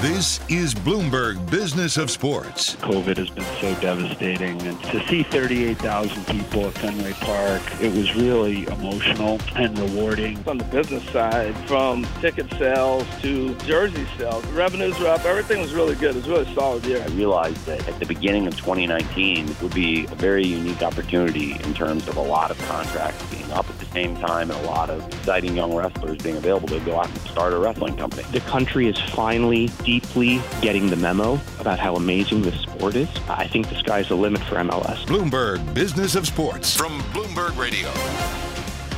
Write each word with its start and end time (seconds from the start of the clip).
This 0.00 0.40
is 0.48 0.72
Bloomberg 0.72 1.50
Business 1.50 1.98
of 1.98 2.10
Sports. 2.10 2.74
COVID 2.76 3.18
has 3.18 3.28
been 3.28 3.44
so 3.60 3.78
devastating. 3.82 4.58
And 4.62 4.82
to 4.84 5.06
see 5.08 5.22
38,000 5.24 6.26
people 6.28 6.64
at 6.64 6.72
Fenway 6.78 7.12
Park, 7.12 7.60
it 7.82 7.92
was 7.94 8.14
really 8.14 8.66
emotional 8.68 9.38
and 9.56 9.78
rewarding. 9.78 10.42
On 10.48 10.56
the 10.56 10.64
business 10.64 11.04
side, 11.10 11.54
from 11.68 12.06
ticket 12.22 12.50
sales 12.52 13.06
to 13.20 13.54
jersey 13.56 14.06
sales, 14.16 14.42
revenues 14.46 14.98
were 14.98 15.08
up. 15.08 15.26
Everything 15.26 15.60
was 15.60 15.74
really 15.74 15.96
good. 15.96 16.16
It 16.16 16.24
was 16.24 16.28
a 16.28 16.30
really 16.30 16.54
solid 16.54 16.86
year. 16.86 17.02
I 17.02 17.08
realized 17.08 17.66
that 17.66 17.86
at 17.86 18.00
the 18.00 18.06
beginning 18.06 18.46
of 18.46 18.56
2019 18.56 19.54
would 19.60 19.74
be 19.74 20.06
a 20.06 20.14
very 20.14 20.46
unique 20.46 20.80
opportunity 20.80 21.52
in 21.62 21.74
terms 21.74 22.08
of 22.08 22.16
a 22.16 22.22
lot 22.22 22.50
of 22.50 22.58
contracts 22.60 23.22
being 23.30 23.52
up 23.52 23.68
at 23.68 23.78
the 23.78 23.79
same 23.92 24.16
time 24.16 24.50
and 24.50 24.60
a 24.60 24.66
lot 24.66 24.90
of 24.90 25.06
exciting 25.08 25.56
young 25.56 25.74
wrestlers 25.74 26.18
being 26.18 26.36
available 26.36 26.68
to 26.68 26.80
go 26.80 26.98
out 26.98 27.08
and 27.08 27.18
start 27.22 27.52
a 27.52 27.58
wrestling 27.58 27.96
company. 27.96 28.22
The 28.32 28.40
country 28.40 28.88
is 28.88 28.98
finally 28.98 29.68
deeply 29.84 30.40
getting 30.60 30.88
the 30.88 30.96
memo 30.96 31.40
about 31.58 31.78
how 31.78 31.96
amazing 31.96 32.42
this 32.42 32.60
sport 32.60 32.94
is. 32.94 33.08
I 33.28 33.46
think 33.46 33.68
the 33.68 33.76
sky's 33.76 34.08
the 34.08 34.16
limit 34.16 34.42
for 34.42 34.56
MLS. 34.56 35.04
Bloomberg 35.06 35.74
Business 35.74 36.14
of 36.14 36.26
Sports 36.26 36.76
from 36.76 37.00
Bloomberg 37.12 37.56
Radio. 37.58 37.90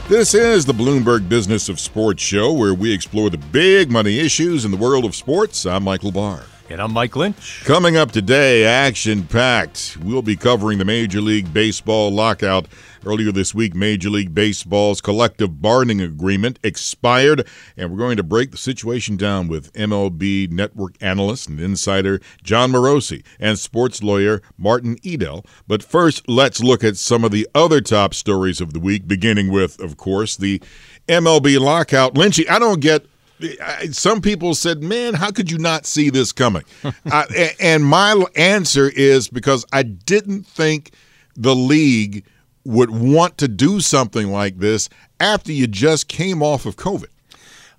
This 0.09 0.35
is 0.35 0.67
the 0.67 0.75
Bloomberg 0.75 1.29
Business 1.29 1.69
of 1.69 1.81
Sports 1.81 2.23
show 2.23 2.53
where 2.53 2.75
we 2.75 2.93
explore 2.93 3.31
the 3.31 3.39
big 3.39 3.91
money 3.91 4.19
issues 4.19 4.65
in 4.65 4.71
the 4.71 4.77
world 4.77 5.05
of 5.05 5.15
sports. 5.15 5.65
I'm 5.65 5.85
Michael 5.85 6.13
Barr. 6.13 6.45
And 6.73 6.81
I'm 6.81 6.95
Mike 6.95 7.15
Lynch. 7.17 7.63
Coming 7.67 7.99
up 7.99 8.13
today, 8.13 8.65
action 8.65 9.25
packed. 9.25 9.99
We'll 10.03 10.23
be 10.23 10.37
covering 10.37 10.79
the 10.79 10.87
Major 10.87 11.21
League 11.21 11.53
Baseball 11.53 12.11
lockout. 12.11 12.67
Earlier 13.05 13.31
this 13.31 13.55
week, 13.55 13.75
Major 13.75 14.09
League 14.09 14.35
Baseball's 14.35 15.03
collective 15.03 15.61
bargaining 15.61 16.01
agreement 16.01 16.59
expired, 16.65 17.47
and 17.77 17.91
we're 17.91 17.99
going 17.99 18.17
to 18.17 18.23
break 18.23 18.53
the 18.53 18.57
situation 18.57 19.19
down 19.19 19.49
with 19.49 19.71
MLB 19.75 20.51
network 20.51 20.95
analyst 21.03 21.51
and 21.51 21.61
insider 21.61 22.23
Jon 22.43 22.73
Morosi 22.73 23.23
and 23.39 23.59
sports 23.59 24.03
lawyer 24.03 24.41
Martin 24.57 24.97
Edel. 25.05 25.45
But 25.67 25.83
first, 25.83 26.27
let's 26.27 26.63
look 26.63 26.83
at 26.83 26.97
some 26.97 27.23
of 27.23 27.33
the 27.33 27.47
other 27.55 27.83
top 27.83 28.15
stories 28.15 28.63
of 28.63 28.73
the 28.73 28.81
week, 28.81 29.07
beginning 29.07 29.51
with, 29.51 29.79
of 29.79 29.99
course, 29.99 30.39
the 30.39 30.63
MLB 31.07 31.61
lockout. 31.61 32.15
Lynchy, 32.15 32.49
I 32.49 32.59
don't 32.59 32.81
get 32.81 33.05
some 33.91 34.21
people 34.21 34.55
said, 34.55 34.83
"Man, 34.83 35.15
how 35.15 35.31
could 35.31 35.51
you 35.51 35.59
not 35.59 35.87
see 35.87 36.11
this 36.11 36.33
coming?" 36.33 36.65
and 37.61 37.85
my 37.85 38.25
answer 38.37 38.91
is 38.95 39.29
because 39.29 39.65
I 39.73 39.83
didn't 39.83 40.47
think 40.47 40.93
the 41.35 41.55
league 41.55 42.25
would 42.65 42.91
want 42.91 43.39
to 43.39 43.49
do 43.49 43.81
something 43.81 44.29
like 44.31 44.59
this 44.59 44.89
after 45.19 45.53
you 45.53 45.67
just 45.67 46.09
came 46.09 46.43
off 46.43 46.67
of 46.67 46.77
COVID. 46.77 47.07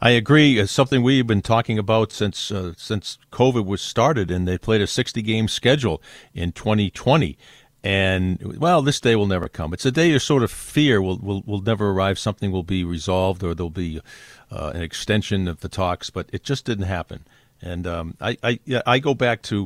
I 0.02 0.09
agree. 0.09 0.59
It's 0.59 0.72
something 0.72 1.02
we've 1.02 1.25
been 1.25 1.41
talking 1.41 1.79
about 1.79 2.12
since 2.12 2.52
uh, 2.52 2.73
since 2.75 3.18
COVID 3.31 3.66
was 3.66 3.81
started, 3.81 4.29
and 4.29 4.46
they 4.46 4.57
played 4.57 4.81
a 4.81 4.88
60 4.88 5.22
game 5.22 5.47
schedule 5.47 6.02
in 6.34 6.52
2020. 6.52 7.38
And 7.83 8.59
well, 8.59 8.81
this 8.81 9.01
day 9.01 9.16
will 9.16 9.27
never 9.27 9.49
come. 9.49 9.73
It's 9.73 9.85
a 9.85 9.91
day 9.91 10.13
of 10.13 10.21
sort 10.21 10.44
of 10.44 10.51
fear 10.51 11.01
will 11.01 11.17
will 11.17 11.44
will 11.45 11.61
never 11.61 11.89
arrive. 11.89 12.17
Something 12.17 12.51
will 12.51 12.63
be 12.63 12.85
resolved, 12.85 13.44
or 13.44 13.53
there'll 13.53 13.69
be 13.69 13.99
uh, 14.49 14.71
an 14.73 14.81
extension 14.81 15.49
of 15.49 15.59
the 15.59 15.67
talks, 15.67 16.09
but 16.09 16.29
it 16.31 16.43
just 16.43 16.63
didn't 16.63 16.85
happen. 16.85 17.25
And 17.61 17.85
um, 17.85 18.16
I, 18.22 18.38
I, 18.41 18.59
I 18.85 18.99
go 18.99 19.13
back 19.13 19.41
to 19.43 19.63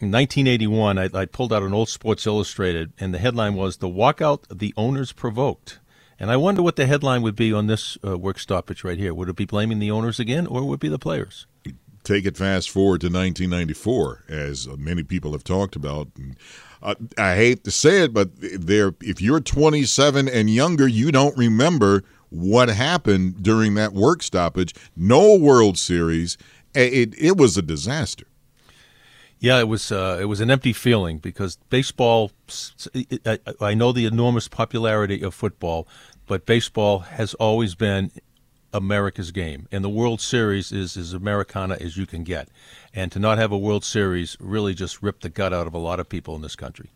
1981. 0.00 0.98
I, 0.98 1.10
I, 1.14 1.24
pulled 1.24 1.52
out 1.52 1.62
an 1.62 1.74
old 1.74 1.88
Sports 1.88 2.26
Illustrated, 2.26 2.92
and 3.00 3.14
the 3.14 3.18
headline 3.18 3.54
was 3.54 3.78
"The 3.78 3.88
Walkout 3.88 4.44
the 4.50 4.74
Owners 4.76 5.12
Provoked." 5.12 5.78
And 6.20 6.30
I 6.30 6.36
wonder 6.36 6.62
what 6.62 6.76
the 6.76 6.86
headline 6.86 7.22
would 7.22 7.36
be 7.36 7.52
on 7.52 7.66
this 7.66 7.96
uh, 8.04 8.18
work 8.18 8.38
stoppage 8.38 8.84
right 8.84 8.98
here. 8.98 9.14
Would 9.14 9.28
it 9.28 9.36
be 9.36 9.44
blaming 9.44 9.78
the 9.78 9.90
owners 9.90 10.20
again, 10.20 10.46
or 10.46 10.64
would 10.64 10.74
it 10.74 10.80
be 10.80 10.88
the 10.88 10.98
players? 10.98 11.46
Take 12.04 12.26
it 12.26 12.36
fast 12.36 12.70
forward 12.70 13.00
to 13.02 13.06
1994, 13.06 14.24
as 14.28 14.66
many 14.76 15.02
people 15.02 15.32
have 15.32 15.44
talked 15.44 15.76
about. 15.76 16.08
Uh, 16.82 16.94
I 17.16 17.34
hate 17.34 17.64
to 17.64 17.70
say 17.70 18.02
it, 18.02 18.12
but 18.12 18.30
there, 18.36 18.94
if 19.00 19.20
you're 19.20 19.40
27 19.40 20.28
and 20.28 20.48
younger, 20.50 20.86
you 20.86 21.10
don't 21.10 21.36
remember 21.36 22.04
what 22.30 22.68
happened 22.68 23.42
during 23.42 23.74
that 23.74 23.92
work 23.92 24.22
stoppage. 24.22 24.74
No 24.96 25.36
World 25.36 25.78
Series. 25.78 26.36
It, 26.74 27.14
it 27.18 27.36
was 27.36 27.56
a 27.56 27.62
disaster. 27.62 28.26
Yeah, 29.40 29.60
it 29.60 29.68
was 29.68 29.92
uh, 29.92 30.18
it 30.20 30.24
was 30.24 30.40
an 30.40 30.50
empty 30.50 30.72
feeling 30.72 31.18
because 31.18 31.58
baseball. 31.70 32.32
I 33.60 33.74
know 33.74 33.92
the 33.92 34.04
enormous 34.04 34.48
popularity 34.48 35.22
of 35.22 35.32
football, 35.32 35.86
but 36.26 36.44
baseball 36.44 37.00
has 37.00 37.34
always 37.34 37.76
been 37.76 38.10
America's 38.72 39.30
game, 39.30 39.66
and 39.72 39.82
the 39.82 39.88
World 39.88 40.20
Series 40.20 40.72
is 40.72 40.96
as 40.96 41.12
Americana 41.12 41.76
as 41.80 41.96
you 41.96 42.06
can 42.06 42.24
get. 42.24 42.48
And 42.92 43.10
to 43.12 43.18
not 43.18 43.38
have 43.38 43.52
a 43.52 43.58
World 43.58 43.84
Series 43.84 44.36
really 44.40 44.74
just 44.74 45.02
ripped 45.02 45.22
the 45.22 45.28
gut 45.28 45.52
out 45.52 45.66
of 45.66 45.74
a 45.74 45.78
lot 45.78 46.00
of 46.00 46.08
people 46.08 46.36
in 46.36 46.42
this 46.42 46.56
country. 46.56 46.90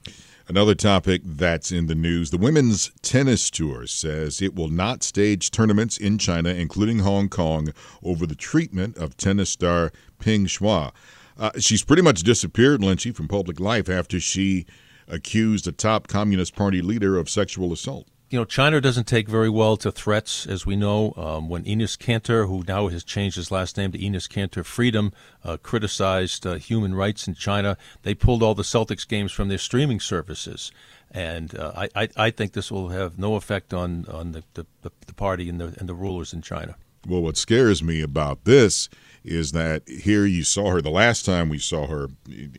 Another 0.49 0.75
topic 0.75 1.23
that's 1.25 1.71
in 1.73 1.87
the 1.87 1.95
news 1.95 2.31
the 2.31 2.37
Women's 2.37 2.91
Tennis 3.01 3.49
Tour 3.49 3.87
says 3.87 4.43
it 4.43 4.55
will 4.55 4.69
not 4.69 5.03
stage 5.03 5.51
tournaments 5.51 5.97
in 5.97 6.19
China, 6.19 6.51
including 6.51 6.99
Hong 6.99 7.29
Kong, 7.29 7.73
over 8.03 8.27
the 8.27 8.35
treatment 8.35 8.97
of 8.97 9.17
tennis 9.17 9.51
star 9.51 9.93
Peng 10.19 10.47
Shuai. 10.47 10.93
Uh, 11.39 11.51
she's 11.59 11.85
pretty 11.85 12.03
much 12.03 12.23
disappeared, 12.23 12.81
Lynchy, 12.81 13.15
from 13.15 13.29
public 13.29 13.61
life 13.61 13.89
after 13.89 14.21
she 14.21 14.67
accused 15.09 15.67
a 15.67 15.73
top 15.73 16.09
Communist 16.09 16.55
Party 16.55 16.83
leader 16.83 17.17
of 17.17 17.31
sexual 17.31 17.73
assault 17.73 18.09
you 18.33 18.39
know, 18.39 18.47
China 18.47 18.81
doesn't 18.81 19.07
take 19.07 19.29
very 19.29 19.51
well 19.51 19.77
to 19.77 19.93
threats, 19.93 20.47
as 20.47 20.65
we 20.65 20.75
know. 20.75 21.13
Um, 21.19 21.51
when 21.51 21.65
Enes 21.65 21.99
Kanter, 21.99 22.49
who 22.49 22.65
now 22.67 22.89
has 22.89 23.05
changed 23.05 23.37
his 23.37 23.51
last 23.51 23.77
name 23.77 23.93
to 23.93 23.99
Enes 23.99 24.27
Kanter 24.27 24.65
Freedom, 24.65 25.13
uh, 25.45 25.59
criticized 25.63 26.47
uh, 26.47 26.55
human 26.55 26.95
rights 26.95 27.29
in 27.29 27.35
China, 27.35 27.77
they 28.05 28.15
pulled 28.15 28.43
all 28.43 28.55
the 28.55 28.63
Celtics 28.63 29.07
games 29.07 29.33
from 29.33 29.49
their 29.49 29.59
streaming 29.59 30.01
services. 30.01 30.73
And 31.11 31.55
uh, 31.59 31.73
I, 31.77 31.89
I, 31.95 32.09
I, 32.17 32.31
think 32.31 32.55
this 32.55 32.73
will 32.73 32.89
have 32.89 33.19
no 33.19 33.35
effect 33.35 33.75
on, 33.75 34.07
on 34.07 34.33
the, 34.33 34.43
the, 34.55 34.65
the 34.81 35.13
party 35.13 35.51
and 35.51 35.61
the, 35.61 35.75
and 35.79 35.87
the 35.87 35.95
rulers 35.95 36.33
in 36.33 36.41
China. 36.41 36.77
Well, 37.07 37.21
what 37.21 37.37
scares 37.37 37.83
me 37.83 38.01
about 38.01 38.45
this 38.45 38.89
is 39.25 39.53
that 39.53 39.87
here 39.87 40.25
you 40.25 40.43
saw 40.43 40.71
her 40.71 40.81
the 40.81 40.91
last 40.91 41.27
time 41.27 41.51
we 41.51 41.59
saw 41.59 41.87
her 41.87 42.09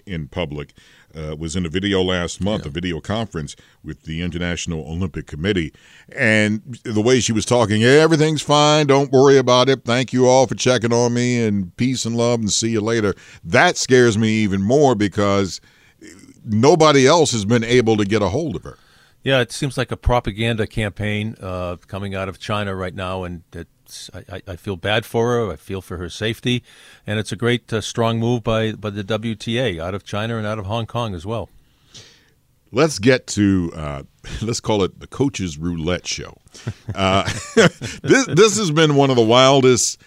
in 0.06 0.28
public 0.28 0.74
uh, 1.16 1.36
was 1.36 1.56
in 1.56 1.66
a 1.66 1.70
video 1.70 2.02
last 2.02 2.42
month, 2.42 2.64
yeah. 2.64 2.70
a 2.70 2.72
video 2.72 3.00
conference 3.00 3.56
with 3.84 4.04
the 4.04 4.22
International 4.22 4.86
Olympic 4.88 5.28
Committee. 5.28 5.74
And 6.16 6.80
the 6.84 7.02
way 7.02 7.20
she 7.20 7.32
was 7.32 7.46
talking, 7.46 7.84
everything's 7.84 8.42
fine. 8.42 8.88
Don't 8.88 9.12
worry 9.12 9.38
about 9.38 9.70
it. 9.70 9.86
Thank 9.86 10.14
you 10.14 10.28
all 10.28 10.48
for 10.48 10.56
checking 10.56 10.94
on 10.94 11.14
me 11.14 11.44
and 11.44 11.76
peace 11.78 12.06
and 12.06 12.16
love 12.16 12.40
and 12.40 12.52
see 12.52 12.70
you 12.70 12.82
later. 12.82 13.14
That 13.44 13.78
scares 13.78 14.18
me 14.18 14.30
even 14.30 14.62
more 14.62 14.96
because 14.96 15.62
nobody 16.46 17.08
else 17.08 17.32
has 17.32 17.46
been 17.46 17.64
able 17.64 17.98
to 17.98 18.06
get 18.06 18.22
a 18.22 18.30
hold 18.30 18.56
of 18.56 18.64
her. 18.64 18.78
Yeah, 19.24 19.40
it 19.40 19.54
seems 19.54 19.78
like 19.78 19.92
a 19.92 19.98
propaganda 19.98 20.68
campaign 20.68 21.38
uh, 21.42 21.78
coming 21.88 22.14
out 22.14 22.28
of 22.28 22.40
China 22.40 22.76
right 22.76 22.94
now, 22.94 23.24
and 23.24 23.44
it's, 23.54 23.70
I, 24.14 24.42
I, 24.48 24.56
feel 24.56 24.76
bad 24.76 25.06
for 25.06 25.34
her. 25.34 25.52
I 25.52 25.56
feel 25.56 25.82
for 25.82 25.98
her 25.98 26.10
safety, 26.10 26.64
and 27.06 27.20
it's 27.20 27.32
a 27.32 27.36
great, 27.36 27.72
uh, 27.72 27.82
strong 27.82 28.20
move 28.20 28.44
by 28.44 28.74
by 28.74 28.90
the 28.90 29.04
WTA 29.04 29.80
out 29.80 29.94
of 29.94 30.04
China 30.04 30.38
and 30.38 30.48
out 30.48 30.60
of 30.60 30.66
Hong 30.66 30.86
Kong 30.86 31.14
as 31.16 31.26
well. 31.26 31.50
Let's 32.72 33.00
get 33.00 33.28
to 33.28 33.72
uh, 33.76 34.04
let's 34.42 34.60
call 34.60 34.84
it 34.84 35.00
the 35.00 35.08
coaches 35.08 35.58
roulette 35.58 36.08
show. 36.08 36.38
Uh, 36.94 37.24
this 38.04 38.26
this 38.28 38.58
has 38.58 38.72
been 38.72 38.96
one 38.96 39.10
of 39.10 39.16
the 39.16 39.24
wildest, 39.24 40.02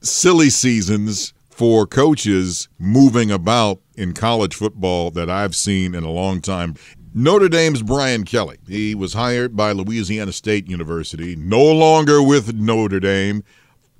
silly 0.00 0.50
seasons 0.50 1.34
for 1.50 1.86
coaches 1.86 2.68
moving 2.78 3.30
about 3.30 3.80
in 3.96 4.12
college 4.12 4.54
football 4.54 5.10
that 5.12 5.30
I've 5.30 5.54
seen 5.54 5.94
in 5.94 6.02
a 6.02 6.10
long 6.10 6.40
time. 6.40 6.74
Notre 7.16 7.48
Dame's 7.48 7.80
Brian 7.80 8.24
Kelly. 8.24 8.58
He 8.66 8.92
was 8.92 9.12
hired 9.12 9.54
by 9.54 9.70
Louisiana 9.70 10.32
State 10.32 10.68
University, 10.68 11.36
no 11.36 11.62
longer 11.62 12.20
with 12.20 12.56
Notre 12.56 12.98
Dame. 12.98 13.44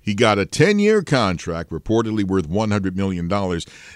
He 0.00 0.14
got 0.14 0.40
a 0.40 0.44
10 0.44 0.80
year 0.80 1.00
contract, 1.00 1.70
reportedly 1.70 2.24
worth 2.24 2.48
$100 2.48 2.96
million. 2.96 3.28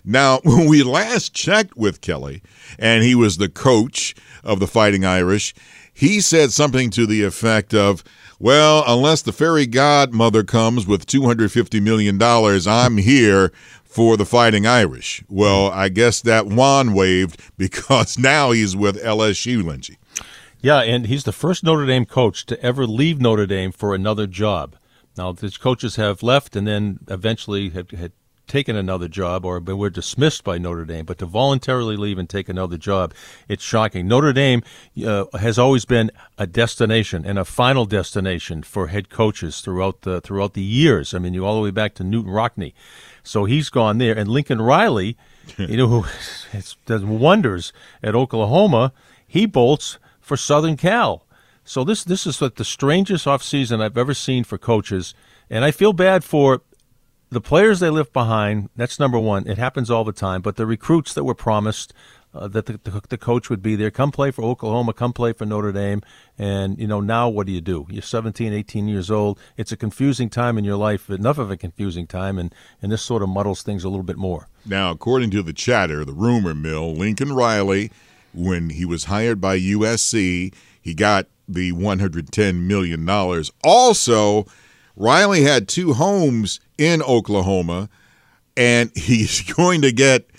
Now, 0.05 0.39
when 0.45 0.69
we 0.69 0.85
last 0.85 1.35
checked 1.35 1.77
with 1.77 2.01
Kelly, 2.01 2.43
and 2.79 3.03
he 3.03 3.17
was 3.17 3.39
the 3.39 3.49
coach 3.49 4.15
of 4.45 4.61
the 4.61 4.69
Fighting 4.69 5.05
Irish, 5.05 5.53
he 5.93 6.21
said 6.21 6.53
something 6.53 6.89
to 6.91 7.05
the 7.05 7.25
effect 7.25 7.75
of, 7.75 8.05
well, 8.39 8.85
unless 8.87 9.23
the 9.23 9.33
fairy 9.33 9.67
godmother 9.67 10.45
comes 10.45 10.87
with 10.87 11.07
$250 11.07 11.83
million, 11.83 12.23
I'm 12.23 12.97
here 12.97 13.53
for 13.85 14.17
the 14.17 14.27
Fighting 14.27 14.67
Irish. 14.67 15.25
Well, 15.29 15.71
I 15.73 15.89
guess 15.89 16.21
that 16.23 16.47
wand 16.47 16.95
waved 16.95 17.41
because 17.57 18.19
now 18.19 18.53
he's 18.53 18.77
with 18.77 19.03
LSU, 19.03 19.63
Lynchy. 19.63 19.97
Yeah, 20.61 20.81
and 20.83 21.07
he's 21.07 21.25
the 21.25 21.33
first 21.33 21.65
Notre 21.65 21.87
Dame 21.87 22.05
coach 22.05 22.47
to 22.47 22.61
ever 22.63 22.87
leave 22.87 23.21
Notre 23.21 23.47
Dame 23.47 23.73
for 23.73 23.95
another 23.95 24.27
job. 24.27 24.77
Now, 25.17 25.33
these 25.33 25.57
coaches 25.57 25.97
have 25.97 26.23
left 26.23 26.55
and 26.55 26.67
then 26.67 27.01
eventually 27.09 27.71
had, 27.71 27.91
had 27.91 28.13
taken 28.49 28.77
another 28.77 29.09
job 29.09 29.45
or 29.45 29.61
were 29.61 29.91
dismissed 29.91 30.43
by 30.43 30.59
Notre 30.59 30.85
Dame, 30.85 31.05
but 31.05 31.19
to 31.19 31.27
voluntarily 31.27 31.97
leave 31.97 32.19
and 32.19 32.29
take 32.29 32.49
another 32.49 32.77
job, 32.77 33.15
it's 33.47 33.63
shocking. 33.63 34.09
Notre 34.09 34.33
Dame 34.33 34.63
uh, 35.05 35.27
has 35.39 35.59
always 35.59 35.85
been 35.85 36.11
a 36.37 36.47
destination 36.47 37.25
and 37.25 37.39
a 37.39 37.45
final 37.45 37.85
destination 37.85 38.63
for 38.63 38.89
head 38.89 39.09
coaches 39.09 39.61
throughout 39.61 40.03
the 40.03 40.21
throughout 40.21 40.55
the 40.55 40.63
years. 40.63 41.15
I 41.15 41.19
mean, 41.19 41.35
you 41.35 41.45
all 41.45 41.57
the 41.57 41.63
way 41.63 41.71
back 41.71 41.95
to 41.95 42.03
Knute 42.03 42.27
Rockne. 42.27 42.73
So 43.23 43.45
he's 43.45 43.69
gone 43.69 43.99
there. 43.99 44.17
And 44.17 44.29
Lincoln 44.29 44.61
Riley, 44.61 45.17
you 45.59 45.77
know, 45.77 45.87
who 45.87 46.05
does 46.87 47.05
wonders 47.05 47.73
at 48.03 48.15
Oklahoma, 48.15 48.93
he 49.27 49.47
bolts 49.47 49.99
for 50.21 50.37
Southern 50.37 50.77
Cal. 50.77 51.25
So 51.65 51.85
this 51.85 52.03
this 52.03 52.27
is 52.27 52.41
like 52.41 52.55
the 52.55 52.65
strangest 52.65 53.27
offseason 53.27 53.83
I've 53.83 53.99
ever 53.99 54.15
seen 54.15 54.45
for 54.45 54.57
coaches. 54.57 55.15
And 55.51 55.65
I 55.65 55.71
feel 55.71 55.93
bad 55.93 56.25
for 56.25 56.63
the 57.31 57.41
players 57.41 57.81
they 57.81 57.91
left 57.91 58.13
behind. 58.13 58.71
That's 58.77 58.99
number 58.99 59.19
one. 59.19 59.47
It 59.47 59.59
happens 59.59 59.91
all 59.91 60.05
the 60.05 60.13
time. 60.13 60.43
But 60.43 60.57
the 60.57 60.67
recruits 60.67 61.15
that 61.15 61.25
were 61.25 61.35
promised 61.35 61.93
uh, 62.35 62.47
that 62.49 62.67
the, 62.67 62.79
the, 62.85 63.03
the, 63.09 63.19
coach 63.19 63.49
would 63.49 63.63
be 63.63 63.75
there. 63.75 63.91
Come 63.91 64.13
play 64.13 64.31
for 64.31 64.45
Oklahoma, 64.45 64.93
come 64.93 65.13
play 65.13 65.33
for 65.33 65.47
Notre 65.47 65.73
Dame. 65.73 66.03
And, 66.37 66.79
you 66.79 66.87
know, 66.87 67.01
now 67.01 67.29
what 67.29 67.47
do 67.47 67.53
you 67.53 67.61
do? 67.61 67.87
You're 67.89 68.03
17, 68.03 68.53
18 68.53 68.87
years 68.87 69.11
old. 69.11 69.39
It's 69.57 69.73
a 69.73 69.77
confusing 69.77 70.29
time 70.29 70.59
in 70.59 70.65
your 70.65 70.77
life, 70.77 71.09
enough 71.09 71.39
of 71.39 71.51
a 71.51 71.57
confusing 71.57 72.07
time, 72.07 72.39
and, 72.39 72.55
and 72.83 72.93
this 72.93 73.03
sort 73.03 73.23
of 73.23 73.29
muddles 73.31 73.63
things 73.63 73.83
a 73.83 73.89
little 73.89 74.05
bit 74.05 74.19
more. 74.19 74.49
Now, 74.67 74.91
according 74.91 75.31
to 75.33 75.43
the 75.43 75.55
chatter, 75.55 76.05
the 76.05 76.13
rumor 76.13 76.55
mill, 76.55 76.93
Lincoln 76.93 77.33
Riley, 77.33 77.91
when 78.35 78.71
he 78.71 78.85
was 78.85 79.05
hired 79.05 79.41
by 79.41 79.59
USC, 79.59 80.53
he 80.81 80.95
got 80.95 81.27
the 81.49 81.73
$110 81.73 82.61
million. 82.61 83.09
Also, 83.65 84.47
Riley 84.97 85.43
had 85.43 85.67
two 85.67 85.95
homes 85.95 86.61
in 86.79 87.03
Oklahoma, 87.03 87.91
and 88.57 88.91
he's 88.95 89.43
going 89.43 89.83
to 89.83 89.93
get 89.93 90.31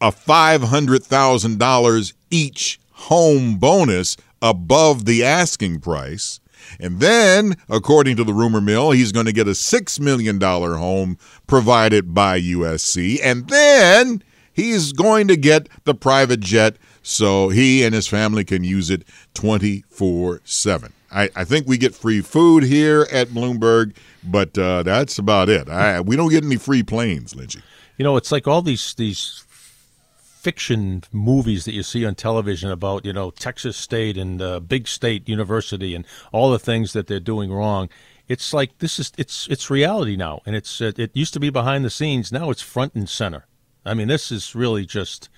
a 0.00 0.10
$500,000 0.10 2.12
each 2.30 2.80
home 2.92 3.58
bonus 3.58 4.16
above 4.42 5.04
the 5.04 5.22
asking 5.24 5.80
price. 5.80 6.40
And 6.80 6.98
then, 7.00 7.54
according 7.68 8.16
to 8.16 8.24
the 8.24 8.34
rumor 8.34 8.60
mill, 8.60 8.90
he's 8.90 9.12
going 9.12 9.26
to 9.26 9.32
get 9.32 9.46
a 9.46 9.52
$6 9.52 10.00
million 10.00 10.40
home 10.40 11.16
provided 11.46 12.12
by 12.12 12.40
USC. 12.40 13.20
And 13.22 13.48
then 13.48 14.20
he's 14.52 14.92
going 14.92 15.28
to 15.28 15.36
get 15.36 15.68
the 15.84 15.94
private 15.94 16.40
jet 16.40 16.76
so 17.02 17.50
he 17.50 17.84
and 17.84 17.94
his 17.94 18.08
family 18.08 18.44
can 18.44 18.64
use 18.64 18.90
it 18.90 19.04
24 19.34 20.40
7. 20.44 20.92
I, 21.10 21.30
I 21.36 21.44
think 21.44 21.66
we 21.66 21.78
get 21.78 21.94
free 21.94 22.20
food 22.20 22.64
here 22.64 23.06
at 23.12 23.28
Bloomberg, 23.28 23.94
but 24.24 24.56
uh, 24.58 24.82
that's 24.82 25.18
about 25.18 25.48
it. 25.48 25.68
I, 25.68 26.00
we 26.00 26.16
don't 26.16 26.30
get 26.30 26.44
any 26.44 26.56
free 26.56 26.82
planes, 26.82 27.34
Lynchy. 27.34 27.62
You 27.96 28.04
know, 28.04 28.16
it's 28.16 28.32
like 28.32 28.46
all 28.46 28.62
these 28.62 28.94
these 28.94 29.44
fiction 30.46 31.02
movies 31.10 31.64
that 31.64 31.72
you 31.72 31.82
see 31.82 32.06
on 32.06 32.14
television 32.14 32.70
about 32.70 33.04
you 33.04 33.12
know 33.12 33.30
Texas 33.30 33.76
State 33.76 34.16
and 34.16 34.40
uh, 34.40 34.60
big 34.60 34.86
state 34.86 35.28
university 35.28 35.94
and 35.94 36.04
all 36.30 36.50
the 36.50 36.58
things 36.58 36.92
that 36.92 37.06
they're 37.06 37.18
doing 37.18 37.52
wrong. 37.52 37.88
It's 38.28 38.52
like 38.52 38.78
this 38.78 38.98
is 38.98 39.12
it's 39.16 39.48
it's 39.48 39.70
reality 39.70 40.16
now, 40.16 40.42
and 40.46 40.54
it's 40.54 40.80
uh, 40.80 40.92
it 40.96 41.10
used 41.14 41.32
to 41.34 41.40
be 41.40 41.50
behind 41.50 41.84
the 41.84 41.90
scenes. 41.90 42.30
Now 42.30 42.50
it's 42.50 42.62
front 42.62 42.94
and 42.94 43.08
center. 43.08 43.46
I 43.84 43.94
mean, 43.94 44.08
this 44.08 44.30
is 44.30 44.54
really 44.54 44.84
just 44.84 45.28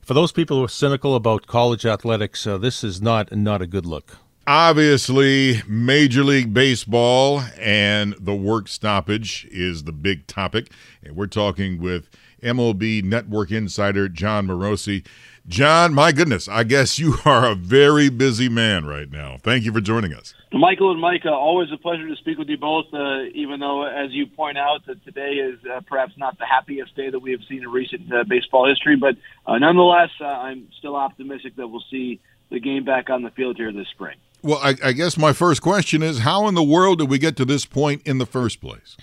for 0.00 0.14
those 0.14 0.32
people 0.32 0.58
who 0.58 0.64
are 0.64 0.68
cynical 0.68 1.14
about 1.14 1.46
college 1.46 1.84
athletics. 1.84 2.46
Uh, 2.46 2.58
this 2.58 2.84
is 2.84 3.02
not 3.02 3.34
not 3.34 3.60
a 3.60 3.66
good 3.66 3.86
look. 3.86 4.18
Obviously, 4.52 5.62
Major 5.68 6.24
League 6.24 6.52
Baseball 6.52 7.40
and 7.56 8.16
the 8.18 8.34
work 8.34 8.66
stoppage 8.66 9.46
is 9.48 9.84
the 9.84 9.92
big 9.92 10.26
topic, 10.26 10.72
and 11.04 11.14
we're 11.14 11.28
talking 11.28 11.78
with 11.78 12.08
MLB 12.42 13.04
Network 13.04 13.52
insider 13.52 14.08
Jon 14.08 14.48
Morosi. 14.48 15.06
John, 15.46 15.94
my 15.94 16.10
goodness, 16.10 16.48
I 16.48 16.64
guess 16.64 16.98
you 16.98 17.14
are 17.24 17.48
a 17.48 17.54
very 17.54 18.08
busy 18.08 18.48
man 18.48 18.86
right 18.86 19.08
now. 19.08 19.36
Thank 19.40 19.62
you 19.62 19.72
for 19.72 19.80
joining 19.80 20.12
us. 20.14 20.34
Michael 20.52 20.90
and 20.90 21.00
Mike, 21.00 21.22
uh, 21.24 21.30
always 21.30 21.70
a 21.70 21.76
pleasure 21.76 22.08
to 22.08 22.16
speak 22.16 22.36
with 22.36 22.48
you 22.48 22.58
both. 22.58 22.86
Uh, 22.92 23.26
even 23.32 23.60
though, 23.60 23.84
as 23.84 24.10
you 24.10 24.26
point 24.26 24.58
out, 24.58 24.84
that 24.86 25.04
today 25.04 25.34
is 25.34 25.60
uh, 25.64 25.80
perhaps 25.86 26.14
not 26.16 26.36
the 26.40 26.46
happiest 26.46 26.96
day 26.96 27.08
that 27.08 27.20
we 27.20 27.30
have 27.30 27.44
seen 27.48 27.62
in 27.62 27.68
recent 27.68 28.12
uh, 28.12 28.24
baseball 28.24 28.68
history, 28.68 28.96
but 28.96 29.14
uh, 29.46 29.58
nonetheless, 29.58 30.10
uh, 30.20 30.24
I'm 30.24 30.66
still 30.76 30.96
optimistic 30.96 31.54
that 31.54 31.68
we'll 31.68 31.84
see 31.88 32.18
the 32.50 32.58
game 32.58 32.84
back 32.84 33.10
on 33.10 33.22
the 33.22 33.30
field 33.30 33.56
here 33.56 33.72
this 33.72 33.86
spring. 33.92 34.16
Well, 34.42 34.58
I, 34.62 34.74
I 34.82 34.92
guess 34.92 35.18
my 35.18 35.32
first 35.32 35.60
question 35.62 36.02
is, 36.02 36.20
how 36.20 36.48
in 36.48 36.54
the 36.54 36.62
world 36.62 36.98
did 36.98 37.10
we 37.10 37.18
get 37.18 37.36
to 37.36 37.44
this 37.44 37.66
point 37.66 38.02
in 38.06 38.18
the 38.18 38.26
first 38.26 38.60
place? 38.60 38.96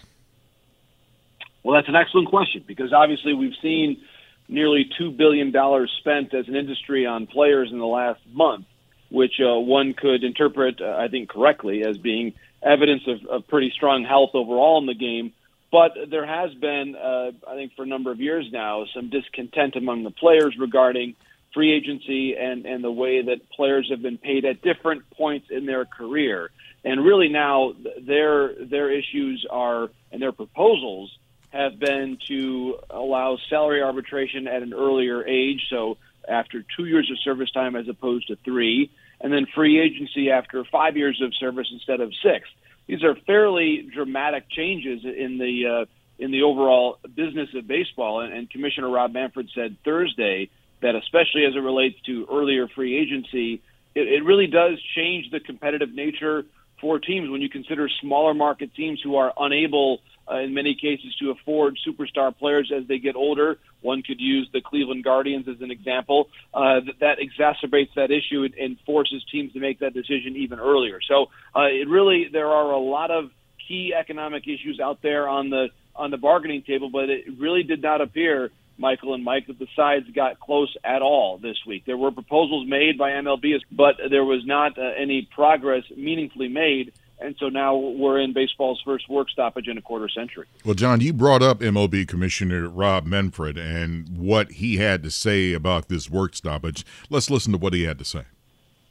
Well, 1.63 1.75
that's 1.75 1.89
an 1.89 1.95
excellent 1.95 2.29
question 2.29 2.63
because 2.65 2.93
obviously 2.93 3.33
we've 3.33 3.55
seen 3.61 4.01
nearly 4.47 4.89
$2 4.99 5.15
billion 5.15 5.51
spent 5.99 6.33
as 6.33 6.47
an 6.47 6.55
industry 6.55 7.05
on 7.05 7.27
players 7.27 7.69
in 7.71 7.79
the 7.79 7.85
last 7.85 8.21
month, 8.31 8.65
which 9.09 9.33
uh, 9.39 9.59
one 9.59 9.93
could 9.93 10.23
interpret, 10.23 10.81
uh, 10.81 10.95
I 10.97 11.07
think, 11.09 11.29
correctly 11.29 11.83
as 11.83 11.97
being 11.97 12.33
evidence 12.63 13.03
of, 13.07 13.25
of 13.25 13.47
pretty 13.47 13.71
strong 13.75 14.05
health 14.05 14.31
overall 14.33 14.79
in 14.79 14.85
the 14.85 14.95
game. 14.95 15.33
But 15.71 15.91
there 16.09 16.25
has 16.25 16.53
been, 16.53 16.95
uh, 16.95 17.31
I 17.47 17.55
think, 17.55 17.75
for 17.75 17.83
a 17.83 17.87
number 17.87 18.11
of 18.11 18.21
years 18.21 18.47
now, 18.51 18.85
some 18.95 19.09
discontent 19.09 19.75
among 19.75 20.03
the 20.03 20.11
players 20.11 20.55
regarding 20.57 21.15
free 21.53 21.73
agency 21.73 22.35
and, 22.37 22.65
and 22.65 22.83
the 22.83 22.91
way 22.91 23.21
that 23.23 23.49
players 23.49 23.87
have 23.89 24.01
been 24.01 24.17
paid 24.17 24.45
at 24.45 24.61
different 24.61 25.09
points 25.11 25.47
in 25.49 25.65
their 25.65 25.85
career. 25.85 26.51
And 26.83 27.03
really 27.03 27.29
now 27.29 27.73
their 27.99 28.53
their 28.53 28.91
issues 28.91 29.45
are 29.49 29.89
and 30.11 30.21
their 30.21 30.31
proposals 30.31 31.17
have 31.49 31.79
been 31.79 32.17
to 32.27 32.77
allow 32.89 33.37
salary 33.49 33.81
arbitration 33.81 34.47
at 34.47 34.61
an 34.61 34.73
earlier 34.73 35.25
age, 35.25 35.65
so 35.69 35.97
after 36.27 36.63
two 36.75 36.85
years 36.85 37.09
of 37.09 37.17
service 37.19 37.49
time 37.51 37.75
as 37.75 37.87
opposed 37.87 38.27
to 38.27 38.35
three, 38.43 38.91
and 39.21 39.31
then 39.31 39.47
free 39.55 39.79
agency 39.79 40.29
after 40.29 40.63
five 40.65 40.97
years 40.97 41.21
of 41.21 41.33
service 41.35 41.67
instead 41.71 42.01
of 42.01 42.11
six. 42.21 42.47
These 42.85 43.03
are 43.03 43.15
fairly 43.15 43.89
dramatic 43.93 44.49
changes 44.49 45.03
in 45.03 45.37
the 45.37 45.65
uh, 45.65 45.85
in 46.19 46.31
the 46.31 46.43
overall 46.43 46.97
business 47.15 47.49
of 47.53 47.67
baseball, 47.67 48.21
and, 48.21 48.33
and 48.33 48.49
Commissioner 48.49 48.89
Rob 48.89 49.13
Manfred 49.13 49.49
said 49.53 49.77
Thursday 49.83 50.49
that 50.81 50.95
especially 50.95 51.45
as 51.45 51.55
it 51.55 51.59
relates 51.59 51.99
to 52.05 52.27
earlier 52.31 52.67
free 52.67 52.97
agency, 52.97 53.61
it, 53.95 54.07
it 54.07 54.23
really 54.23 54.47
does 54.47 54.81
change 54.95 55.31
the 55.31 55.39
competitive 55.39 55.93
nature 55.93 56.45
for 56.79 56.99
teams 56.99 57.29
when 57.29 57.41
you 57.41 57.49
consider 57.49 57.89
smaller 58.01 58.33
market 58.33 58.73
teams 58.75 59.01
who 59.03 59.15
are 59.15 59.33
unable 59.37 59.99
uh, 60.29 60.39
in 60.39 60.53
many 60.53 60.75
cases 60.75 61.15
to 61.19 61.31
afford 61.31 61.77
superstar 61.87 62.35
players 62.35 62.71
as 62.75 62.87
they 62.87 62.99
get 62.99 63.15
older. 63.15 63.57
One 63.81 64.03
could 64.03 64.19
use 64.19 64.49
the 64.51 64.61
Cleveland 64.61 65.03
Guardians 65.03 65.47
as 65.47 65.61
an 65.61 65.71
example. 65.71 66.29
Uh, 66.53 66.81
that, 66.81 66.99
that 66.99 67.17
exacerbates 67.19 67.93
that 67.95 68.11
issue 68.11 68.43
and, 68.43 68.53
and 68.55 68.79
forces 68.85 69.23
teams 69.31 69.53
to 69.53 69.59
make 69.59 69.79
that 69.79 69.93
decision 69.93 70.35
even 70.35 70.59
earlier. 70.59 70.99
So 71.07 71.27
uh, 71.55 71.67
it 71.67 71.87
really 71.87 72.27
there 72.31 72.47
are 72.47 72.71
a 72.71 72.79
lot 72.79 73.09
of 73.09 73.31
key 73.67 73.93
economic 73.97 74.43
issues 74.47 74.79
out 74.81 75.01
there 75.01 75.27
on 75.27 75.49
the 75.49 75.67
on 75.95 76.11
the 76.11 76.17
bargaining 76.17 76.61
table, 76.61 76.89
but 76.91 77.09
it 77.09 77.25
really 77.39 77.63
did 77.63 77.81
not 77.81 78.01
appear 78.01 78.51
Michael 78.77 79.13
and 79.13 79.23
Mike, 79.23 79.47
that 79.47 79.59
the 79.59 79.67
sides 79.75 80.05
got 80.13 80.39
close 80.39 80.75
at 80.83 81.01
all 81.01 81.37
this 81.37 81.57
week. 81.65 81.85
There 81.85 81.97
were 81.97 82.11
proposals 82.11 82.67
made 82.67 82.97
by 82.97 83.11
MLB, 83.11 83.59
but 83.71 83.95
there 84.09 84.23
was 84.23 84.45
not 84.45 84.77
uh, 84.77 84.81
any 84.97 85.27
progress 85.33 85.83
meaningfully 85.95 86.47
made. 86.47 86.93
And 87.19 87.35
so 87.39 87.49
now 87.49 87.75
we're 87.75 88.19
in 88.19 88.33
baseball's 88.33 88.79
first 88.85 89.09
work 89.09 89.29
stoppage 89.31 89.67
in 89.67 89.77
a 89.77 89.81
quarter 89.81 90.07
century. 90.07 90.45
Well, 90.63 90.75
John, 90.75 91.01
you 91.01 91.13
brought 91.13 91.41
up 91.41 91.59
MLB 91.59 92.07
Commissioner 92.07 92.69
Rob 92.69 93.05
Manfred 93.05 93.57
and 93.57 94.17
what 94.19 94.51
he 94.53 94.77
had 94.77 95.01
to 95.03 95.09
say 95.09 95.53
about 95.53 95.89
this 95.89 96.09
work 96.11 96.35
stoppage. 96.35 96.85
Let's 97.09 97.31
listen 97.31 97.51
to 97.53 97.57
what 97.57 97.73
he 97.73 97.83
had 97.83 97.97
to 97.97 98.05
say. 98.05 98.25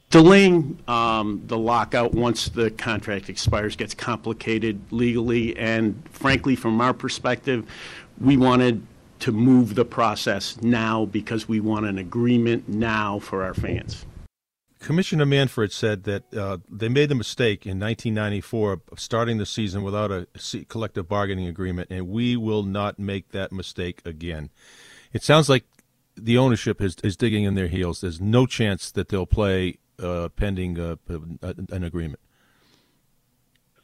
Delaying 0.09 0.79
um, 0.87 1.43
the 1.47 1.57
lockout 1.57 2.13
once 2.13 2.47
the 2.49 2.71
contract 2.71 3.29
expires 3.29 3.75
gets 3.75 3.93
complicated 3.93 4.79
legally, 4.91 5.57
and 5.57 6.01
frankly, 6.11 6.55
from 6.55 6.79
our 6.79 6.93
perspective, 6.93 7.65
we 8.19 8.37
wanted 8.37 8.85
to 9.19 9.31
move 9.31 9.75
the 9.75 9.85
process 9.85 10.61
now 10.61 11.05
because 11.05 11.47
we 11.47 11.59
want 11.59 11.85
an 11.85 11.97
agreement 11.97 12.67
now 12.67 13.19
for 13.19 13.43
our 13.43 13.53
fans. 13.53 14.05
Commissioner 14.79 15.25
Manfred 15.25 15.71
said 15.71 16.03
that 16.03 16.33
uh, 16.35 16.57
they 16.69 16.87
made 16.87 17.09
the 17.09 17.15
mistake 17.15 17.65
in 17.65 17.79
1994 17.79 18.81
of 18.91 18.99
starting 18.99 19.37
the 19.37 19.45
season 19.45 19.81
without 19.83 20.11
a 20.11 20.27
collective 20.67 21.07
bargaining 21.07 21.47
agreement, 21.47 21.89
and 21.89 22.07
we 22.07 22.37
will 22.37 22.63
not 22.63 22.99
make 22.99 23.29
that 23.31 23.51
mistake 23.51 24.01
again. 24.05 24.51
It 25.13 25.23
sounds 25.23 25.49
like 25.49 25.65
the 26.15 26.37
ownership 26.37 26.81
is, 26.81 26.95
is 27.03 27.17
digging 27.17 27.43
in 27.43 27.55
their 27.55 27.67
heels. 27.67 28.01
There's 28.01 28.21
no 28.21 28.45
chance 28.45 28.91
that 28.91 29.09
they'll 29.09 29.25
play 29.25 29.79
uh, 29.99 30.29
pending 30.29 30.79
uh, 30.79 30.97
an 31.09 31.83
agreement. 31.83 32.19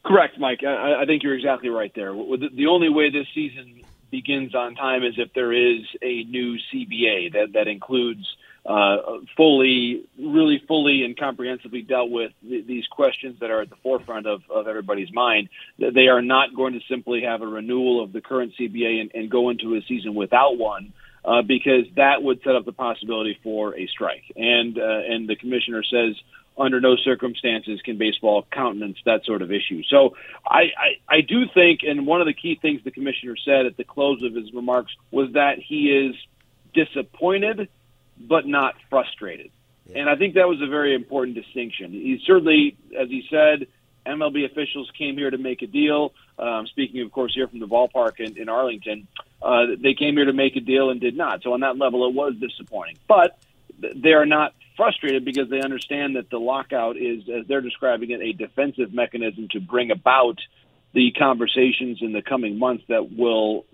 Correct, 0.04 0.38
Mike. 0.38 0.60
I, 0.64 1.02
I, 1.02 1.06
think 1.06 1.22
you're 1.22 1.34
exactly 1.34 1.70
right 1.70 1.90
there. 1.94 2.12
The 2.12 2.66
only 2.68 2.90
way 2.90 3.10
this 3.10 3.26
season 3.34 3.80
begins 4.14 4.54
on 4.54 4.76
time 4.76 5.02
is 5.02 5.14
if 5.18 5.34
there 5.34 5.52
is 5.52 5.80
a 6.00 6.22
new 6.22 6.56
CBA 6.72 7.32
that 7.32 7.48
that 7.54 7.66
includes 7.66 8.24
uh, 8.64 8.96
fully, 9.36 10.04
really 10.16 10.62
fully 10.68 11.02
and 11.04 11.18
comprehensively 11.18 11.82
dealt 11.82 12.10
with 12.10 12.30
th- 12.48 12.64
these 12.64 12.86
questions 12.86 13.40
that 13.40 13.50
are 13.50 13.62
at 13.62 13.70
the 13.70 13.76
forefront 13.82 14.28
of, 14.28 14.42
of 14.48 14.68
everybody's 14.68 15.12
mind. 15.12 15.48
They 15.80 16.06
are 16.06 16.22
not 16.22 16.54
going 16.54 16.74
to 16.74 16.80
simply 16.88 17.22
have 17.22 17.42
a 17.42 17.46
renewal 17.46 18.04
of 18.04 18.12
the 18.12 18.20
current 18.20 18.52
CBA 18.58 19.00
and, 19.00 19.10
and 19.14 19.28
go 19.28 19.50
into 19.50 19.74
a 19.74 19.82
season 19.88 20.14
without 20.14 20.56
one. 20.56 20.92
Uh, 21.26 21.40
because 21.40 21.86
that 21.96 22.22
would 22.22 22.38
set 22.44 22.54
up 22.54 22.66
the 22.66 22.72
possibility 22.72 23.38
for 23.42 23.74
a 23.74 23.86
strike, 23.86 24.24
and 24.36 24.76
uh, 24.78 25.00
and 25.08 25.26
the 25.26 25.34
commissioner 25.34 25.82
says 25.82 26.14
under 26.56 26.80
no 26.80 26.96
circumstances 26.96 27.80
can 27.82 27.98
baseball 27.98 28.46
countenance 28.50 28.98
that 29.04 29.24
sort 29.24 29.42
of 29.42 29.50
issue. 29.50 29.82
So 29.88 30.16
I, 30.46 30.70
I, 30.76 31.16
I 31.16 31.20
do 31.20 31.46
think, 31.52 31.80
and 31.82 32.06
one 32.06 32.20
of 32.20 32.26
the 32.26 32.32
key 32.32 32.58
things 32.60 32.82
the 32.84 32.90
commissioner 32.90 33.36
said 33.44 33.66
at 33.66 33.76
the 33.76 33.84
close 33.84 34.22
of 34.22 34.34
his 34.34 34.52
remarks 34.52 34.92
was 35.10 35.32
that 35.32 35.58
he 35.58 35.90
is 35.90 36.14
disappointed 36.72 37.68
but 38.18 38.46
not 38.46 38.76
frustrated. 38.88 39.50
Yeah. 39.86 40.00
And 40.00 40.10
I 40.10 40.16
think 40.16 40.34
that 40.34 40.48
was 40.48 40.62
a 40.62 40.66
very 40.66 40.94
important 40.94 41.36
distinction. 41.36 41.90
He 41.90 42.22
certainly, 42.24 42.76
as 42.98 43.08
he 43.08 43.26
said, 43.28 43.66
MLB 44.06 44.44
officials 44.44 44.90
came 44.96 45.16
here 45.16 45.30
to 45.30 45.38
make 45.38 45.62
a 45.62 45.66
deal. 45.66 46.12
Um, 46.38 46.66
speaking, 46.66 47.00
of 47.02 47.10
course, 47.10 47.34
here 47.34 47.48
from 47.48 47.60
the 47.60 47.66
ballpark 47.66 48.20
in, 48.20 48.36
in 48.36 48.48
Arlington, 48.48 49.08
uh, 49.42 49.66
they 49.78 49.94
came 49.94 50.16
here 50.16 50.26
to 50.26 50.32
make 50.32 50.56
a 50.56 50.60
deal 50.60 50.90
and 50.90 51.00
did 51.00 51.16
not. 51.16 51.42
So 51.42 51.52
on 51.52 51.60
that 51.60 51.78
level, 51.78 52.06
it 52.08 52.14
was 52.14 52.34
disappointing. 52.36 52.98
But 53.08 53.38
they 53.78 54.12
are 54.12 54.26
not 54.26 54.54
frustrated 54.76 55.24
because 55.24 55.48
they 55.50 55.60
understand 55.60 56.16
that 56.16 56.30
the 56.30 56.38
lockout 56.38 56.96
is, 56.96 57.22
as 57.28 57.46
they're 57.46 57.60
describing 57.60 58.10
it, 58.10 58.20
a 58.20 58.32
defensive 58.32 58.92
mechanism 58.92 59.48
to 59.52 59.60
bring 59.60 59.90
about 59.90 60.38
the 60.92 61.12
conversations 61.12 61.98
in 62.00 62.12
the 62.12 62.22
coming 62.22 62.58
months 62.58 62.84
that 62.88 63.16
will 63.16 63.66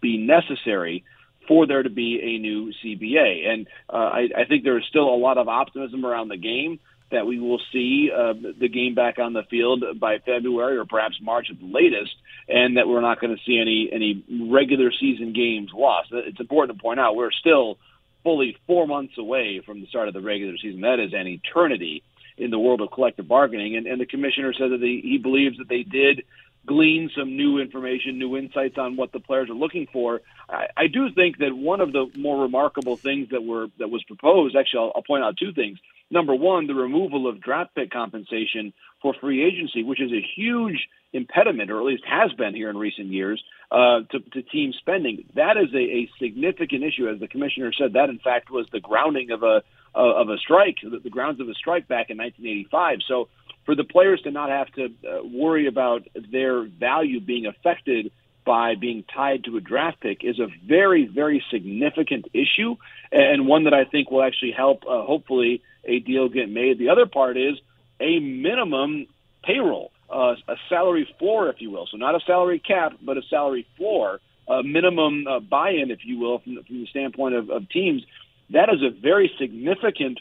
be 0.00 0.16
necessary 0.18 1.04
for 1.46 1.66
there 1.66 1.82
to 1.82 1.90
be 1.90 2.20
a 2.22 2.38
new 2.38 2.72
CBA. 2.84 3.48
And 3.48 3.66
uh, 3.88 3.96
I, 3.96 4.28
I 4.36 4.44
think 4.44 4.64
there 4.64 4.78
is 4.78 4.84
still 4.88 5.08
a 5.08 5.16
lot 5.16 5.38
of 5.38 5.48
optimism 5.48 6.04
around 6.04 6.28
the 6.28 6.36
game 6.36 6.78
that 7.10 7.26
we 7.26 7.40
will 7.40 7.60
see 7.72 8.10
uh, 8.14 8.34
the 8.60 8.68
game 8.68 8.94
back 8.94 9.18
on 9.18 9.32
the 9.32 9.42
field 9.44 9.82
by 9.98 10.18
February 10.18 10.76
or 10.76 10.84
perhaps 10.84 11.16
March 11.22 11.48
at 11.50 11.58
the 11.58 11.66
latest, 11.66 12.14
and 12.48 12.76
that 12.76 12.86
we're 12.86 13.00
not 13.00 13.18
going 13.18 13.34
to 13.34 13.42
see 13.44 13.58
any 13.58 13.88
any 13.90 14.24
regular 14.50 14.92
season 14.92 15.32
games 15.32 15.70
lost. 15.74 16.10
It's 16.12 16.38
important 16.38 16.76
to 16.76 16.82
point 16.82 17.00
out 17.00 17.16
we're 17.16 17.32
still 17.32 17.78
fully 18.22 18.56
four 18.66 18.86
months 18.86 19.18
away 19.18 19.60
from 19.64 19.80
the 19.80 19.86
start 19.86 20.08
of 20.08 20.14
the 20.14 20.20
regular 20.20 20.56
season. 20.56 20.80
That 20.82 21.00
is 21.00 21.12
an 21.14 21.26
eternity 21.26 22.02
in 22.36 22.50
the 22.50 22.58
world 22.58 22.80
of 22.80 22.90
collective 22.90 23.26
bargaining. 23.26 23.76
And, 23.76 23.86
and 23.86 24.00
the 24.00 24.06
commissioner 24.06 24.52
said 24.52 24.70
that 24.70 24.80
he 24.80 25.18
believes 25.18 25.58
that 25.58 25.68
they 25.68 25.82
did 25.82 26.22
glean 26.66 27.10
some 27.16 27.36
new 27.36 27.58
information, 27.58 28.18
new 28.18 28.36
insights 28.36 28.76
on 28.78 28.96
what 28.96 29.10
the 29.10 29.20
players 29.20 29.48
are 29.48 29.54
looking 29.54 29.88
for. 29.92 30.20
I, 30.48 30.66
I 30.76 30.86
do 30.86 31.10
think 31.10 31.38
that 31.38 31.56
one 31.56 31.80
of 31.80 31.92
the 31.92 32.06
more 32.16 32.42
remarkable 32.42 32.96
things 32.96 33.30
that 33.30 33.42
were 33.42 33.68
that 33.78 33.88
was 33.90 34.02
proposed. 34.04 34.54
Actually, 34.54 34.80
I'll, 34.80 34.92
I'll 34.96 35.02
point 35.02 35.24
out 35.24 35.36
two 35.36 35.52
things. 35.52 35.78
Number 36.10 36.34
one, 36.34 36.66
the 36.66 36.74
removal 36.74 37.28
of 37.28 37.40
draft 37.40 37.74
pick 37.74 37.90
compensation 37.90 38.72
for 39.02 39.14
free 39.20 39.44
agency, 39.44 39.82
which 39.82 40.00
is 40.00 40.10
a 40.10 40.26
huge 40.36 40.88
impediment, 41.12 41.70
or 41.70 41.78
at 41.78 41.84
least 41.84 42.04
has 42.06 42.32
been 42.32 42.54
here 42.54 42.70
in 42.70 42.76
recent 42.76 43.08
years, 43.08 43.42
uh, 43.70 44.00
to, 44.10 44.20
to 44.32 44.42
team 44.42 44.72
spending. 44.78 45.24
That 45.34 45.56
is 45.56 45.72
a, 45.74 45.78
a 45.78 46.10
significant 46.20 46.82
issue, 46.82 47.08
as 47.08 47.20
the 47.20 47.28
commissioner 47.28 47.72
said. 47.72 47.92
That, 47.92 48.08
in 48.08 48.18
fact, 48.18 48.50
was 48.50 48.66
the 48.72 48.80
grounding 48.80 49.30
of 49.30 49.42
a 49.42 49.62
of 49.94 50.28
a 50.28 50.36
strike, 50.36 50.76
the, 50.82 51.10
grounds 51.10 51.40
of 51.40 51.48
a 51.48 51.54
strike 51.54 51.88
back 51.88 52.10
in 52.10 52.18
1985. 52.18 52.98
So, 53.08 53.28
for 53.64 53.74
the 53.74 53.84
players 53.84 54.20
to 54.22 54.30
not 54.30 54.48
have 54.50 54.68
to 54.72 54.84
uh, 54.84 55.24
worry 55.24 55.66
about 55.66 56.06
their 56.30 56.62
value 56.62 57.20
being 57.20 57.46
affected 57.46 58.12
by 58.48 58.76
being 58.76 59.04
tied 59.14 59.44
to 59.44 59.58
a 59.58 59.60
draft 59.60 60.00
pick 60.00 60.24
is 60.24 60.38
a 60.38 60.46
very, 60.66 61.06
very 61.06 61.44
significant 61.50 62.24
issue, 62.32 62.76
and 63.12 63.46
one 63.46 63.64
that 63.64 63.74
I 63.74 63.84
think 63.84 64.10
will 64.10 64.22
actually 64.22 64.52
help, 64.52 64.84
uh, 64.86 65.02
hopefully, 65.02 65.62
a 65.84 65.98
deal 65.98 66.30
get 66.30 66.48
made. 66.48 66.78
The 66.78 66.88
other 66.88 67.04
part 67.04 67.36
is 67.36 67.56
a 68.00 68.18
minimum 68.20 69.06
payroll, 69.44 69.92
uh, 70.08 70.36
a 70.48 70.56
salary 70.70 71.06
floor, 71.18 71.50
if 71.50 71.56
you 71.60 71.70
will. 71.70 71.86
So 71.90 71.98
not 71.98 72.14
a 72.14 72.20
salary 72.26 72.58
cap, 72.58 72.94
but 73.02 73.18
a 73.18 73.22
salary 73.28 73.66
floor, 73.76 74.20
a 74.48 74.62
minimum 74.62 75.26
uh, 75.26 75.40
buy-in, 75.40 75.90
if 75.90 76.06
you 76.06 76.18
will, 76.18 76.38
from 76.38 76.54
the, 76.54 76.62
from 76.62 76.80
the 76.80 76.86
standpoint 76.86 77.34
of, 77.34 77.50
of 77.50 77.68
teams. 77.68 78.02
That 78.48 78.70
is 78.70 78.80
a 78.82 78.98
very 78.98 79.30
significant, 79.38 80.20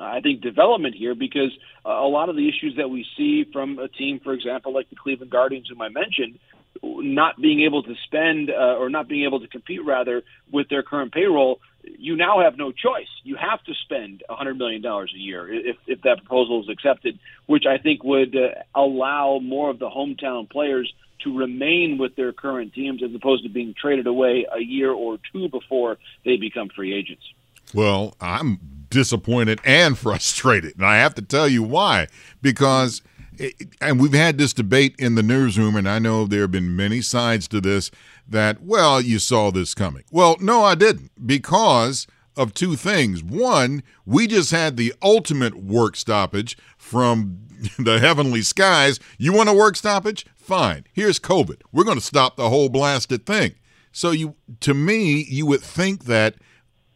I 0.00 0.18
think, 0.20 0.40
development 0.40 0.96
here 0.96 1.14
because 1.14 1.56
uh, 1.86 1.90
a 1.90 2.08
lot 2.08 2.28
of 2.28 2.34
the 2.34 2.48
issues 2.48 2.74
that 2.78 2.90
we 2.90 3.06
see 3.16 3.44
from 3.52 3.78
a 3.78 3.86
team, 3.86 4.18
for 4.18 4.32
example, 4.32 4.74
like 4.74 4.90
the 4.90 4.96
Cleveland 4.96 5.30
Guardians, 5.30 5.68
whom 5.68 5.80
I 5.80 5.90
mentioned, 5.90 6.40
not 6.82 7.40
being 7.40 7.60
able 7.60 7.82
to 7.82 7.94
spend 8.04 8.50
uh, 8.50 8.76
or 8.76 8.88
not 8.88 9.08
being 9.08 9.24
able 9.24 9.40
to 9.40 9.48
compete 9.48 9.84
rather 9.84 10.22
with 10.50 10.68
their 10.68 10.82
current 10.82 11.12
payroll, 11.12 11.60
you 11.82 12.16
now 12.16 12.40
have 12.40 12.56
no 12.56 12.72
choice. 12.72 13.08
You 13.22 13.36
have 13.36 13.62
to 13.64 13.74
spend 13.84 14.22
$100 14.28 14.56
million 14.56 14.84
a 14.84 15.06
year 15.14 15.52
if, 15.52 15.76
if 15.86 16.02
that 16.02 16.18
proposal 16.18 16.62
is 16.62 16.68
accepted, 16.68 17.18
which 17.46 17.64
I 17.66 17.78
think 17.78 18.04
would 18.04 18.36
uh, 18.36 18.62
allow 18.74 19.38
more 19.38 19.70
of 19.70 19.78
the 19.78 19.88
hometown 19.88 20.48
players 20.48 20.92
to 21.24 21.36
remain 21.36 21.98
with 21.98 22.16
their 22.16 22.32
current 22.32 22.72
teams 22.72 23.02
as 23.02 23.14
opposed 23.14 23.42
to 23.42 23.50
being 23.50 23.74
traded 23.78 24.06
away 24.06 24.46
a 24.54 24.60
year 24.60 24.90
or 24.90 25.18
two 25.32 25.48
before 25.48 25.98
they 26.24 26.36
become 26.36 26.70
free 26.74 26.94
agents. 26.94 27.22
Well, 27.74 28.16
I'm 28.20 28.58
disappointed 28.88 29.60
and 29.64 29.98
frustrated, 29.98 30.76
and 30.76 30.86
I 30.86 30.96
have 30.96 31.14
to 31.16 31.22
tell 31.22 31.48
you 31.48 31.62
why. 31.62 32.08
Because– 32.40 33.02
and 33.80 34.00
we've 34.00 34.12
had 34.12 34.38
this 34.38 34.52
debate 34.52 34.94
in 34.98 35.14
the 35.14 35.22
newsroom, 35.22 35.76
and 35.76 35.88
I 35.88 35.98
know 35.98 36.26
there 36.26 36.42
have 36.42 36.50
been 36.50 36.76
many 36.76 37.00
sides 37.00 37.48
to 37.48 37.60
this 37.60 37.90
that, 38.28 38.62
well, 38.62 39.00
you 39.00 39.18
saw 39.18 39.50
this 39.50 39.74
coming. 39.74 40.04
Well, 40.10 40.36
no, 40.40 40.62
I 40.62 40.74
didn't, 40.74 41.10
because 41.26 42.06
of 42.36 42.54
two 42.54 42.76
things. 42.76 43.22
One, 43.22 43.82
we 44.06 44.26
just 44.26 44.50
had 44.50 44.76
the 44.76 44.94
ultimate 45.02 45.56
work 45.56 45.96
stoppage 45.96 46.56
from 46.78 47.40
the 47.78 47.98
heavenly 47.98 48.42
skies. 48.42 49.00
You 49.18 49.32
want 49.32 49.48
a 49.48 49.54
work 49.54 49.76
stoppage? 49.76 50.26
Fine. 50.36 50.86
Here's 50.92 51.18
COVID. 51.18 51.62
We're 51.72 51.84
going 51.84 51.98
to 51.98 52.04
stop 52.04 52.36
the 52.36 52.48
whole 52.48 52.68
blasted 52.68 53.26
thing. 53.26 53.54
So 53.92 54.10
you 54.12 54.36
to 54.60 54.72
me, 54.72 55.24
you 55.28 55.46
would 55.46 55.62
think 55.62 56.04
that 56.04 56.36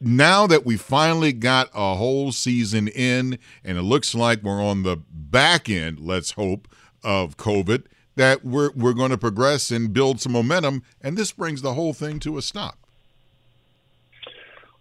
now 0.00 0.46
that 0.46 0.64
we 0.64 0.76
finally 0.76 1.32
got 1.32 1.68
a 1.74 1.94
whole 1.94 2.32
season 2.32 2.88
in 2.88 3.38
and 3.64 3.78
it 3.78 3.82
looks 3.82 4.14
like 4.14 4.42
we're 4.42 4.62
on 4.62 4.82
the 4.82 5.02
back 5.10 5.68
end, 5.68 6.00
let's 6.00 6.32
hope, 6.32 6.68
of 7.02 7.36
COVID, 7.36 7.84
that 8.16 8.44
we're 8.44 8.70
we're 8.72 8.92
going 8.92 9.10
to 9.10 9.18
progress 9.18 9.70
and 9.70 9.92
build 9.92 10.20
some 10.20 10.32
momentum 10.32 10.82
and 11.00 11.16
this 11.16 11.32
brings 11.32 11.62
the 11.62 11.74
whole 11.74 11.92
thing 11.92 12.18
to 12.20 12.38
a 12.38 12.42
stop. 12.42 12.78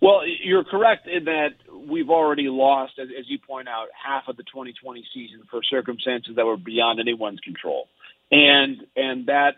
Well, 0.01 0.21
you're 0.25 0.65
correct 0.65 1.07
in 1.07 1.25
that 1.25 1.53
we've 1.87 2.09
already 2.09 2.49
lost, 2.49 2.99
as, 2.99 3.07
you 3.27 3.39
point 3.39 3.69
out, 3.69 3.87
half 3.93 4.27
of 4.27 4.35
the 4.35 4.43
2020 4.43 5.05
season 5.13 5.43
for 5.49 5.61
circumstances 5.63 6.35
that 6.35 6.45
were 6.45 6.57
beyond 6.57 6.99
anyone's 6.99 7.39
control, 7.39 7.87
and 8.31 8.85
and 8.95 9.27
that 9.27 9.55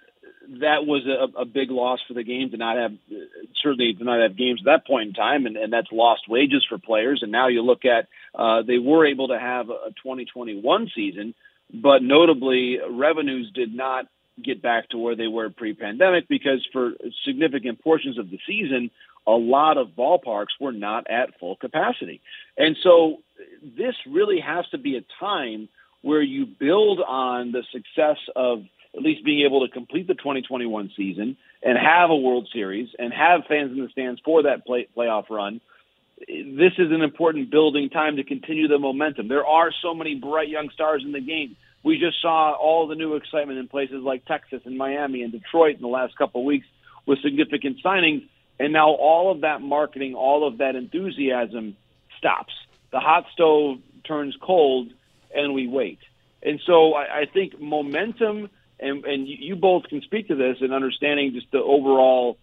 that 0.61 0.85
was 0.85 1.05
a, 1.05 1.41
a 1.41 1.45
big 1.45 1.71
loss 1.71 1.99
for 2.07 2.13
the 2.13 2.23
game 2.23 2.51
to 2.51 2.57
not 2.57 2.77
have 2.77 2.93
certainly 3.61 3.93
to 3.93 4.03
not 4.03 4.21
have 4.21 4.37
games 4.37 4.61
at 4.61 4.65
that 4.65 4.87
point 4.87 5.09
in 5.09 5.13
time, 5.13 5.45
and, 5.45 5.57
and 5.57 5.71
that's 5.71 5.91
lost 5.91 6.23
wages 6.29 6.65
for 6.67 6.77
players. 6.77 7.21
And 7.21 7.31
now 7.31 7.47
you 7.47 7.61
look 7.61 7.85
at 7.85 8.07
uh, 8.33 8.61
they 8.61 8.77
were 8.77 9.05
able 9.05 9.29
to 9.29 9.39
have 9.39 9.69
a 9.69 9.91
2021 10.03 10.91
season, 10.95 11.33
but 11.73 12.01
notably 12.01 12.79
revenues 12.89 13.51
did 13.53 13.73
not 13.73 14.05
get 14.43 14.61
back 14.61 14.89
to 14.89 14.97
where 14.97 15.15
they 15.15 15.27
were 15.27 15.49
pre-pandemic 15.49 16.27
because 16.27 16.65
for 16.73 16.91
significant 17.25 17.81
portions 17.81 18.17
of 18.17 18.29
the 18.29 18.39
season, 18.45 18.91
a 19.25 19.31
lot 19.31 19.77
of 19.77 19.89
ballparks 19.97 20.59
were 20.59 20.73
not 20.73 21.09
at 21.09 21.39
full 21.39 21.55
capacity. 21.55 22.21
And 22.57 22.75
so 22.83 23.17
this 23.63 23.95
really 24.05 24.39
has 24.39 24.67
to 24.69 24.77
be 24.77 24.97
a 24.97 25.05
time 25.19 25.69
where 26.01 26.21
you 26.21 26.45
build 26.45 26.99
on 26.99 27.51
the 27.51 27.63
success 27.71 28.17
of 28.35 28.63
at 28.95 29.03
least 29.03 29.25
being 29.25 29.45
able 29.45 29.65
to 29.65 29.71
complete 29.71 30.07
the 30.07 30.13
2021 30.13 30.91
season 30.95 31.37
and 31.61 31.77
have 31.77 32.09
a 32.09 32.15
World 32.15 32.47
Series 32.53 32.89
and 32.97 33.13
have 33.13 33.41
fans 33.47 33.71
in 33.71 33.83
the 33.83 33.89
stands 33.89 34.21
for 34.23 34.43
that 34.43 34.65
play, 34.65 34.87
playoff 34.95 35.29
run. 35.29 35.59
This 36.27 36.71
is 36.77 36.91
an 36.91 37.01
important 37.01 37.51
building 37.51 37.89
time 37.89 38.15
to 38.17 38.23
continue 38.23 38.67
the 38.67 38.79
momentum. 38.79 39.27
There 39.27 39.45
are 39.45 39.71
so 39.81 39.93
many 39.93 40.15
bright 40.15 40.47
young 40.47 40.69
stars 40.69 41.03
in 41.03 41.11
the 41.11 41.19
game. 41.19 41.57
We 41.83 41.99
just 41.99 42.21
saw 42.21 42.53
all 42.53 42.87
the 42.87 42.95
new 42.95 43.15
excitement 43.15 43.59
in 43.59 43.67
places 43.67 44.01
like 44.01 44.25
Texas 44.25 44.61
and 44.65 44.77
Miami 44.77 45.23
and 45.23 45.31
Detroit 45.31 45.75
in 45.75 45.81
the 45.81 45.87
last 45.87 46.17
couple 46.17 46.41
of 46.41 46.45
weeks 46.45 46.65
with 47.05 47.21
significant 47.21 47.77
signings. 47.83 48.27
And 48.59 48.71
now 48.71 48.89
all 48.89 49.31
of 49.31 49.41
that 49.41 49.61
marketing, 49.61 50.15
all 50.15 50.47
of 50.47 50.59
that 50.59 50.75
enthusiasm 50.75 51.75
stops. 52.17 52.53
The 52.91 52.99
hot 52.99 53.25
stove 53.33 53.79
turns 54.05 54.37
cold 54.41 54.91
and 55.33 55.53
we 55.53 55.67
wait. 55.67 55.99
And 56.41 56.61
so 56.65 56.93
I, 56.93 57.21
I 57.21 57.25
think 57.25 57.59
momentum, 57.59 58.49
and, 58.79 59.05
and 59.05 59.27
you 59.27 59.55
both 59.55 59.83
can 59.83 60.01
speak 60.01 60.27
to 60.27 60.35
this 60.35 60.57
and 60.61 60.73
understanding 60.73 61.33
just 61.33 61.51
the 61.51 61.59
overall 61.59 62.37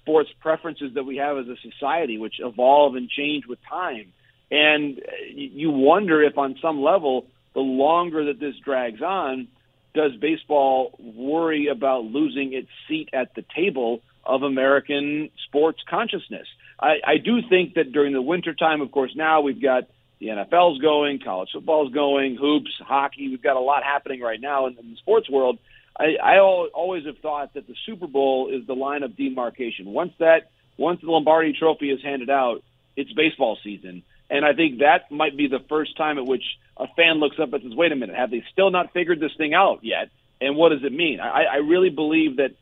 sports 0.00 0.30
preferences 0.40 0.94
that 0.94 1.04
we 1.04 1.16
have 1.16 1.38
as 1.38 1.46
a 1.48 1.56
society, 1.56 2.18
which 2.18 2.40
evolve 2.40 2.94
and 2.94 3.08
change 3.08 3.46
with 3.46 3.58
time. 3.68 4.12
And 4.50 5.00
you 5.30 5.70
wonder 5.70 6.22
if, 6.22 6.38
on 6.38 6.56
some 6.62 6.82
level, 6.82 7.26
the 7.54 7.60
longer 7.60 8.26
that 8.26 8.40
this 8.40 8.54
drags 8.64 9.02
on, 9.02 9.48
does 9.94 10.12
baseball 10.16 10.98
worry 10.98 11.68
about 11.68 12.04
losing 12.04 12.52
its 12.52 12.68
seat 12.86 13.08
at 13.12 13.34
the 13.34 13.44
table 13.54 14.00
of 14.24 14.42
American 14.42 15.30
sports 15.46 15.80
consciousness. 15.88 16.46
I, 16.78 16.96
I 17.04 17.16
do 17.16 17.40
think 17.48 17.74
that 17.74 17.92
during 17.92 18.12
the 18.12 18.22
wintertime, 18.22 18.80
of 18.80 18.90
course, 18.92 19.12
now 19.16 19.40
we've 19.40 19.60
got 19.60 19.84
the 20.20 20.26
NFL's 20.26 20.80
going, 20.80 21.20
college 21.20 21.50
football's 21.52 21.92
going, 21.92 22.36
hoops, 22.36 22.70
hockey. 22.80 23.28
We've 23.28 23.42
got 23.42 23.56
a 23.56 23.60
lot 23.60 23.82
happening 23.84 24.20
right 24.20 24.40
now 24.40 24.66
in, 24.66 24.78
in 24.78 24.90
the 24.90 24.96
sports 24.96 25.28
world. 25.30 25.58
I, 25.98 26.16
I 26.22 26.38
always 26.38 27.06
have 27.06 27.18
thought 27.18 27.54
that 27.54 27.66
the 27.66 27.74
Super 27.84 28.06
Bowl 28.06 28.50
is 28.50 28.66
the 28.66 28.74
line 28.74 29.02
of 29.02 29.16
demarcation. 29.16 29.86
Once 29.86 30.12
that, 30.18 30.50
once 30.76 31.00
the 31.00 31.10
Lombardi 31.10 31.52
Trophy 31.52 31.90
is 31.90 32.00
handed 32.02 32.30
out, 32.30 32.62
it's 32.96 33.12
baseball 33.12 33.58
season, 33.62 34.02
and 34.30 34.44
I 34.44 34.52
think 34.54 34.78
that 34.78 35.10
might 35.10 35.36
be 35.36 35.48
the 35.48 35.60
first 35.68 35.96
time 35.96 36.18
at 36.18 36.26
which 36.26 36.44
a 36.76 36.86
fan 36.88 37.14
looks 37.18 37.38
up 37.40 37.52
and 37.52 37.62
says, 37.62 37.74
"Wait 37.74 37.92
a 37.92 37.96
minute, 37.96 38.16
have 38.16 38.30
they 38.30 38.44
still 38.52 38.70
not 38.70 38.92
figured 38.92 39.20
this 39.20 39.34
thing 39.36 39.54
out 39.54 39.80
yet? 39.82 40.10
And 40.40 40.56
what 40.56 40.70
does 40.70 40.84
it 40.84 40.92
mean?" 40.92 41.20
I, 41.20 41.44
I 41.44 41.56
really 41.56 41.90
believe 41.90 42.36
that 42.36 42.52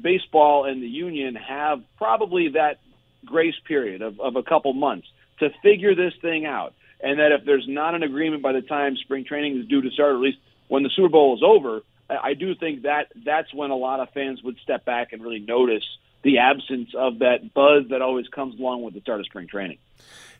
baseball 0.00 0.64
and 0.64 0.82
the 0.82 0.88
union 0.88 1.34
have 1.34 1.82
probably 1.96 2.48
that 2.50 2.78
grace 3.24 3.54
period 3.66 4.02
of, 4.02 4.20
of 4.20 4.36
a 4.36 4.42
couple 4.42 4.72
months 4.72 5.08
to 5.40 5.50
figure 5.62 5.94
this 5.94 6.14
thing 6.22 6.46
out. 6.46 6.74
And 7.00 7.18
that 7.18 7.32
if 7.32 7.44
there's 7.44 7.66
not 7.68 7.94
an 7.94 8.02
agreement 8.02 8.42
by 8.42 8.52
the 8.52 8.62
time 8.62 8.96
spring 8.96 9.24
training 9.24 9.58
is 9.58 9.66
due 9.66 9.82
to 9.82 9.90
start, 9.90 10.12
or 10.12 10.14
at 10.14 10.20
least 10.20 10.38
when 10.68 10.82
the 10.82 10.90
Super 10.96 11.10
Bowl 11.10 11.36
is 11.36 11.42
over, 11.44 11.82
I, 12.08 12.34
do 12.34 12.54
think 12.54 12.82
that 12.82 13.08
that's 13.24 13.52
when 13.52 13.70
a 13.70 13.76
lot 13.76 14.00
of 14.00 14.10
fans 14.10 14.42
would 14.42 14.58
step 14.58 14.84
back 14.84 15.12
and 15.12 15.22
really 15.22 15.40
notice 15.40 15.84
the 16.22 16.38
absence 16.38 16.90
of 16.94 17.20
that 17.20 17.52
buzz 17.54 17.88
that 17.90 18.02
always 18.02 18.28
comes 18.28 18.58
along 18.58 18.82
with 18.82 18.94
the 18.94 19.00
start 19.00 19.20
of 19.20 19.26
spring 19.26 19.46
training. 19.46 19.78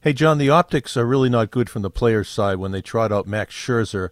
Hey, 0.01 0.13
John, 0.13 0.39
the 0.39 0.51
optics 0.51 0.97
are 0.97 1.07
really 1.07 1.29
not 1.29 1.51
good 1.51 1.71
from 1.71 1.83
the 1.83 1.91
players' 1.91 2.29
side 2.29 2.59
when 2.59 2.73
they 2.73 2.83
trot 2.83 3.13
out 3.13 3.27
Max 3.27 3.55
Scherzer 3.55 4.11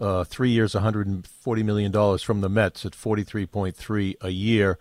uh, 0.00 0.24
three 0.24 0.50
years, 0.50 0.74
$140 0.74 1.64
million 1.64 2.18
from 2.18 2.40
the 2.40 2.48
Mets 2.48 2.84
at 2.84 2.92
43.3 2.92 4.14
a 4.20 4.30
year. 4.30 4.78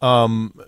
Um, 0.00 0.60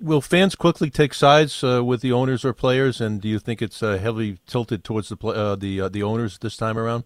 will 0.00 0.20
fans 0.20 0.54
quickly 0.54 0.90
take 0.90 1.14
sides 1.14 1.62
uh, 1.64 1.82
with 1.84 2.00
the 2.00 2.12
owners 2.12 2.44
or 2.44 2.52
players, 2.52 3.00
and 3.00 3.20
do 3.20 3.28
you 3.28 3.38
think 3.38 3.62
it's 3.62 3.82
uh, 3.82 3.98
heavily 3.98 4.38
tilted 4.46 4.84
towards 4.84 5.08
the 5.08 5.16
uh, 5.26 5.56
the 5.56 5.80
uh, 5.80 5.88
the 5.88 6.02
owners 6.02 6.38
this 6.38 6.56
time 6.56 6.78
around? 6.78 7.04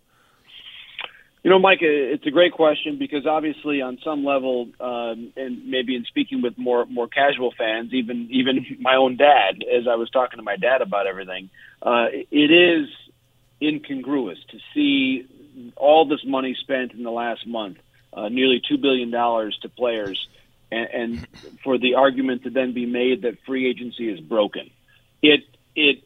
You 1.42 1.48
know, 1.50 1.59
Mike, 1.59 1.79
it's 1.81 2.26
a 2.26 2.31
great 2.31 2.53
question 2.53 2.98
because 2.98 3.26
obviously, 3.26 3.81
on 3.81 3.98
some 4.05 4.24
level, 4.26 4.68
um, 4.79 5.33
and 5.37 5.66
maybe 5.70 5.96
in 5.96 6.05
speaking 6.05 6.42
with 6.42 6.59
more 6.59 6.85
more 6.85 7.09
casual 7.09 7.53
fans, 7.57 7.94
even 7.94 8.29
even 8.31 8.66
my 8.81 8.96
own 8.96 9.16
dad, 9.16 9.64
as 9.64 9.88
I 9.88 9.94
was 9.94 10.11
talking 10.11 10.37
to 10.37 10.42
my 10.42 10.57
dad 10.57 10.83
about 10.83 11.07
everything, 11.07 11.48
uh, 11.81 12.09
it 12.12 12.50
is 12.50 12.88
incongruous 13.62 14.38
to 14.50 14.59
see 14.74 15.26
all 15.76 16.05
this 16.05 16.24
money 16.26 16.55
spent 16.61 16.92
in 16.92 17.03
the 17.03 17.11
last 17.11 17.46
month, 17.46 17.79
uh, 18.12 18.29
nearly 18.29 18.61
two 18.66 18.76
billion 18.76 19.11
dollars 19.11 19.59
to 19.62 19.70
players, 19.70 20.29
and, 20.70 20.88
and 20.92 21.26
for 21.64 21.79
the 21.79 21.94
argument 21.94 22.42
to 22.42 22.50
then 22.50 22.74
be 22.74 22.85
made 22.85 23.22
that 23.22 23.38
free 23.46 23.66
agency 23.66 24.11
is 24.11 24.20
broken. 24.20 24.70
It 25.22 25.44
it 25.74 26.05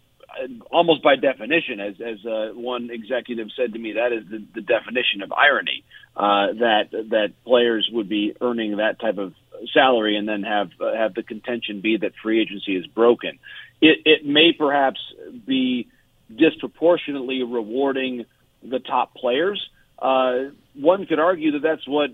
almost 0.70 1.03
by 1.03 1.16
definition, 1.16 1.81
as 1.81 1.94
as 2.01 2.25
uh, 2.27 2.51
one 2.55 2.90
executive 2.90 3.49
said 3.57 3.73
to 3.73 3.79
me, 3.79 3.92
that 3.92 4.12
is 4.12 4.25
the, 4.29 4.44
the 4.55 4.61
definition 4.61 5.23
of 5.23 5.33
irony. 5.33 5.85
Uh, 6.16 6.53
that 6.55 6.90
that 7.11 7.33
players 7.44 7.88
would 7.92 8.09
be 8.09 8.37
earning 8.40 8.77
that 8.77 9.01
type 9.01 9.18
of 9.18 9.35
salary 9.73 10.16
and 10.16 10.29
then 10.29 10.42
have 10.42 10.70
uh, 10.81 10.94
have 10.94 11.14
the 11.14 11.23
contention 11.23 11.81
be 11.81 11.97
that 11.97 12.12
free 12.23 12.40
agency 12.40 12.77
is 12.77 12.87
broken. 12.87 13.38
It, 13.81 13.99
it 14.05 14.27
may 14.27 14.53
perhaps 14.53 15.01
be 15.47 15.88
disproportionately 16.35 17.42
rewarding 17.42 18.27
the 18.62 18.79
top 18.79 19.14
players. 19.14 19.68
Uh, 19.99 20.51
one 20.75 21.07
could 21.07 21.18
argue 21.18 21.53
that 21.53 21.62
that's 21.62 21.87
what 21.87 22.11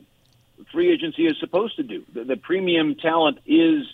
free 0.72 0.92
agency 0.92 1.26
is 1.26 1.38
supposed 1.38 1.76
to 1.76 1.82
do. 1.82 2.04
The, 2.12 2.24
the 2.24 2.36
premium 2.36 2.94
talent 2.94 3.38
is 3.46 3.84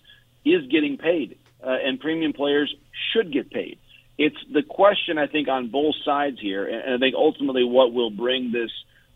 is 0.44 0.66
getting 0.68 0.96
paid, 0.96 1.38
uh, 1.62 1.76
and 1.84 1.98
premium 1.98 2.32
players 2.32 2.74
should 3.12 3.32
get 3.32 3.50
paid. 3.50 3.78
It's 4.18 4.36
the 4.50 4.62
question 4.62 5.18
I 5.18 5.26
think 5.26 5.48
on 5.48 5.68
both 5.68 5.94
sides 6.04 6.38
here, 6.40 6.66
and 6.66 6.94
I 6.94 6.98
think 6.98 7.14
ultimately 7.14 7.64
what 7.64 7.92
will 7.92 8.10
bring 8.10 8.50
this 8.50 8.70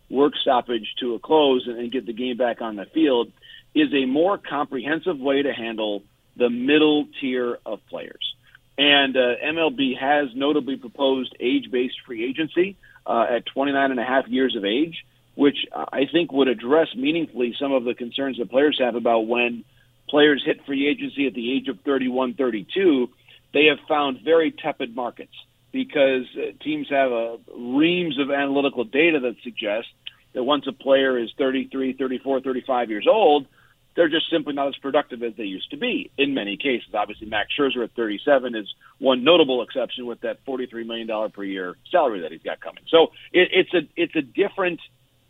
work 0.09 0.33
stoppage 0.41 0.93
to 0.99 1.15
a 1.15 1.19
close 1.19 1.67
and, 1.67 1.91
get 1.91 2.05
the 2.05 2.13
game 2.13 2.37
back 2.37 2.61
on 2.61 2.75
the 2.75 2.85
field 2.85 3.31
is 3.73 3.93
a 3.93 4.05
more 4.05 4.37
comprehensive 4.37 5.17
way 5.19 5.41
to 5.41 5.53
handle 5.53 6.03
the 6.35 6.49
middle 6.49 7.07
tier 7.19 7.57
of 7.65 7.79
players. 7.89 8.35
And 8.77 9.15
uh, 9.15 9.35
MLB 9.43 9.97
has 9.97 10.29
notably 10.35 10.75
proposed 10.75 11.35
age-based 11.39 11.95
free 12.05 12.25
agency 12.25 12.77
uh, 13.05 13.25
at 13.29 13.45
29 13.45 13.91
and 13.91 13.99
a 13.99 14.03
half 14.03 14.27
years 14.27 14.55
of 14.55 14.65
age, 14.65 15.05
which 15.35 15.57
I 15.73 16.05
think 16.11 16.31
would 16.31 16.47
address 16.47 16.87
meaningfully 16.95 17.55
some 17.59 17.71
of 17.71 17.85
the 17.85 17.93
concerns 17.93 18.37
that 18.37 18.49
players 18.49 18.77
have 18.79 18.95
about 18.95 19.27
when 19.27 19.63
players 20.09 20.43
hit 20.45 20.65
free 20.65 20.87
agency 20.87 21.25
at 21.25 21.33
the 21.33 21.53
age 21.53 21.67
of 21.69 21.79
31, 21.81 22.33
32. 22.33 23.09
They 23.53 23.65
have 23.65 23.79
found 23.87 24.21
very 24.23 24.51
tepid 24.51 24.95
markets 24.95 25.33
because 25.71 26.25
uh, 26.35 26.51
teams 26.63 26.89
have 26.89 27.11
a 27.11 27.37
reams 27.55 28.19
of 28.19 28.31
analytical 28.31 28.83
data 28.83 29.19
that 29.19 29.35
suggest 29.43 29.87
that 30.33 30.43
once 30.43 30.65
a 30.67 30.71
player 30.71 31.17
is 31.17 31.29
33, 31.37 31.93
34, 31.93 32.41
35 32.41 32.89
years 32.89 33.07
old, 33.09 33.47
they're 33.95 34.09
just 34.09 34.29
simply 34.29 34.53
not 34.53 34.69
as 34.69 34.75
productive 34.77 35.21
as 35.21 35.33
they 35.35 35.43
used 35.43 35.69
to 35.71 35.77
be 35.77 36.11
in 36.17 36.33
many 36.33 36.55
cases. 36.55 36.87
Obviously, 36.93 37.27
Max 37.27 37.49
Scherzer 37.57 37.83
at 37.83 37.91
37 37.91 38.55
is 38.55 38.73
one 38.99 39.23
notable 39.23 39.61
exception 39.63 40.05
with 40.05 40.21
that 40.21 40.45
$43 40.45 40.85
million 40.85 41.31
per 41.31 41.43
year 41.43 41.75
salary 41.91 42.21
that 42.21 42.31
he's 42.31 42.41
got 42.41 42.61
coming. 42.61 42.83
So 42.87 43.11
it, 43.33 43.49
it's 43.51 43.73
a 43.73 43.81
it's 43.97 44.15
a 44.15 44.21
different 44.21 44.79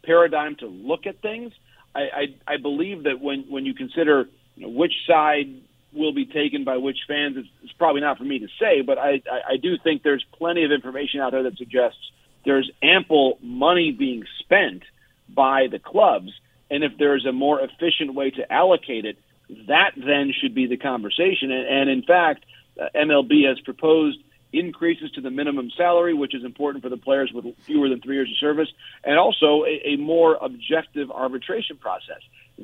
paradigm 0.04 0.56
to 0.58 0.68
look 0.68 1.08
at 1.08 1.22
things. 1.22 1.54
I, 1.96 2.00
I, 2.00 2.54
I 2.54 2.58
believe 2.58 3.04
that 3.04 3.20
when, 3.20 3.42
when 3.50 3.66
you 3.66 3.74
consider 3.74 4.28
you 4.56 4.64
know, 4.64 4.70
which 4.70 4.94
side 5.08 5.48
will 5.94 6.14
be 6.14 6.26
taken 6.26 6.64
by 6.64 6.78
which 6.78 7.00
fans, 7.08 7.38
is, 7.38 7.46
it's 7.64 7.74
probably 7.74 8.02
not 8.02 8.18
for 8.18 8.24
me 8.24 8.40
to 8.40 8.48
say, 8.60 8.82
but 8.82 8.98
I, 8.98 9.22
I, 9.30 9.54
I 9.54 9.58
do 9.58 9.78
think 9.84 10.04
there's 10.04 10.26
plenty 10.38 10.64
of 10.64 10.72
information 10.72 11.20
out 11.20 11.32
there 11.32 11.44
that 11.44 11.58
suggests 11.58 12.00
there's 12.46 12.70
ample 12.82 13.38
money 13.42 13.92
being 13.92 14.24
spent 14.40 14.84
by 15.30 15.68
the 15.72 15.80
clubs– 15.80 16.32
and 16.72 16.86
if 16.86 16.94
there's 16.98 17.26
a 17.26 17.34
more 17.34 17.60
efficient 17.60 18.16
way 18.16 18.32
to 18.32 18.52
allocate 18.52 19.06
it, 19.06 19.20
that 19.68 19.92
then 19.98 20.34
should 20.42 20.56
be 20.56 20.66
the 20.66 20.78
conversation. 20.78 21.52
And, 21.52 21.68
and 21.68 21.90
in 21.90 22.02
fact, 22.02 22.46
uh, 22.82 22.86
MLB 22.96 23.46
has 23.48 23.60
proposed 23.60 24.18
increases 24.54 25.12
to 25.12 25.22
the 25.22 25.30
minimum 25.30 25.70
salary, 25.76 26.14
which 26.14 26.34
is 26.34 26.46
important 26.46 26.84
for 26.84 26.90
the 26.90 26.98
players 26.98 27.32
with 27.34 27.46
fewer 27.66 27.90
than 27.90 28.00
three 28.00 28.16
years 28.16 28.30
of 28.30 28.38
service, 28.38 28.70
and 29.04 29.20
also 29.20 29.66
a, 29.66 29.94
a 29.94 29.96
more 29.98 30.38
objective 30.42 31.12
arbitration 31.12 31.76
process. 31.76 32.22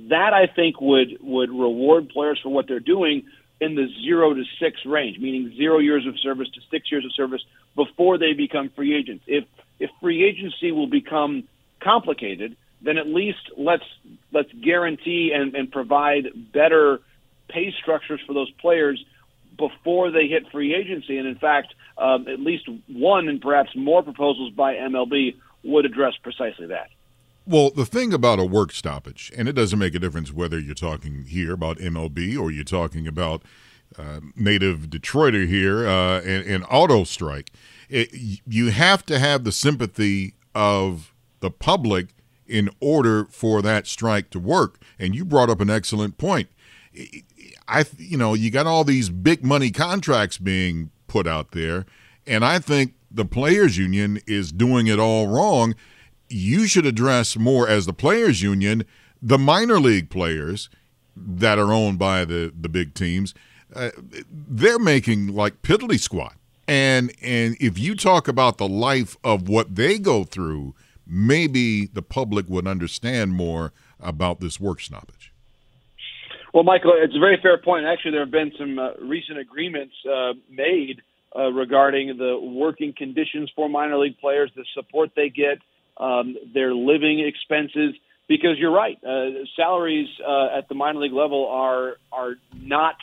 That 0.09 0.33
I 0.33 0.47
think 0.47 0.79
would 0.81 1.17
would 1.21 1.49
reward 1.49 2.09
players 2.09 2.39
for 2.41 2.49
what 2.49 2.67
they're 2.67 2.79
doing 2.79 3.23
in 3.59 3.75
the 3.75 3.87
zero 4.03 4.33
to 4.33 4.43
six 4.59 4.85
range, 4.85 5.17
meaning 5.19 5.53
zero 5.55 5.79
years 5.79 6.05
of 6.05 6.19
service 6.19 6.47
to 6.53 6.61
six 6.69 6.91
years 6.91 7.05
of 7.05 7.13
service 7.13 7.41
before 7.75 8.17
they 8.17 8.33
become 8.33 8.69
free 8.69 8.95
agents. 8.95 9.23
If 9.27 9.45
if 9.79 9.89
free 10.01 10.23
agency 10.23 10.71
will 10.71 10.87
become 10.87 11.43
complicated, 11.79 12.55
then 12.81 12.97
at 12.97 13.07
least 13.07 13.39
let's 13.57 13.83
let's 14.31 14.51
guarantee 14.53 15.31
and, 15.33 15.55
and 15.55 15.71
provide 15.71 16.27
better 16.53 16.99
pay 17.49 17.73
structures 17.81 18.19
for 18.27 18.33
those 18.33 18.51
players 18.51 19.03
before 19.57 20.11
they 20.11 20.27
hit 20.27 20.51
free 20.51 20.75
agency. 20.75 21.17
And 21.17 21.27
in 21.27 21.35
fact, 21.35 21.73
um, 21.97 22.27
at 22.27 22.39
least 22.39 22.69
one 22.87 23.27
and 23.27 23.41
perhaps 23.41 23.71
more 23.75 24.03
proposals 24.03 24.51
by 24.53 24.75
MLB 24.75 25.35
would 25.63 25.85
address 25.85 26.13
precisely 26.21 26.67
that. 26.67 26.89
Well, 27.49 27.69
the 27.69 27.85
thing 27.85 28.11
about 28.11 28.39
a 28.39 28.43
work 28.43 28.73
stoppage, 28.73 29.31
and 29.37 29.47
it 29.47 29.53
doesn't 29.53 29.79
make 29.79 29.95
a 29.95 29.99
difference 29.99 30.33
whether 30.33 30.59
you're 30.59 30.75
talking 30.75 31.23
here 31.23 31.53
about 31.53 31.77
MLB 31.77 32.37
or 32.37 32.51
you're 32.51 32.65
talking 32.65 33.07
about 33.07 33.41
uh, 33.97 34.19
native 34.35 34.89
Detroiter 34.89 35.47
here 35.47 35.87
uh, 35.87 36.19
and, 36.19 36.45
and 36.45 36.65
auto 36.69 37.05
strike, 37.05 37.51
it, 37.87 38.09
you 38.11 38.71
have 38.71 39.05
to 39.05 39.17
have 39.17 39.45
the 39.45 39.53
sympathy 39.53 40.33
of 40.53 41.13
the 41.39 41.49
public 41.49 42.07
in 42.45 42.69
order 42.81 43.23
for 43.31 43.61
that 43.61 43.87
strike 43.87 44.29
to 44.31 44.39
work. 44.39 44.81
And 44.99 45.15
you 45.15 45.23
brought 45.23 45.49
up 45.49 45.61
an 45.61 45.69
excellent 45.69 46.17
point. 46.17 46.49
I, 47.65 47.85
you 47.97 48.17
know, 48.17 48.33
you 48.33 48.51
got 48.51 48.67
all 48.67 48.83
these 48.83 49.09
big 49.09 49.45
money 49.45 49.71
contracts 49.71 50.37
being 50.37 50.91
put 51.07 51.25
out 51.25 51.51
there, 51.51 51.85
and 52.25 52.43
I 52.43 52.59
think 52.59 52.95
the 53.09 53.23
players' 53.23 53.77
union 53.77 54.19
is 54.27 54.51
doing 54.51 54.87
it 54.87 54.99
all 54.99 55.27
wrong 55.27 55.75
you 56.29 56.67
should 56.67 56.85
address 56.85 57.37
more 57.37 57.67
as 57.67 57.85
the 57.85 57.93
players 57.93 58.41
union 58.41 58.83
the 59.21 59.37
minor 59.37 59.79
league 59.79 60.09
players 60.09 60.69
that 61.15 61.57
are 61.57 61.73
owned 61.73 61.97
by 61.97 62.25
the 62.25 62.53
the 62.59 62.69
big 62.69 62.93
teams 62.93 63.33
uh, 63.75 63.91
they're 64.31 64.79
making 64.79 65.27
like 65.27 65.61
piddly 65.61 65.99
squat. 65.99 66.35
And 66.67 67.11
and 67.21 67.55
if 67.59 67.77
you 67.79 67.95
talk 67.95 68.27
about 68.27 68.57
the 68.57 68.67
life 68.67 69.17
of 69.23 69.47
what 69.47 69.75
they 69.75 69.97
go 69.99 70.23
through 70.23 70.75
maybe 71.09 71.85
the 71.85 72.01
public 72.01 72.49
would 72.49 72.67
understand 72.67 73.31
more 73.31 73.71
about 73.99 74.41
this 74.41 74.59
work 74.59 74.81
stoppage. 74.81 75.31
Well 76.53 76.63
michael 76.63 76.93
it's 76.97 77.15
a 77.15 77.19
very 77.19 77.39
fair 77.41 77.57
point. 77.57 77.85
Actually 77.85 78.11
there 78.11 78.21
have 78.21 78.31
been 78.31 78.51
some 78.57 78.77
uh, 78.77 78.93
recent 79.01 79.37
agreements 79.37 79.93
uh, 80.05 80.33
made 80.49 81.01
uh, 81.35 81.51
regarding 81.51 82.17
the 82.17 82.37
working 82.39 82.93
conditions 82.97 83.51
for 83.55 83.69
minor 83.69 83.97
league 83.97 84.17
players 84.19 84.51
the 84.55 84.65
support 84.73 85.11
they 85.15 85.29
get 85.29 85.59
um, 85.99 86.35
their 86.53 86.73
living 86.73 87.19
expenses. 87.19 87.95
Because 88.27 88.59
you're 88.59 88.73
right, 88.73 88.97
uh, 89.05 89.45
salaries 89.55 90.09
uh, 90.19 90.57
at 90.57 90.67
the 90.67 90.75
minor 90.75 90.99
league 90.99 91.13
level 91.13 91.47
are 91.47 91.95
are 92.11 92.35
not 92.59 92.95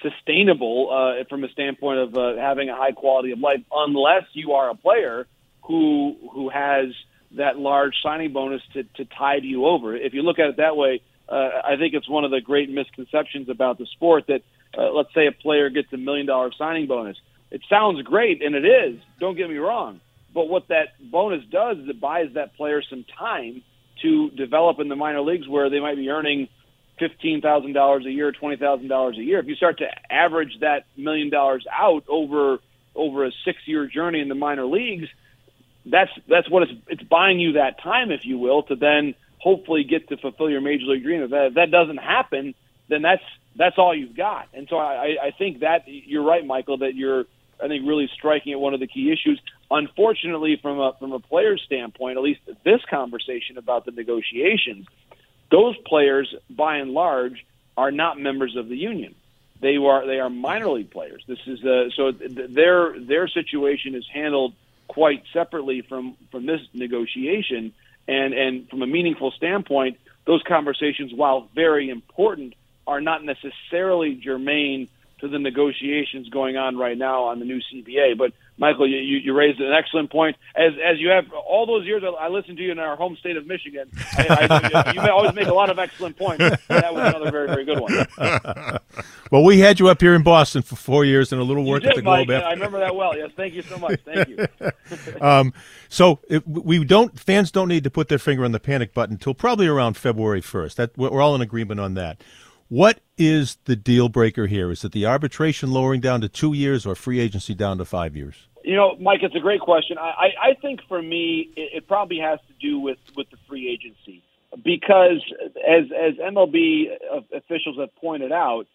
sustainable 0.00 0.90
uh, 0.90 1.24
from 1.28 1.42
a 1.42 1.48
standpoint 1.48 1.98
of 1.98 2.16
uh, 2.16 2.36
having 2.36 2.68
a 2.68 2.76
high 2.76 2.92
quality 2.92 3.32
of 3.32 3.40
life, 3.40 3.60
unless 3.72 4.24
you 4.32 4.52
are 4.52 4.70
a 4.70 4.76
player 4.76 5.26
who 5.62 6.16
who 6.32 6.48
has 6.50 6.86
that 7.32 7.58
large 7.58 7.94
signing 8.02 8.32
bonus 8.32 8.62
to, 8.74 8.84
to 8.96 9.04
tide 9.04 9.44
you 9.44 9.66
over. 9.66 9.96
If 9.96 10.14
you 10.14 10.22
look 10.22 10.38
at 10.38 10.46
it 10.46 10.56
that 10.56 10.76
way, 10.76 11.00
uh, 11.28 11.48
I 11.64 11.76
think 11.76 11.94
it's 11.94 12.08
one 12.08 12.24
of 12.24 12.30
the 12.30 12.40
great 12.40 12.70
misconceptions 12.70 13.48
about 13.48 13.78
the 13.78 13.86
sport 13.86 14.24
that 14.28 14.42
uh, 14.76 14.90
let's 14.92 15.12
say 15.14 15.26
a 15.26 15.32
player 15.32 15.70
gets 15.70 15.92
a 15.92 15.96
million 15.96 16.26
dollar 16.26 16.50
signing 16.56 16.86
bonus. 16.86 17.16
It 17.50 17.62
sounds 17.68 18.02
great, 18.02 18.42
and 18.42 18.54
it 18.54 18.64
is. 18.64 19.00
Don't 19.18 19.36
get 19.36 19.48
me 19.48 19.56
wrong. 19.56 20.00
But 20.32 20.48
what 20.48 20.68
that 20.68 20.88
bonus 21.00 21.44
does 21.50 21.78
is 21.78 21.88
it 21.88 22.00
buys 22.00 22.32
that 22.34 22.54
player 22.56 22.82
some 22.88 23.04
time 23.18 23.62
to 24.02 24.30
develop 24.30 24.78
in 24.80 24.88
the 24.88 24.96
minor 24.96 25.20
leagues 25.20 25.48
where 25.48 25.68
they 25.70 25.80
might 25.80 25.96
be 25.96 26.08
earning 26.08 26.48
fifteen 26.98 27.40
thousand 27.40 27.72
dollars 27.72 28.06
a 28.06 28.10
year, 28.10 28.32
twenty 28.32 28.56
thousand 28.56 28.88
dollars 28.88 29.16
a 29.18 29.22
year. 29.22 29.38
If 29.40 29.46
you 29.46 29.56
start 29.56 29.78
to 29.78 29.88
average 30.12 30.58
that 30.60 30.84
million 30.96 31.30
dollars 31.30 31.66
out 31.70 32.04
over 32.08 32.58
over 32.94 33.24
a 33.24 33.30
six 33.44 33.58
year 33.66 33.86
journey 33.86 34.20
in 34.20 34.28
the 34.28 34.34
minor 34.34 34.66
leagues, 34.66 35.08
that's 35.86 36.10
that's 36.28 36.48
what 36.48 36.64
it's 36.64 36.72
it's 36.88 37.02
buying 37.02 37.40
you 37.40 37.52
that 37.52 37.82
time, 37.82 38.10
if 38.10 38.24
you 38.24 38.38
will, 38.38 38.62
to 38.64 38.76
then 38.76 39.14
hopefully 39.38 39.84
get 39.84 40.08
to 40.10 40.16
fulfill 40.16 40.50
your 40.50 40.60
major 40.60 40.84
league 40.86 41.02
dream. 41.02 41.22
If 41.22 41.30
that, 41.30 41.46
if 41.46 41.54
that 41.54 41.70
doesn't 41.70 41.96
happen, 41.96 42.54
then 42.88 43.02
that's 43.02 43.22
that's 43.56 43.78
all 43.78 43.94
you've 43.94 44.16
got. 44.16 44.48
And 44.54 44.68
so 44.68 44.76
I, 44.76 45.16
I 45.22 45.30
think 45.36 45.60
that 45.60 45.84
you're 45.86 46.22
right, 46.22 46.44
Michael, 46.46 46.78
that 46.78 46.94
you're 46.94 47.24
I 47.62 47.68
think 47.68 47.86
really 47.86 48.08
striking 48.14 48.52
at 48.52 48.60
one 48.60 48.74
of 48.74 48.80
the 48.80 48.86
key 48.86 49.10
issues. 49.10 49.40
Unfortunately, 49.70 50.56
from 50.56 50.80
a 50.80 50.94
from 50.98 51.12
a 51.12 51.20
player's 51.20 51.62
standpoint, 51.62 52.16
at 52.16 52.22
least 52.22 52.40
this 52.64 52.80
conversation 52.90 53.56
about 53.56 53.84
the 53.84 53.92
negotiations, 53.92 54.86
those 55.50 55.76
players 55.86 56.34
by 56.48 56.78
and 56.78 56.90
large 56.92 57.46
are 57.76 57.92
not 57.92 58.18
members 58.18 58.56
of 58.56 58.68
the 58.68 58.76
union. 58.76 59.14
They 59.60 59.76
are 59.76 60.06
they 60.06 60.18
are 60.18 60.28
minor 60.28 60.70
league 60.70 60.90
players. 60.90 61.22
This 61.26 61.38
is 61.46 61.64
uh, 61.64 61.90
so 61.94 62.10
their 62.10 62.98
their 62.98 63.28
situation 63.28 63.94
is 63.94 64.06
handled 64.12 64.54
quite 64.88 65.22
separately 65.32 65.82
from 65.82 66.16
from 66.32 66.46
this 66.46 66.62
negotiation, 66.74 67.72
and 68.08 68.34
and 68.34 68.68
from 68.68 68.82
a 68.82 68.86
meaningful 68.86 69.30
standpoint, 69.30 69.98
those 70.24 70.42
conversations, 70.42 71.12
while 71.14 71.48
very 71.54 71.90
important, 71.90 72.54
are 72.88 73.00
not 73.00 73.22
necessarily 73.22 74.14
germane 74.16 74.88
to 75.20 75.28
the 75.28 75.38
negotiations 75.38 76.28
going 76.28 76.56
on 76.56 76.76
right 76.76 76.96
now 76.96 77.24
on 77.24 77.38
the 77.38 77.44
new 77.44 77.60
CBA. 77.60 78.16
But 78.16 78.32
Michael, 78.60 78.86
you, 78.88 78.98
you 78.98 79.32
raised 79.32 79.58
an 79.58 79.72
excellent 79.72 80.10
point. 80.10 80.36
As 80.54 80.72
as 80.84 80.98
you 80.98 81.08
have 81.08 81.32
all 81.32 81.64
those 81.66 81.86
years, 81.86 82.02
I 82.04 82.28
listened 82.28 82.58
to 82.58 82.62
you 82.62 82.72
in 82.72 82.78
our 82.78 82.94
home 82.94 83.16
state 83.16 83.38
of 83.38 83.46
Michigan. 83.46 83.90
I, 84.18 84.46
I, 84.74 84.92
you 84.92 85.00
always 85.00 85.32
make 85.34 85.46
a 85.46 85.54
lot 85.54 85.70
of 85.70 85.78
excellent 85.78 86.18
points. 86.18 86.44
That 86.68 86.92
was 86.92 87.14
another 87.14 87.30
very 87.30 87.48
very 87.48 87.64
good 87.64 87.80
one. 87.80 88.06
well, 89.30 89.44
we 89.44 89.60
had 89.60 89.80
you 89.80 89.88
up 89.88 90.00
here 90.00 90.14
in 90.14 90.22
Boston 90.22 90.60
for 90.60 90.76
four 90.76 91.06
years 91.06 91.32
and 91.32 91.40
a 91.40 91.44
little 91.44 91.64
work 91.64 91.82
did, 91.82 91.92
at 91.92 91.96
the 91.96 92.02
Globe. 92.02 92.28
Mike, 92.28 92.42
I 92.42 92.52
remember 92.52 92.80
that 92.80 92.94
well. 92.94 93.16
Yes, 93.16 93.30
thank 93.34 93.54
you 93.54 93.62
so 93.62 93.78
much. 93.78 93.98
Thank 94.04 94.28
you. 94.28 94.46
um, 95.22 95.54
so 95.88 96.20
it, 96.28 96.46
we 96.46 96.84
don't 96.84 97.18
fans 97.18 97.50
don't 97.50 97.68
need 97.68 97.84
to 97.84 97.90
put 97.90 98.08
their 98.08 98.18
finger 98.18 98.44
on 98.44 98.52
the 98.52 98.60
panic 98.60 98.92
button 98.92 99.14
until 99.14 99.32
probably 99.32 99.68
around 99.68 99.96
February 99.96 100.42
first. 100.42 100.76
That 100.76 100.96
we're 100.98 101.22
all 101.22 101.34
in 101.34 101.40
agreement 101.40 101.80
on 101.80 101.94
that. 101.94 102.22
What 102.70 103.00
is 103.18 103.58
the 103.64 103.74
deal 103.74 104.08
breaker 104.08 104.46
here? 104.46 104.70
Is 104.70 104.84
it 104.84 104.92
the 104.92 105.04
arbitration 105.04 105.72
lowering 105.72 106.00
down 106.00 106.20
to 106.20 106.28
two 106.28 106.52
years 106.52 106.86
or 106.86 106.94
free 106.94 107.18
agency 107.18 107.52
down 107.52 107.78
to 107.78 107.84
five 107.84 108.14
years? 108.14 108.46
You 108.62 108.76
know, 108.76 108.94
Mike, 109.00 109.24
it's 109.24 109.34
a 109.34 109.40
great 109.40 109.60
question. 109.60 109.98
I, 109.98 110.28
I 110.40 110.54
think 110.62 110.78
for 110.86 111.02
me, 111.02 111.50
it, 111.56 111.78
it 111.78 111.88
probably 111.88 112.18
has 112.18 112.38
to 112.46 112.54
do 112.60 112.78
with, 112.78 112.98
with 113.16 113.28
the 113.30 113.38
free 113.48 113.68
agency 113.68 114.22
because, 114.64 115.20
as 115.68 115.86
as 115.90 116.14
MLB 116.18 116.84
officials 117.36 117.76
have 117.80 117.92
pointed 117.96 118.30
out, 118.30 118.68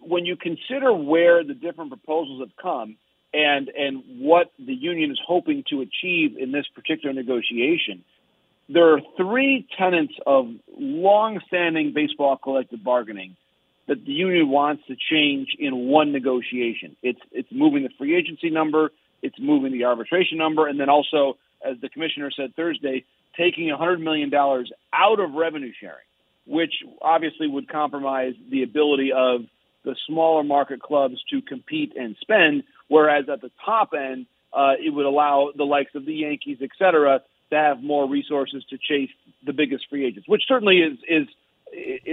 when 0.00 0.24
you 0.24 0.36
consider 0.36 0.94
where 0.94 1.44
the 1.44 1.52
different 1.52 1.90
proposals 1.90 2.40
have 2.40 2.56
come 2.56 2.96
and 3.34 3.68
and 3.68 4.04
what 4.20 4.52
the 4.58 4.72
union 4.74 5.10
is 5.10 5.20
hoping 5.26 5.64
to 5.68 5.82
achieve 5.82 6.38
in 6.38 6.50
this 6.50 6.64
particular 6.74 7.12
negotiation, 7.12 8.04
there 8.68 8.94
are 8.94 9.00
three 9.16 9.66
tenets 9.76 10.14
of 10.26 10.48
long-standing 10.78 11.92
baseball 11.92 12.36
collective 12.36 12.82
bargaining 12.82 13.36
that 13.86 14.04
the 14.04 14.12
union 14.12 14.48
wants 14.48 14.82
to 14.86 14.96
change 14.96 15.48
in 15.58 15.88
one 15.88 16.12
negotiation. 16.12 16.96
It's 17.02 17.20
it's 17.32 17.48
moving 17.52 17.82
the 17.82 17.90
free 17.98 18.16
agency 18.16 18.48
number, 18.50 18.90
it's 19.22 19.38
moving 19.38 19.72
the 19.72 19.84
arbitration 19.84 20.38
number, 20.38 20.66
and 20.66 20.80
then 20.80 20.88
also, 20.88 21.36
as 21.64 21.78
the 21.80 21.88
commissioner 21.88 22.30
said 22.30 22.54
Thursday, 22.56 23.04
taking 23.36 23.68
$100 23.68 24.00
million 24.00 24.32
out 24.34 25.20
of 25.20 25.32
revenue 25.32 25.72
sharing, 25.78 26.06
which 26.46 26.72
obviously 27.02 27.46
would 27.46 27.68
compromise 27.68 28.34
the 28.50 28.62
ability 28.62 29.12
of 29.12 29.42
the 29.84 29.96
smaller 30.06 30.44
market 30.44 30.80
clubs 30.80 31.22
to 31.30 31.42
compete 31.42 31.94
and 31.96 32.16
spend, 32.20 32.62
whereas 32.88 33.28
at 33.28 33.42
the 33.42 33.50
top 33.64 33.92
end, 33.92 34.26
uh, 34.52 34.72
it 34.78 34.90
would 34.90 35.04
allow 35.04 35.50
the 35.54 35.64
likes 35.64 35.94
of 35.94 36.06
the 36.06 36.14
Yankees, 36.14 36.58
et 36.62 36.70
cetera, 36.78 37.20
to 37.54 37.60
have 37.60 37.82
more 37.82 38.08
resources 38.08 38.64
to 38.70 38.76
chase 38.78 39.10
the 39.44 39.52
biggest 39.52 39.84
free 39.90 40.04
agents, 40.06 40.28
which 40.28 40.44
certainly 40.46 40.78
is 40.88 40.98
is 41.08 41.26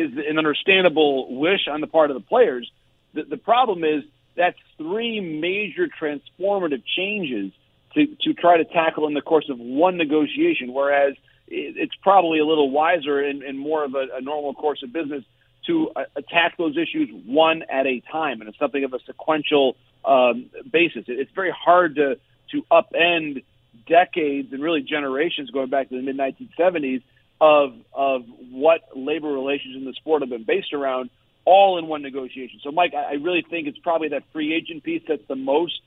is 0.04 0.12
an 0.30 0.38
understandable 0.38 1.14
wish 1.40 1.68
on 1.74 1.82
the 1.82 1.88
part 1.88 2.10
of 2.12 2.16
the 2.16 2.26
players. 2.34 2.66
The, 3.14 3.24
the 3.24 3.38
problem 3.38 3.84
is 3.84 4.04
that's 4.36 4.58
three 4.78 5.20
major 5.20 5.88
transformative 6.02 6.84
changes 6.98 7.52
to, 7.94 8.08
to 8.24 8.34
try 8.34 8.58
to 8.58 8.66
tackle 8.66 9.08
in 9.08 9.14
the 9.14 9.22
course 9.22 9.50
of 9.50 9.60
one 9.60 9.98
negotiation, 9.98 10.74
whereas 10.74 11.14
it's 11.48 11.94
probably 12.02 12.40
a 12.40 12.46
little 12.46 12.72
wiser 12.72 13.20
and, 13.20 13.44
and 13.44 13.60
more 13.60 13.84
of 13.84 13.94
a, 13.94 14.06
a 14.16 14.22
normal 14.22 14.54
course 14.54 14.82
of 14.84 14.94
business 14.94 15.24
to 15.68 15.92
uh, 15.96 16.06
attack 16.16 16.58
those 16.58 16.76
issues 16.78 17.10
one 17.26 17.64
at 17.64 17.86
a 17.86 18.02
time, 18.12 18.40
and 18.40 18.50
it's 18.50 18.58
something 18.58 18.84
of 18.84 18.94
a 18.94 19.00
sequential 19.06 19.76
um, 20.06 20.50
basis. 20.72 21.04
It's 21.08 21.32
very 21.36 21.52
hard 21.52 21.96
to 21.96 22.18
to 22.52 22.66
upend 22.70 23.44
decades 23.88 24.52
and 24.54 24.62
really 24.62 24.82
generations 24.82 25.50
going 25.52 25.70
back 25.70 25.90
to 25.90 25.96
the 25.96 26.02
mid 26.02 26.18
1970s 26.18 27.02
of 27.40 27.74
of 27.94 28.24
what 28.52 28.82
labor 28.96 29.28
relations 29.28 29.76
in 29.76 29.86
the 29.86 29.94
sport 29.94 30.22
have 30.22 30.30
been 30.30 30.44
based 30.44 30.74
around, 30.74 31.10
all 31.46 31.78
in 31.78 31.88
one 31.88 32.02
negotiation. 32.02 32.60
So, 32.64 32.72
Mike, 32.72 32.94
I 32.94 33.14
really 33.14 33.46
think 33.48 33.68
it's 33.68 33.80
probably 33.80 34.10
that 34.10 34.24
free 34.32 34.54
agent 34.54 34.84
piece 34.84 35.02
that's 35.08 35.28
the 35.28 35.36
most 35.36 35.80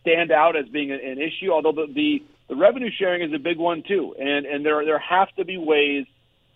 stand 0.00 0.32
out 0.32 0.56
as 0.56 0.66
being 0.68 0.90
an 0.90 1.18
issue. 1.18 1.52
Although 1.52 1.72
the, 1.72 1.92
the 1.92 2.22
the 2.48 2.56
revenue 2.56 2.90
sharing 2.90 3.22
is 3.22 3.34
a 3.34 3.38
big 3.38 3.58
one 3.58 3.82
too, 3.86 4.14
and 4.18 4.46
and 4.46 4.64
there 4.64 4.84
there 4.84 4.98
have 4.98 5.28
to 5.36 5.44
be 5.44 5.58
ways 5.58 6.06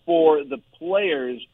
for 0.05 0.43
the 0.43 0.57
players 0.79 1.45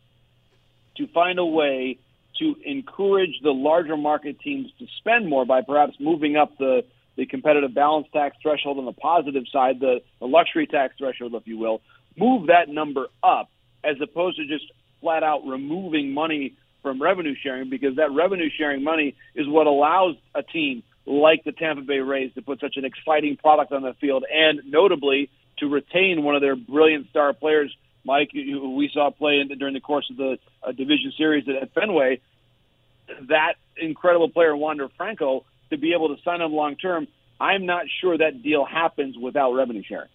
to 0.97 1.07
find 1.07 1.39
a 1.39 1.45
way 1.45 1.97
to 2.39 2.55
encourage 2.65 3.39
the 3.41 3.51
larger 3.51 3.97
market 3.97 4.39
teams 4.39 4.71
to 4.79 4.87
spend 4.97 5.29
more 5.29 5.45
by 5.45 5.61
perhaps 5.61 5.93
moving 5.99 6.35
up 6.35 6.57
the, 6.57 6.83
the 7.15 7.25
competitive 7.25 7.73
balance 7.73 8.07
tax 8.11 8.37
threshold 8.41 8.77
on 8.77 8.85
the 8.85 8.93
positive 8.93 9.43
side, 9.51 9.79
the, 9.79 10.01
the 10.19 10.25
luxury 10.25 10.67
tax 10.67 10.95
threshold, 10.97 11.35
if 11.35 11.47
you 11.47 11.57
will, 11.57 11.81
move 12.17 12.47
that 12.47 12.69
number 12.69 13.07
up 13.21 13.49
as 13.83 13.97
opposed 14.01 14.37
to 14.37 14.45
just 14.45 14.65
flat 15.01 15.23
out 15.23 15.45
removing 15.45 16.13
money 16.13 16.55
from 16.81 17.01
revenue 17.01 17.35
sharing 17.41 17.69
because 17.69 17.95
that 17.95 18.11
revenue 18.11 18.49
sharing 18.55 18.83
money 18.83 19.15
is 19.35 19.47
what 19.47 19.67
allows 19.67 20.15
a 20.35 20.43
team 20.43 20.83
like 21.05 21.43
the 21.43 21.51
Tampa 21.51 21.81
Bay 21.81 21.99
Rays 21.99 22.33
to 22.35 22.41
put 22.41 22.59
such 22.59 22.77
an 22.77 22.85
exciting 22.85 23.37
product 23.37 23.71
on 23.71 23.81
the 23.81 23.93
field 23.95 24.25
and 24.31 24.61
notably 24.65 25.29
to 25.57 25.67
retain 25.67 26.23
one 26.23 26.35
of 26.35 26.41
their 26.41 26.55
brilliant 26.55 27.09
star 27.09 27.33
players, 27.33 27.75
Mike, 28.05 28.29
who 28.33 28.75
we 28.75 28.89
saw 28.93 29.09
play 29.11 29.39
in, 29.39 29.47
during 29.57 29.73
the 29.73 29.79
course 29.79 30.09
of 30.09 30.17
the 30.17 30.37
uh, 30.63 30.71
division 30.71 31.13
series 31.17 31.47
at, 31.47 31.55
at 31.55 31.73
Fenway. 31.73 32.21
That 33.27 33.55
incredible 33.77 34.29
player, 34.29 34.55
Wander 34.55 34.89
Franco, 34.97 35.45
to 35.73 35.77
be 35.77 35.93
able 35.93 36.15
to 36.15 36.21
sign 36.23 36.41
him 36.41 36.53
long 36.53 36.75
term, 36.75 37.07
I'm 37.39 37.65
not 37.65 37.85
sure 38.01 38.17
that 38.17 38.41
deal 38.41 38.65
happens 38.65 39.17
without 39.17 39.53
revenue 39.53 39.83
sharing. 39.87 40.09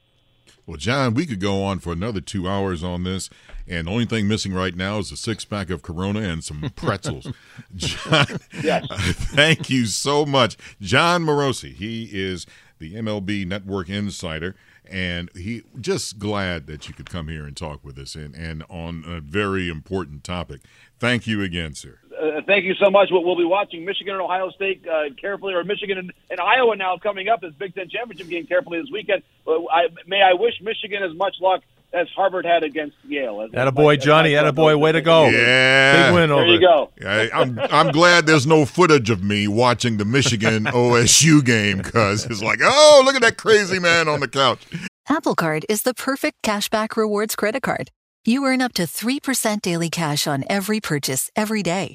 Well, 0.67 0.77
John, 0.77 1.15
we 1.15 1.27
could 1.27 1.41
go 1.41 1.63
on 1.65 1.79
for 1.79 1.93
another 1.93 2.21
two 2.21 2.49
hours 2.49 2.83
on 2.83 3.05
this, 3.05 3.31
and 3.67 3.87
the 3.87 3.91
only 3.91 4.07
thing 4.07 4.29
missing 4.29 4.53
right 4.53 4.75
now 4.75 4.99
is 4.99 5.13
a 5.13 5.17
six 5.17 5.45
pack 5.45 5.71
of 5.71 5.83
Corona 5.83 6.21
and 6.21 6.43
some 6.43 6.71
pretzels. 6.77 7.31
John, 7.75 8.39
yes. 8.63 8.87
thank 8.91 9.71
you 9.71 9.87
so 9.87 10.25
much. 10.25 10.57
Jon 10.81 11.25
Morosi, 11.25 11.75
he 11.75 12.09
is 12.13 12.47
the 12.79 12.95
MLB 12.95 13.47
Network 13.47 13.89
Insider, 13.89 14.55
and 14.91 15.31
he 15.35 15.63
just 15.81 16.19
glad 16.19 16.67
that 16.67 16.89
you 16.89 16.95
could 16.95 17.11
come 17.11 17.29
here 17.29 17.45
and 17.45 17.57
talk 17.57 17.85
with 17.85 17.99
us 17.99 18.15
and, 18.15 18.35
and 18.35 18.65
on 18.71 19.05
a 19.07 19.21
very 19.21 19.69
important 19.69 20.25
topic. 20.25 20.63
Thank 20.99 21.27
you 21.27 21.43
again, 21.43 21.75
sir. 21.75 21.99
Uh, 22.19 22.41
thank 22.47 22.65
you 22.65 22.75
so 22.75 22.91
much. 22.91 23.09
We'll, 23.11 23.25
we'll, 23.25 23.37
be 23.37 23.45
watching 23.45 23.85
Michigan 23.85 24.15
and 24.15 24.23
Ohio 24.23 24.51
State 24.51 24.85
uh, 24.89 25.15
carefully, 25.21 25.55
or 25.55 25.63
Michigan 25.63 25.99
and, 25.99 26.13
and, 26.31 26.41
Iowa 26.41 26.75
now 26.75 26.97
coming 26.97 27.29
up 27.29 27.45
as 27.45 27.53
Big 27.55 27.75
Ten 27.75 27.89
championship 27.89 28.29
game 28.29 28.47
carefully 28.47 28.81
this 28.81 28.91
weekend. 28.91 29.23
Uh, 29.47 29.65
I, 29.71 29.89
may 30.07 30.21
I 30.23 30.33
wish 30.33 30.55
Michigan 30.61 31.03
as 31.03 31.17
much 31.17 31.37
luck 31.41 31.63
as 31.93 32.09
Harvard 32.15 32.45
had 32.45 32.65
against 32.65 32.97
Yale. 33.07 33.43
As, 33.43 33.51
Attaboy, 33.51 33.75
boy, 33.75 33.97
Johnny. 33.97 34.31
Attaboy, 34.33 34.79
way 34.79 34.93
to 34.93 35.01
go. 35.01 35.29
Yeah. 35.29 36.09
Big 36.09 36.15
win 36.15 36.31
there 36.31 36.47
you 36.47 36.61
go. 36.61 36.91
I, 37.07 37.31
I'm, 37.33 37.59
I'm 37.71 37.93
glad 37.93 38.27
there's 38.27 38.47
no 38.47 38.65
footage 38.65 39.11
of 39.11 39.23
me 39.23 39.49
watching 39.49 39.97
the 39.97 40.05
Michigan 40.05 40.65
OSU 40.65 41.45
game 41.45 41.79
because 41.79 42.25
it's 42.27 42.43
like, 42.43 42.59
oh, 42.63 43.03
look 43.05 43.15
at 43.15 43.23
that 43.23 43.37
crazy 43.39 43.79
man 43.79 44.09
on 44.09 44.21
the 44.21 44.29
couch. 44.29 44.67
Apple 45.09 45.35
Card 45.35 45.65
is 45.69 45.83
the 45.83 45.95
perfect 45.95 46.43
cashback 46.43 46.97
rewards 46.97 47.37
credit 47.37 47.63
card. 47.63 47.91
You 48.25 48.45
earn 48.45 48.61
up 48.61 48.75
to 48.75 48.83
3% 48.83 49.63
daily 49.63 49.89
cash 49.89 50.27
on 50.27 50.45
every 50.51 50.81
purchase 50.81 51.31
every 51.35 51.63
day. 51.63 51.95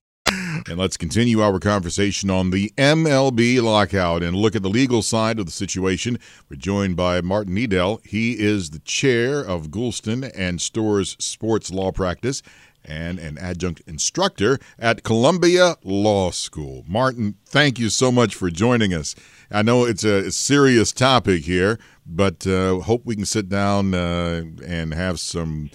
And 0.67 0.77
let's 0.77 0.97
continue 0.97 1.41
our 1.41 1.59
conversation 1.59 2.29
on 2.29 2.51
the 2.51 2.71
MLB 2.77 3.61
lockout 3.61 4.23
and 4.23 4.35
look 4.35 4.55
at 4.55 4.61
the 4.61 4.69
legal 4.69 5.01
side 5.01 5.39
of 5.39 5.45
the 5.45 5.51
situation. 5.51 6.19
We're 6.49 6.57
joined 6.57 6.95
by 6.95 7.21
Martin 7.21 7.57
Edel. 7.57 8.01
He 8.03 8.39
is 8.39 8.69
the 8.69 8.79
chair 8.79 9.39
of 9.39 9.69
Goulston 9.69 10.31
and 10.35 10.61
Storrs 10.61 11.15
Sports 11.19 11.71
Law 11.71 11.91
Practice 11.91 12.41
and 12.83 13.19
an 13.19 13.37
adjunct 13.37 13.81
instructor 13.87 14.59
at 14.79 15.03
Columbia 15.03 15.75
Law 15.83 16.31
School. 16.31 16.83
Martin, 16.87 17.35
thank 17.45 17.79
you 17.79 17.89
so 17.89 18.11
much 18.11 18.35
for 18.35 18.49
joining 18.49 18.93
us. 18.93 19.15
I 19.51 19.61
know 19.61 19.85
it's 19.85 20.03
a 20.03 20.31
serious 20.31 20.91
topic 20.91 21.43
here, 21.43 21.79
but 22.05 22.47
uh, 22.47 22.79
hope 22.79 23.05
we 23.05 23.15
can 23.15 23.25
sit 23.25 23.49
down 23.49 23.93
uh, 23.93 24.43
and 24.65 24.93
have 24.93 25.19
some 25.19 25.69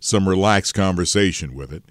some 0.00 0.28
relaxed 0.28 0.74
conversation 0.74 1.54
with 1.54 1.72
it. 1.72 1.82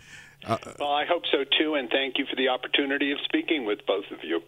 Uh, 0.45 0.57
well, 0.79 0.91
I 0.91 1.05
hope 1.05 1.23
so 1.31 1.43
too, 1.57 1.75
and 1.75 1.89
thank 1.89 2.17
you 2.17 2.25
for 2.25 2.35
the 2.35 2.49
opportunity 2.49 3.11
of 3.11 3.17
speaking 3.25 3.65
with 3.65 3.85
both 3.85 4.05
of 4.11 4.23
you. 4.23 4.41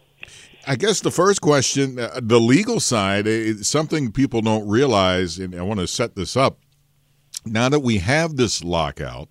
I 0.67 0.75
guess 0.75 1.02
the 1.02 1.12
first 1.12 1.41
question, 1.41 1.99
uh, 1.99 2.19
the 2.21 2.39
legal 2.39 2.80
side, 2.80 3.28
is 3.28 3.67
something 3.67 4.12
people 4.12 4.41
don't 4.41 4.67
realize, 4.67 5.39
and 5.39 5.56
I 5.56 5.62
want 5.62 5.80
to 5.80 5.88
set 5.88 6.15
this 6.15 6.38
up. 6.38 6.60
Now 7.45 7.69
that 7.69 7.80
we 7.80 7.97
have 7.97 8.36
this 8.36 8.63
lockout, 8.63 9.30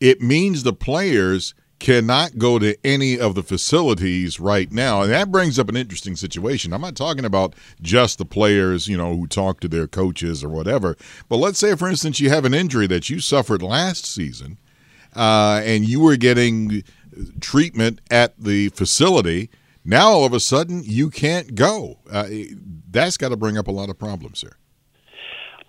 it 0.00 0.20
means 0.20 0.62
the 0.62 0.72
players 0.72 1.54
cannot 1.78 2.38
go 2.38 2.58
to 2.58 2.76
any 2.84 3.18
of 3.18 3.34
the 3.34 3.42
facilities 3.42 4.40
right 4.40 4.72
now. 4.72 5.02
And 5.02 5.12
that 5.12 5.30
brings 5.30 5.58
up 5.58 5.68
an 5.68 5.76
interesting 5.76 6.16
situation. 6.16 6.72
I'm 6.72 6.80
not 6.80 6.96
talking 6.96 7.24
about 7.24 7.54
just 7.82 8.18
the 8.18 8.24
players, 8.24 8.88
you 8.88 8.96
know, 8.96 9.14
who 9.14 9.26
talk 9.26 9.60
to 9.60 9.68
their 9.68 9.86
coaches 9.86 10.42
or 10.42 10.48
whatever. 10.48 10.96
But 11.28 11.36
let's 11.36 11.58
say, 11.58 11.74
for 11.76 11.88
instance, 11.88 12.20
you 12.20 12.30
have 12.30 12.46
an 12.46 12.54
injury 12.54 12.86
that 12.86 13.10
you 13.10 13.20
suffered 13.20 13.60
last 13.62 14.06
season 14.06 14.56
uh, 15.14 15.60
and 15.64 15.88
you 15.88 16.00
were 16.00 16.16
getting 16.16 16.82
treatment 17.40 18.00
at 18.10 18.38
the 18.38 18.68
facility. 18.70 19.50
Now 19.84 20.08
all 20.08 20.24
of 20.24 20.32
a 20.32 20.40
sudden 20.40 20.82
you 20.84 21.10
can't 21.10 21.54
go. 21.54 21.98
Uh, 22.10 22.26
that's 22.90 23.16
got 23.16 23.30
to 23.30 23.36
bring 23.36 23.58
up 23.58 23.68
a 23.68 23.72
lot 23.72 23.90
of 23.90 23.98
problems 23.98 24.40
here. 24.40 24.56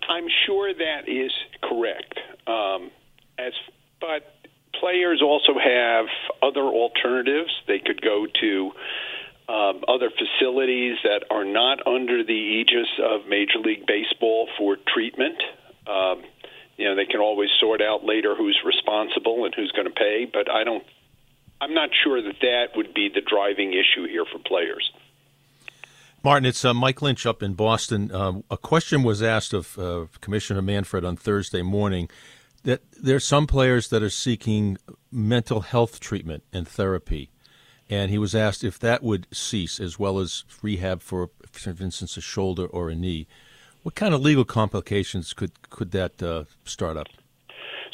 I'm 0.08 0.26
sure 0.46 0.72
that 0.72 1.08
is 1.08 1.32
correct. 1.62 2.18
Um, 2.46 2.90
as 3.38 3.52
but 4.00 4.36
players 4.78 5.22
also 5.22 5.54
have 5.58 6.06
other 6.42 6.62
alternatives. 6.62 7.50
They 7.66 7.78
could 7.78 8.00
go 8.00 8.26
to 8.40 8.72
um, 9.48 9.84
other 9.88 10.10
facilities 10.10 10.98
that 11.04 11.24
are 11.30 11.44
not 11.44 11.86
under 11.86 12.24
the 12.24 12.32
aegis 12.32 12.88
of 13.02 13.26
Major 13.28 13.58
League 13.58 13.86
Baseball 13.86 14.48
for 14.58 14.76
treatment. 14.92 15.40
Um, 15.86 16.22
you 16.76 16.86
know 16.86 16.94
they 16.94 17.06
can 17.06 17.20
always 17.20 17.48
sort 17.60 17.80
out 17.80 18.04
later 18.04 18.34
who's 18.34 18.58
responsible 18.64 19.44
and 19.44 19.54
who's 19.54 19.72
going 19.72 19.86
to 19.86 19.94
pay 19.94 20.28
but 20.30 20.50
i 20.50 20.64
don't 20.64 20.84
i'm 21.60 21.74
not 21.74 21.90
sure 22.04 22.20
that 22.22 22.36
that 22.40 22.76
would 22.76 22.94
be 22.94 23.08
the 23.08 23.20
driving 23.20 23.72
issue 23.72 24.06
here 24.06 24.24
for 24.24 24.38
players. 24.38 24.90
Martin 26.22 26.46
it's 26.46 26.64
uh, 26.64 26.74
mike 26.74 27.02
lynch 27.02 27.24
up 27.26 27.42
in 27.42 27.54
boston. 27.54 28.10
Uh, 28.12 28.40
a 28.50 28.56
question 28.56 29.02
was 29.02 29.22
asked 29.22 29.52
of 29.52 29.78
uh, 29.78 30.06
commissioner 30.20 30.62
manfred 30.62 31.04
on 31.04 31.16
thursday 31.16 31.62
morning 31.62 32.08
that 32.66 32.82
there's 33.00 33.24
some 33.24 33.46
players 33.46 33.88
that 33.88 34.02
are 34.02 34.10
seeking 34.10 34.76
mental 35.12 35.60
health 35.60 36.00
treatment 36.00 36.42
and 36.52 36.66
therapy. 36.66 37.30
And 37.88 38.10
he 38.10 38.18
was 38.18 38.34
asked 38.34 38.64
if 38.64 38.76
that 38.80 39.04
would 39.04 39.28
cease 39.32 39.78
as 39.78 40.00
well 40.00 40.18
as 40.18 40.42
rehab 40.60 41.00
for 41.00 41.30
for 41.52 41.70
instance 41.70 42.16
a 42.16 42.20
shoulder 42.20 42.66
or 42.66 42.90
a 42.90 42.96
knee 42.96 43.28
what 43.86 43.94
kind 43.94 44.12
of 44.12 44.20
legal 44.20 44.44
complications 44.44 45.32
could 45.32 45.52
could 45.70 45.92
that 45.92 46.20
uh, 46.20 46.42
start 46.64 46.96
up? 46.96 47.06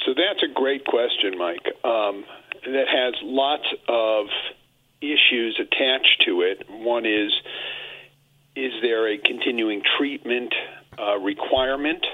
So 0.07 0.15
that's 0.15 0.43
a 0.43 0.49
great 0.49 0.87
question, 0.87 1.37
Mike. 1.37 1.67
Um, 1.85 2.25
that 2.65 2.89
has 2.89 3.13
lots 3.23 3.67
of 3.89 4.29
issues 5.03 5.61
attached 5.61 6.23
to 6.25 6.41
it. 6.41 6.65
One 6.71 7.05
is 7.05 7.31
is 8.57 8.73
there 8.81 9.07
a 9.07 9.19
continuing 9.19 9.83
treatment 9.99 10.55
uh, 10.99 11.19
requirement? 11.19 12.07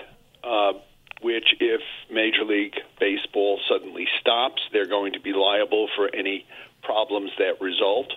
Uh, 0.43 0.73
which, 1.21 1.55
if 1.61 1.81
Major 2.11 2.45
League 2.45 2.75
Baseball 2.99 3.61
suddenly 3.69 4.07
stops, 4.21 4.61
they're 4.73 4.87
going 4.87 5.13
to 5.13 5.21
be 5.21 5.33
liable 5.33 5.89
for 5.97 6.13
any 6.13 6.47
problems 6.83 7.31
that 7.39 7.61
result. 7.61 8.13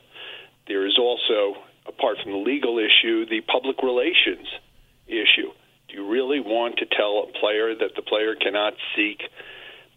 There 0.68 0.88
is 0.88 0.98
also, 0.98 1.56
apart 1.86 2.18
from 2.22 2.32
the 2.32 2.38
legal 2.38 2.80
issue, 2.80 3.28
the 3.28 3.42
public 3.42 3.82
relations 3.84 4.48
issue. 5.12 5.52
Do 5.88 5.96
you 5.96 6.10
really 6.10 6.40
want 6.40 6.78
to 6.78 6.86
tell 6.86 7.28
a 7.28 7.40
player 7.40 7.76
that 7.76 7.96
the 7.96 8.02
player 8.02 8.36
cannot 8.36 8.74
seek 8.96 9.22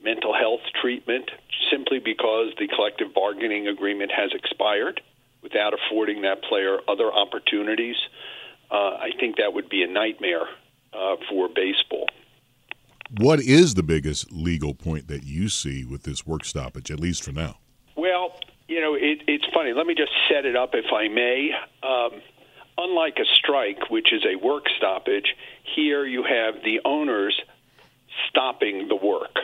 mental 0.03 0.35
health 0.35 0.61
treatment 0.81 1.31
simply 1.71 1.99
because 1.99 2.53
the 2.59 2.69
collective 2.69 3.15
bargaining 3.15 3.69
agreement 3.69 4.11
has 4.11 4.31
expired 4.35 5.01
without 5.43 5.73
affording 5.73 6.23
that 6.23 6.43
player 6.43 6.79
other 6.89 7.13
opportunities? 7.13 7.97
Uh, 8.71 8.97
I 8.99 9.11
think 9.21 9.37
that 9.37 9.55
would 9.55 9.69
be 9.69 9.83
a 9.83 9.87
nightmare 9.87 10.47
uh, 10.93 11.17
for 11.29 11.49
baseball. 11.49 12.09
What 13.19 13.39
is 13.41 13.75
the 13.75 13.83
biggest 13.83 14.33
legal 14.33 14.75
point 14.75 15.07
that 15.09 15.23
you 15.23 15.49
see 15.49 15.85
with 15.85 16.03
this 16.03 16.27
work 16.27 16.45
stoppage, 16.45 16.91
at 16.91 16.99
least 16.99 17.23
for 17.23 17.33
now? 17.33 17.59
Well, 17.97 18.41
you 18.67 18.81
know, 18.81 18.95
it, 18.95 19.23
it's 19.29 19.45
funny. 19.55 19.73
Let 19.73 19.87
me 19.87 19.95
just 19.95 20.11
set 20.29 20.47
it 20.47 20.57
up, 20.57 20.71
if 20.75 20.87
I 20.93 21.09
may. 21.09 21.51
Um, 21.83 22.21
unlike 22.79 23.19
a 23.19 23.25
strike, 23.25 23.91
which 23.91 24.13
is 24.13 24.25
a 24.25 24.37
work 24.37 24.65
stoppage, 24.77 25.37
here 25.63 26.05
you 26.05 26.23
have 26.23 26.63
the 26.63 26.81
owners 26.85 27.41
stopping 28.29 28.89
the 28.89 28.97
work. 28.97 29.37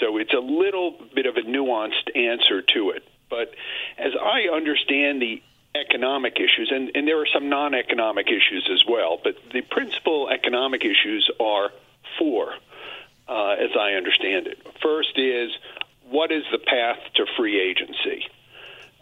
So 0.00 0.18
it's 0.18 0.34
a 0.34 0.40
little 0.40 0.94
bit 1.14 1.26
of 1.26 1.36
a 1.36 1.42
nuanced 1.42 2.14
answer 2.14 2.62
to 2.62 2.90
it. 2.90 3.06
But 3.28 3.54
as 3.98 4.12
I 4.20 4.54
understand 4.54 5.20
the 5.20 5.42
economic 5.74 6.36
issues, 6.36 6.70
and, 6.72 6.90
and 6.94 7.06
there 7.06 7.20
are 7.20 7.26
some 7.32 7.48
non 7.48 7.74
economic 7.74 8.28
issues 8.28 8.68
as 8.72 8.84
well, 8.88 9.18
but 9.22 9.36
the 9.52 9.62
principal 9.62 10.28
economic 10.30 10.84
issues 10.84 11.30
are 11.40 11.70
four, 12.18 12.54
uh, 13.28 13.56
as 13.58 13.70
I 13.78 13.92
understand 13.92 14.46
it. 14.46 14.58
First 14.82 15.18
is 15.18 15.50
what 16.08 16.30
is 16.30 16.44
the 16.52 16.58
path 16.58 16.98
to 17.16 17.26
free 17.36 17.60
agency? 17.60 18.26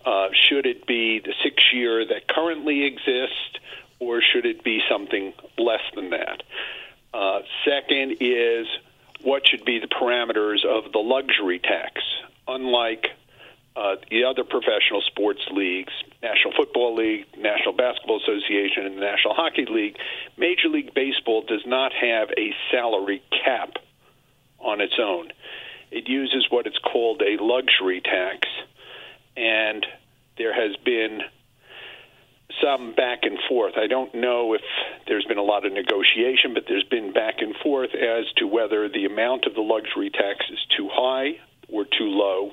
Uh, 0.05 0.29
should 0.49 0.67
it 0.67 0.87
be 0.87 1.21
the 1.21 1.33
six 1.43 1.63
year 1.73 2.05
that 2.05 2.29
currently 2.29 2.85
exists, 2.85 3.59
or 3.99 4.21
should 4.21 4.45
it 4.45 4.63
be 4.63 4.81
something 4.89 5.33
less 5.57 5.81
than 5.95 6.11
that? 6.11 6.43
Uh, 7.13 7.41
second 7.65 8.17
is 8.21 8.67
what 9.23 9.47
should 9.47 9.65
be 9.65 9.79
the 9.79 9.87
parameters 9.87 10.65
of 10.65 10.93
the 10.93 10.99
luxury 10.99 11.59
tax? 11.59 12.03
Unlike 12.47 13.07
uh, 13.77 13.97
the 14.11 14.25
other 14.25 14.45
professional 14.45 15.01
sports 15.01 15.41
leagues, 15.51 15.93
National 16.23 16.53
Football 16.57 16.97
League, 16.97 17.27
National 17.37 17.73
Basketball 17.73 18.21
Association, 18.21 18.87
and 18.87 18.97
the 18.97 19.01
National 19.01 19.35
Hockey 19.35 19.67
League, 19.69 19.97
Major 20.37 20.69
League 20.69 20.95
Baseball 20.95 21.43
does 21.43 21.65
not 21.67 21.93
have 21.93 22.29
a 22.37 22.55
salary 22.71 23.23
cap 23.45 23.77
on 24.61 24.81
its 24.81 24.95
own. 25.01 25.33
It 25.91 26.09
uses 26.09 26.47
what 26.51 26.67
it's 26.67 26.79
called 26.79 27.23
a 27.23 27.43
luxury 27.43 28.01
tax, 28.01 28.49
and 29.37 29.87
there 30.39 30.55
has 30.55 30.77
been 30.85 31.21
some 32.63 32.95
back 32.95 33.21
and 33.23 33.39
forth. 33.49 33.75
I 33.77 33.87
don't 33.87 34.15
know 34.15 34.55
if 34.55 34.63
there's 35.07 35.25
been 35.25 35.39
a 35.39 35.43
lot 35.43 35.67
of 35.67 35.73
negotiation, 35.73 36.55
but 36.55 36.65
there's 36.69 36.85
been 36.85 37.13
back 37.13 37.37
and 37.39 37.55
forth 37.63 37.91
as 37.95 38.27
to 38.37 38.47
whether 38.47 38.89
the 38.89 39.07
amount 39.07 39.47
of 39.47 39.55
the 39.55 39.61
luxury 39.61 40.11
tax 40.11 40.45
is 40.51 40.59
too 40.77 40.89
high 40.93 41.41
or 41.69 41.85
too 41.85 42.11
low 42.11 42.53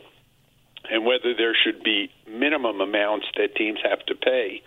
and 0.90 1.06
whether 1.06 1.34
there 1.36 1.56
should 1.56 1.84
be 1.84 2.10
minimum 2.28 2.82
amounts 2.82 3.26
that 3.38 3.56
teams 3.56 3.80
have 3.84 4.04
to 4.08 4.16
pay 4.16 4.62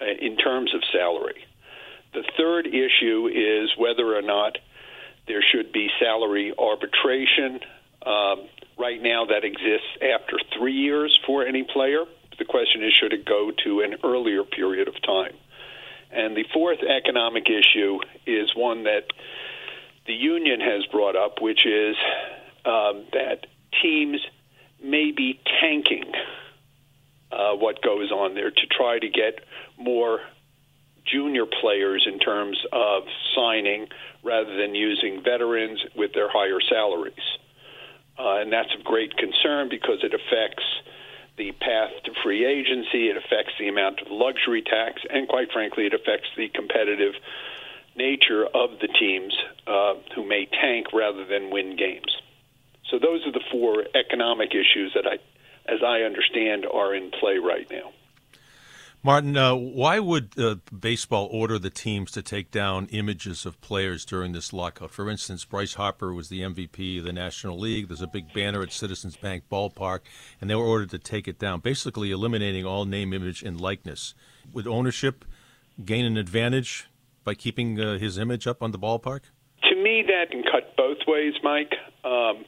uh, 0.00 0.04
in 0.20 0.36
terms 0.36 0.74
of 0.74 0.82
salary. 0.92 1.44
The 2.14 2.24
third 2.36 2.66
issue 2.66 3.28
is 3.28 3.70
whether 3.76 4.16
or 4.16 4.22
not 4.22 4.58
there 5.28 5.42
should 5.42 5.72
be 5.72 5.88
salary 6.00 6.52
arbitration. 6.58 7.60
Um, 8.04 8.48
right 8.78 9.00
now, 9.00 9.26
that 9.26 9.44
exists 9.44 9.88
after 10.02 10.38
three 10.56 10.74
years 10.74 11.18
for 11.26 11.46
any 11.46 11.64
player. 11.64 12.04
The 12.38 12.44
question 12.44 12.82
is, 12.82 12.92
should 12.92 13.12
it 13.12 13.24
go 13.24 13.52
to 13.64 13.80
an 13.80 13.96
earlier 14.02 14.44
period 14.44 14.88
of 14.88 14.94
time? 15.02 15.34
And 16.10 16.36
the 16.36 16.44
fourth 16.52 16.80
economic 16.82 17.44
issue 17.48 17.98
is 18.26 18.54
one 18.54 18.84
that 18.84 19.04
the 20.06 20.12
union 20.12 20.60
has 20.60 20.84
brought 20.86 21.16
up, 21.16 21.40
which 21.40 21.64
is 21.64 21.96
um, 22.64 23.04
that 23.12 23.46
teams 23.82 24.20
may 24.82 25.12
be 25.12 25.40
tanking 25.60 26.12
uh, 27.30 27.54
what 27.54 27.82
goes 27.82 28.10
on 28.10 28.34
there 28.34 28.50
to 28.50 28.66
try 28.66 28.98
to 28.98 29.08
get 29.08 29.40
more 29.78 30.20
junior 31.04 31.46
players 31.46 32.06
in 32.06 32.18
terms 32.18 32.58
of 32.72 33.04
signing 33.34 33.88
rather 34.22 34.56
than 34.56 34.74
using 34.74 35.22
veterans 35.22 35.80
with 35.96 36.12
their 36.14 36.28
higher 36.30 36.60
salaries. 36.60 37.14
Uh, 38.18 38.40
and 38.40 38.52
that's 38.52 38.74
of 38.78 38.84
great 38.84 39.16
concern 39.16 39.68
because 39.68 39.98
it 40.02 40.12
affects 40.14 40.64
the 41.38 41.52
path 41.52 41.90
to 42.04 42.12
free 42.22 42.44
agency, 42.44 43.08
it 43.08 43.16
affects 43.16 43.52
the 43.58 43.68
amount 43.68 44.00
of 44.00 44.08
luxury 44.10 44.62
tax, 44.62 45.00
and 45.08 45.28
quite 45.28 45.50
frankly, 45.50 45.86
it 45.86 45.94
affects 45.94 46.28
the 46.36 46.48
competitive 46.48 47.14
nature 47.96 48.44
of 48.46 48.78
the 48.80 48.88
teams 48.88 49.34
uh, 49.66 49.94
who 50.14 50.26
may 50.26 50.46
tank 50.46 50.92
rather 50.92 51.24
than 51.24 51.50
win 51.50 51.76
games. 51.76 52.16
So 52.90 52.98
those 52.98 53.26
are 53.26 53.32
the 53.32 53.44
four 53.50 53.84
economic 53.94 54.50
issues 54.50 54.92
that 54.94 55.06
I, 55.06 55.18
as 55.72 55.80
I 55.82 56.02
understand, 56.02 56.66
are 56.66 56.94
in 56.94 57.10
play 57.10 57.38
right 57.38 57.66
now. 57.70 57.92
Martin, 59.04 59.36
uh, 59.36 59.52
why 59.52 59.98
would 59.98 60.38
uh, 60.38 60.54
baseball 60.78 61.28
order 61.32 61.58
the 61.58 61.70
teams 61.70 62.12
to 62.12 62.22
take 62.22 62.52
down 62.52 62.86
images 62.92 63.44
of 63.44 63.60
players 63.60 64.04
during 64.04 64.30
this 64.30 64.52
lockout? 64.52 64.92
For 64.92 65.10
instance, 65.10 65.44
Bryce 65.44 65.74
Harper 65.74 66.14
was 66.14 66.28
the 66.28 66.42
MVP 66.42 66.98
of 66.98 67.04
the 67.04 67.12
National 67.12 67.58
League. 67.58 67.88
There's 67.88 68.00
a 68.00 68.06
big 68.06 68.32
banner 68.32 68.62
at 68.62 68.70
Citizens 68.70 69.16
Bank 69.16 69.42
Ballpark, 69.50 70.02
and 70.40 70.48
they 70.48 70.54
were 70.54 70.64
ordered 70.64 70.90
to 70.90 71.00
take 71.00 71.26
it 71.26 71.40
down, 71.40 71.58
basically 71.58 72.12
eliminating 72.12 72.64
all 72.64 72.84
name, 72.84 73.12
image, 73.12 73.42
and 73.42 73.60
likeness. 73.60 74.14
Would 74.52 74.68
ownership 74.68 75.24
gain 75.84 76.04
an 76.04 76.16
advantage 76.16 76.88
by 77.24 77.34
keeping 77.34 77.80
uh, 77.80 77.98
his 77.98 78.18
image 78.18 78.46
up 78.46 78.62
on 78.62 78.70
the 78.70 78.78
ballpark? 78.78 79.22
To 79.64 79.74
me, 79.82 80.04
that 80.06 80.30
can 80.30 80.44
cut 80.44 80.76
both 80.76 80.98
ways, 81.08 81.34
Mike. 81.42 81.72
Um, 82.04 82.44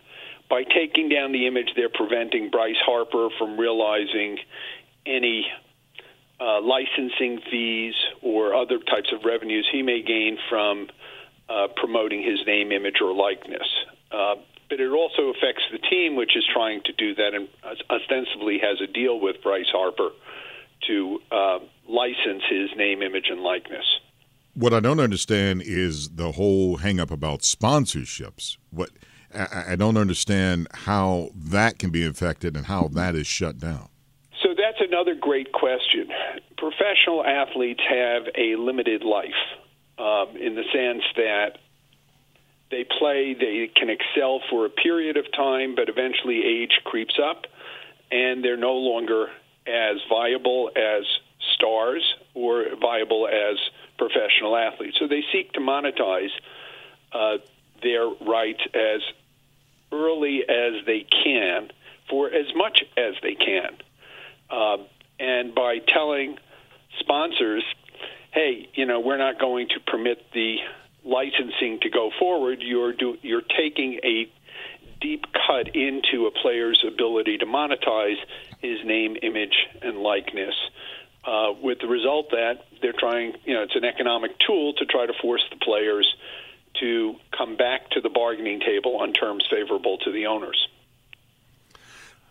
by 0.49 0.63
taking 0.63 1.09
down 1.09 1.33
the 1.33 1.49
image, 1.49 1.71
they're 1.75 1.89
preventing 1.89 2.51
Bryce 2.51 2.77
Harper 2.87 3.31
from 3.39 3.59
realizing 3.59 4.39
any 5.05 5.47
uh, 6.41 6.61
licensing 6.61 7.41
fees 7.51 7.95
or 8.23 8.55
other 8.55 8.79
types 8.79 9.13
of 9.13 9.25
revenues 9.25 9.69
he 9.71 9.83
may 9.83 10.03
gain 10.03 10.39
from 10.49 10.89
uh, 11.49 11.69
promoting 11.77 12.23
his 12.23 12.41
name, 12.47 12.73
image, 12.73 12.97
or 13.01 13.15
likeness. 13.15 13.69
Uh, 14.11 14.35
but 14.69 14.81
it 14.81 14.91
also 14.91 15.31
affects 15.31 15.63
the 15.71 15.79
team, 15.79 16.17
which 16.17 16.37
is 16.37 16.45
trying 16.53 16.81
to 16.85 16.93
do 16.93 17.15
that 17.15 17.35
and 17.35 17.49
ostensibly 17.91 18.59
has 18.59 18.81
a 18.81 18.91
deal 18.91 19.21
with 19.21 19.37
Bryce 19.43 19.71
Harper 19.71 20.11
to 20.89 21.21
uh, 21.31 21.59
license 21.89 22.43
his 22.49 22.71
name, 22.77 23.03
image, 23.03 23.27
and 23.31 23.41
likeness. 23.41 23.85
What 24.55 24.73
I 24.73 24.81
don't 24.81 25.01
understand 25.01 25.63
is 25.65 26.11
the 26.11 26.33
whole 26.33 26.79
hangup 26.79 27.11
about 27.11 27.41
sponsorships. 27.41 28.57
What 28.71 28.91
I, 29.35 29.73
I 29.73 29.77
don't 29.77 29.97
understand 29.97 30.69
how 30.73 31.31
that 31.35 31.79
can 31.79 31.91
be 31.91 32.05
affected 32.05 32.57
and 32.57 32.67
how 32.67 32.89
that 32.89 33.15
is 33.15 33.27
shut 33.27 33.59
down. 33.59 33.89
That's 34.77 34.91
another 34.91 35.15
great 35.15 35.53
question. 35.53 36.09
Professional 36.57 37.25
athletes 37.25 37.83
have 37.89 38.25
a 38.37 38.57
limited 38.57 39.05
life 39.05 39.31
um, 39.99 40.37
in 40.37 40.55
the 40.55 40.65
sense 40.73 41.03
that 41.17 41.59
they 42.71 42.85
play, 42.99 43.35
they 43.35 43.71
can 43.75 43.89
excel 43.89 44.41
for 44.51 44.67
a 44.67 44.71
period 44.71 45.17
of 45.17 45.27
time, 45.33 45.75
but 45.77 45.89
eventually 45.89 46.43
age 46.45 46.81
creeps 46.85 47.19
up 47.23 47.47
and 48.11 48.45
they're 48.45 48.57
no 48.57 48.75
longer 48.75 49.29
as 49.67 49.99
viable 50.09 50.71
as 50.75 51.05
stars 51.55 52.03
or 52.35 52.65
viable 52.81 53.29
as 53.29 53.57
professional 53.97 54.57
athletes. 54.57 54.97
So 54.99 55.07
they 55.07 55.23
seek 55.33 55.53
to 55.53 55.61
monetize 55.61 56.33
uh, 57.13 57.37
their 57.81 58.09
rights 58.09 58.63
as 58.75 59.03
early 59.93 60.43
as 60.49 60.85
they 60.85 61.07
can 61.23 61.71
for 62.11 62.29
as 62.29 62.47
much 62.57 62.83
as 62.97 63.15
they 63.23 63.35
can. 63.35 63.77
Um, 64.51 64.87
and 65.19 65.55
by 65.55 65.79
telling 65.79 66.39
sponsors, 67.01 67.65
hey, 68.33 68.69
you 68.75 68.87
know, 68.87 69.01
we're 69.01 69.19
not 69.19 69.39
going 69.39 69.69
to 69.69 69.81
permit 69.81 70.25
the 70.33 70.57
licensing 71.05 71.81
to 71.83 71.91
go 71.91 72.11
forward, 72.19 72.59
you're, 72.63 72.93
do, 72.93 73.17
you're 73.23 73.43
taking 73.43 74.01
a 74.03 74.31
deep 75.01 75.27
cut 75.33 75.77
into 75.77 76.27
a 76.27 76.31
player's 76.31 76.83
ability 76.87 77.39
to 77.39 77.47
monetize 77.47 78.17
his 78.61 78.79
name, 78.85 79.17
image, 79.23 79.67
and 79.83 79.99
likeness. 79.99 80.55
Uh, 81.27 81.53
with 81.63 81.79
the 81.81 81.87
result 81.87 82.31
that 82.31 82.67
they're 82.83 82.95
trying, 82.99 83.33
you 83.45 83.55
know, 83.55 83.63
it's 83.63 83.77
an 83.77 83.85
economic 83.85 84.39
tool 84.39 84.75
to 84.75 84.85
try 84.85 85.07
to 85.07 85.13
force 85.23 85.43
the 85.51 85.57
players 85.57 86.07
to 86.81 87.15
come 87.37 87.57
back 87.57 87.89
to 87.91 88.01
the 88.01 88.11
bargaining 88.11 88.61
table 88.61 88.97
on 88.97 89.13
terms 89.13 89.45
favorable 89.51 89.97
to 89.99 90.13
the 90.13 90.27
owners. 90.27 90.69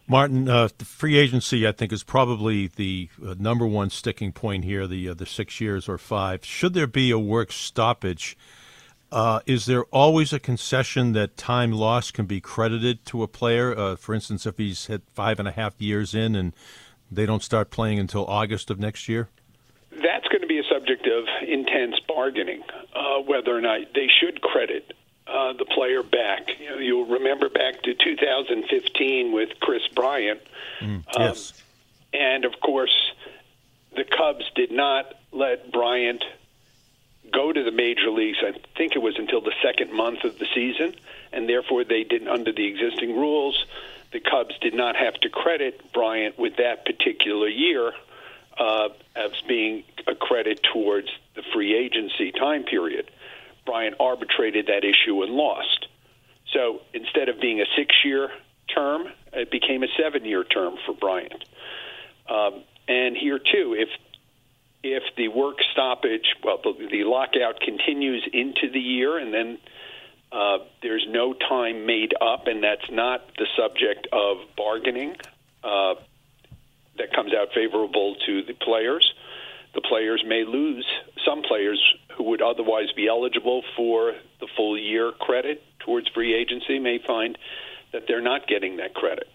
Martin, 0.08 0.50
uh, 0.50 0.68
the 0.78 0.86
free 0.86 1.18
agency, 1.18 1.68
I 1.68 1.72
think, 1.72 1.94
is 1.94 2.04
probably 2.04 2.68
the 2.68 3.10
uh, 3.26 3.36
number 3.40 3.66
one 3.66 3.90
sticking 3.90 4.32
point 4.32 4.66
here. 4.66 4.86
The 4.86 5.10
uh, 5.10 5.14
the 5.14 5.26
six 5.26 5.62
years 5.62 5.88
or 5.88 5.98
five. 5.98 6.44
Should 6.44 6.74
there 6.74 6.88
be 6.88 7.10
a 7.12 7.20
work 7.20 7.52
stoppage, 7.52 8.38
uh, 9.14 9.42
is 9.46 9.68
there 9.68 9.84
always 9.86 10.34
a 10.34 10.40
concession 10.40 11.14
that 11.14 11.38
time 11.38 11.72
lost 11.72 12.16
can 12.16 12.26
be 12.26 12.42
credited 12.42 13.06
to 13.06 13.22
a 13.22 13.28
player? 13.28 13.78
Uh, 13.78 13.96
for 13.96 14.16
instance, 14.16 14.46
if 14.46 14.58
he's 14.58 14.88
hit 14.88 15.04
five 15.14 15.40
and 15.40 15.48
a 15.48 15.52
half 15.52 15.80
years 15.80 16.16
in 16.16 16.36
and 16.36 16.54
they 17.12 17.28
don't 17.28 17.44
start 17.44 17.70
playing 17.70 18.00
until 18.00 18.26
August 18.26 18.72
of 18.72 18.80
next 18.80 19.08
year. 19.08 19.30
That's 19.92 20.28
going 20.30 20.42
to 20.42 20.48
be 20.48 20.58
a 20.58 20.64
subject 20.64 21.06
of 21.06 21.26
intense 21.48 21.96
bargaining 22.08 22.64
uh, 22.96 23.22
whether 23.26 23.56
or 23.56 23.62
not 23.62 23.82
they 23.94 24.08
should 24.20 24.42
credit 24.42 24.94
uh, 25.28 25.54
the 25.54 25.66
player 25.66 26.04
back. 26.04 26.60
You 26.60 26.70
know, 26.70 26.78
you'll 26.78 27.06
remember 27.06 27.50
back 27.50 27.82
to 27.84 27.94
2015 27.94 29.32
with 29.32 29.60
Kris 29.60 29.88
Bryant. 29.90 30.42
Mm, 30.80 30.96
um, 30.96 31.04
yes. 31.18 31.54
And 32.14 32.46
of 32.46 32.60
course, 32.60 33.12
the 33.96 34.04
Cubs 34.04 34.46
did 34.56 34.72
not 34.72 35.14
let 35.32 35.72
Bryant 35.72 36.24
go 37.32 37.52
to 37.52 37.64
the 37.64 37.72
major 37.72 38.10
leagues. 38.10 38.38
I 38.42 38.54
think 38.78 38.96
it 38.96 39.02
was 39.02 39.18
until 39.18 39.42
the 39.42 39.54
second 39.64 39.94
month 39.94 40.24
of 40.24 40.38
the 40.40 40.46
season, 40.54 40.96
and 41.32 41.50
therefore 41.50 41.84
they 41.84 42.04
didn't, 42.04 42.28
under 42.28 42.52
the 42.52 42.68
existing 42.68 43.16
rules, 43.16 43.66
the 44.12 44.20
Cubs 44.20 44.58
did 44.60 44.74
not 44.74 44.96
have 44.96 45.16
to 45.16 45.30
credit 45.30 45.92
Bryant 45.92 46.38
with 46.38 46.58
that 46.58 46.86
particular 46.86 47.48
year 47.48 47.94
uh, 48.58 48.90
as 49.16 49.32
being 49.48 49.84
a 50.06 50.16
credit 50.16 50.62
towards 50.72 51.10
the 51.36 51.44
free 51.54 51.76
agency 51.76 52.32
time 52.32 52.64
period. 52.64 53.10
Bryant 53.66 53.96
arbitrated 54.00 54.68
that 54.68 54.84
issue 54.84 55.24
and 55.24 55.34
lost. 55.34 55.88
So 56.54 56.82
instead 56.94 57.30
of 57.30 57.40
being 57.40 57.62
a 57.62 57.66
six 57.78 57.96
year 58.04 58.30
term, 58.74 59.08
it 59.32 59.52
became 59.52 59.84
a 59.84 59.88
seven 60.02 60.26
year 60.26 60.44
term 60.44 60.76
for 60.86 60.94
Bryant. 60.94 61.44
Um, 62.30 62.64
and 62.88 63.16
here, 63.16 63.40
too, 63.40 63.76
if 63.78 63.90
if 64.84 65.04
the 65.16 65.30
work 65.30 65.58
stoppage, 65.72 66.36
well, 66.44 66.60
the, 66.64 67.04
lockout 67.06 67.62
continues 67.62 68.28
into 68.34 68.70
the 68.72 68.80
year 68.80 69.18
and 69.18 69.34
then 69.34 69.58
Uh, 70.34 70.66
there's 70.82 71.06
no 71.10 71.34
time 71.34 71.86
made 71.86 72.14
up, 72.20 72.48
and 72.48 72.64
that's 72.64 72.90
not 72.90 73.22
the 73.38 73.46
subject 73.56 74.08
of 74.12 74.38
bargaining 74.58 75.16
uh, 75.64 75.94
that 76.98 77.14
comes 77.14 77.32
out 77.36 77.50
favorable 77.54 78.16
to 78.26 78.42
the 78.42 78.56
players. 78.56 79.14
The 79.76 79.82
players 79.82 80.24
may 80.26 80.44
lose, 80.44 80.88
some 81.24 81.44
players 81.44 81.80
who 82.18 82.24
would 82.24 82.42
otherwise 82.42 82.92
be 82.96 83.08
eligible 83.08 83.64
for 83.76 84.14
the 84.40 84.48
full 84.56 84.78
year 84.78 85.12
credit 85.20 85.64
towards 85.80 86.08
free 86.10 86.34
agency 86.34 86.80
may 86.80 87.00
find 87.06 87.38
that 87.92 88.04
they're 88.08 88.22
not 88.22 88.48
getting 88.48 88.78
that 88.78 88.94
credit. 88.94 89.28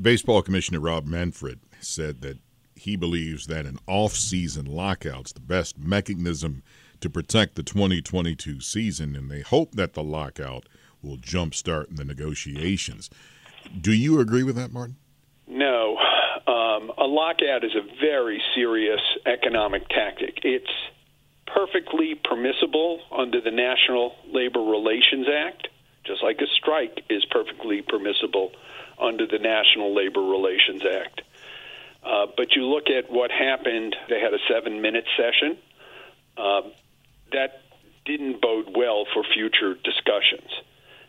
Baseball 0.00 0.42
Commissioner 0.42 0.80
Rob 0.80 1.06
Manfred 1.06 1.60
said 1.80 2.22
that 2.22 2.38
he 2.74 2.96
believes 2.96 3.46
that 3.46 3.66
an 3.66 3.78
off-season 3.86 4.66
lockout's 4.66 5.32
the 5.32 5.40
best 5.40 5.78
mechanism 5.78 6.62
to 7.00 7.10
protect 7.10 7.56
the 7.56 7.62
2022 7.62 8.60
season, 8.60 9.14
and 9.14 9.30
they 9.30 9.40
hope 9.40 9.72
that 9.72 9.92
the 9.92 10.02
lockout 10.02 10.68
will 11.02 11.18
jumpstart 11.18 11.96
the 11.96 12.04
negotiations. 12.04 13.10
Do 13.80 13.92
you 13.92 14.20
agree 14.20 14.42
with 14.42 14.56
that, 14.56 14.72
Martin? 14.72 14.96
No. 15.46 15.96
Um, 16.46 16.90
a 16.96 17.04
lockout 17.04 17.64
is 17.64 17.74
a 17.74 17.82
very 18.00 18.40
serious 18.54 19.00
economic 19.26 19.88
tactic. 19.88 20.38
It's 20.42 20.70
perfectly 21.54 22.14
permissible 22.14 23.00
under 23.10 23.40
the 23.40 23.50
National 23.50 24.14
Labor 24.32 24.60
Relations 24.60 25.26
Act, 25.28 25.68
just 26.04 26.22
like 26.22 26.40
a 26.40 26.46
strike 26.46 27.04
is 27.08 27.24
perfectly 27.26 27.82
permissible 27.82 28.52
under 28.98 29.26
the 29.26 29.38
National 29.38 29.94
Labor 29.94 30.22
Relations 30.22 30.82
Act. 30.84 31.22
Uh, 32.04 32.26
but 32.36 32.56
you 32.56 32.66
look 32.66 32.88
at 32.88 33.10
what 33.10 33.30
happened, 33.30 33.94
they 34.08 34.20
had 34.20 34.34
a 34.34 34.38
seven 34.48 34.80
minute 34.80 35.04
session. 35.16 35.56
Uh, 36.36 36.62
that 37.32 37.62
didn't 38.04 38.40
bode 38.40 38.76
well 38.76 39.04
for 39.12 39.22
future 39.22 39.74
discussions. 39.74 40.50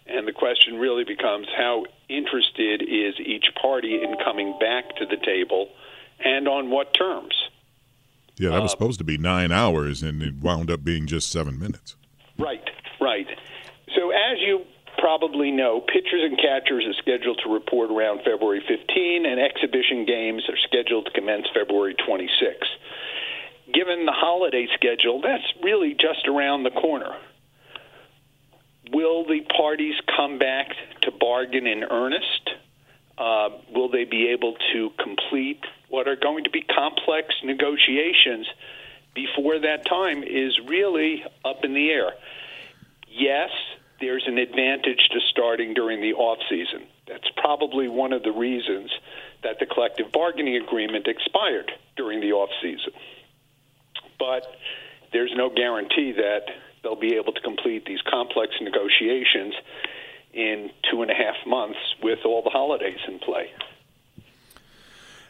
And 0.06 0.28
the 0.28 0.34
question 0.34 0.76
really 0.76 1.06
becomes 1.06 1.48
how 1.56 1.86
interested 2.10 2.82
is 2.84 3.20
each 3.20 3.48
party 3.60 4.02
in 4.04 4.16
coming 4.24 4.58
back 4.60 4.96
to 4.98 5.06
the 5.06 5.18
table 5.18 5.70
and 6.24 6.48
on 6.48 6.70
what 6.70 6.94
terms? 6.94 7.34
Yeah, 8.38 8.50
that 8.50 8.62
was 8.62 8.72
uh, 8.72 8.76
supposed 8.76 8.98
to 9.00 9.04
be 9.04 9.18
nine 9.18 9.52
hours, 9.52 10.02
and 10.02 10.22
it 10.22 10.36
wound 10.36 10.72
up 10.72 10.84
being 10.84 11.06
just 11.06 11.32
seven 11.32 11.60
minutes. 11.60 11.96
Right, 12.38 12.68
right. 13.00 13.28
So, 13.96 14.10
as 14.10 14.40
you 14.40 14.66
probably 14.98 15.52
know, 15.52 15.82
pitchers 15.82 16.24
and 16.24 16.38
catchers 16.38 16.86
are 16.86 16.94
scheduled 16.94 17.40
to 17.44 17.52
report 17.52 17.92
around 17.92 18.22
February 18.24 18.64
15, 18.68 19.26
and 19.26 19.40
exhibition 19.40 20.06
games 20.06 20.44
are 20.50 20.58
scheduled 20.64 21.06
to 21.06 21.12
commence 21.12 21.46
February 21.54 21.96
26. 22.06 22.56
Given 23.74 24.06
the 24.06 24.12
holiday 24.12 24.68
schedule, 24.74 25.22
that's 25.22 25.44
really 25.62 25.94
just 25.94 26.28
around 26.28 26.64
the 26.64 26.72
corner. 26.72 27.16
Will 28.92 29.26
the 29.26 29.42
parties 29.56 29.96
come 30.16 30.40
back 30.40 30.70
to 31.02 31.12
bargain 31.12 31.68
in 31.68 31.84
earnest? 31.84 32.50
Uh, 33.18 33.50
will 33.74 33.90
they 33.90 34.06
be 34.06 34.30
able 34.30 34.56
to 34.74 34.90
complete 35.02 35.64
what 35.94 36.08
are 36.08 36.16
going 36.16 36.44
to 36.44 36.50
be 36.50 36.64
complex 36.64 37.36
negotiations 37.44 38.48
before 39.14 39.60
that 39.60 39.86
time 39.86 40.24
is 40.24 40.60
really 40.68 41.24
up 41.46 41.64
in 41.64 41.76
the 41.76 41.92
air? 41.92 42.14
Yes, 43.08 43.52
there's 44.00 44.24
an 44.26 44.40
advantage 44.40 45.08
to 45.12 45.20
starting 45.30 45.76
during 45.76 46.02
the 46.02 46.14
off 46.14 46.40
season. 46.50 46.88
That's 47.08 47.30
probably 47.38 47.90
one 47.90 48.12
of 48.12 48.24
the 48.24 48.32
reasons 48.32 48.90
that 49.44 49.60
the 49.60 49.68
collective 49.68 50.12
bargaining 50.12 50.58
agreement 50.58 51.06
expired 51.06 51.72
during 51.96 52.22
the 52.22 52.32
off 52.32 52.50
season. 52.60 52.94
But 54.18 54.48
there's 55.12 55.34
no 55.36 55.52
guarantee 55.52 56.14
that 56.14 56.46
they'll 56.82 57.00
be 57.00 57.18
able 57.18 57.34
to 57.34 57.42
complete 57.42 57.86
these 57.86 58.02
complex 58.10 58.54
negotiations 58.60 59.54
in 60.34 60.72
two 60.90 61.04
and 61.04 61.12
a 61.12 61.14
half 61.14 61.36
months 61.46 61.78
with 62.02 62.26
all 62.26 62.42
the 62.42 62.50
holidays 62.50 62.98
in 63.08 63.20
play. 63.20 63.52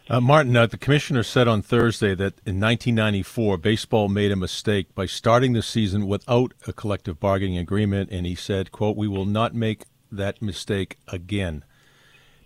Uh, 0.10 0.20
Martin, 0.20 0.56
uh, 0.58 0.68
the 0.68 0.78
commissioner 0.78 1.24
said 1.24 1.48
on 1.48 1.62
Thursday 1.62 2.14
that 2.14 2.34
in 2.46 2.60
1994, 2.60 3.58
baseball 3.58 4.10
made 4.10 4.34
a 4.34 4.36
mistake 4.36 4.94
by 4.94 5.06
starting 5.06 5.54
the 5.54 5.62
season 5.62 6.08
without 6.08 6.54
a 6.68 6.74
collective 6.74 7.22
bargaining 7.22 7.58
agreement, 7.58 8.10
and 8.12 8.26
he 8.26 8.36
said, 8.36 8.74
"quote 8.74 8.98
We 8.98 9.08
will 9.08 9.26
not 9.26 9.56
make 9.56 9.84
that 10.12 10.42
mistake 10.42 10.98
again." 11.08 11.64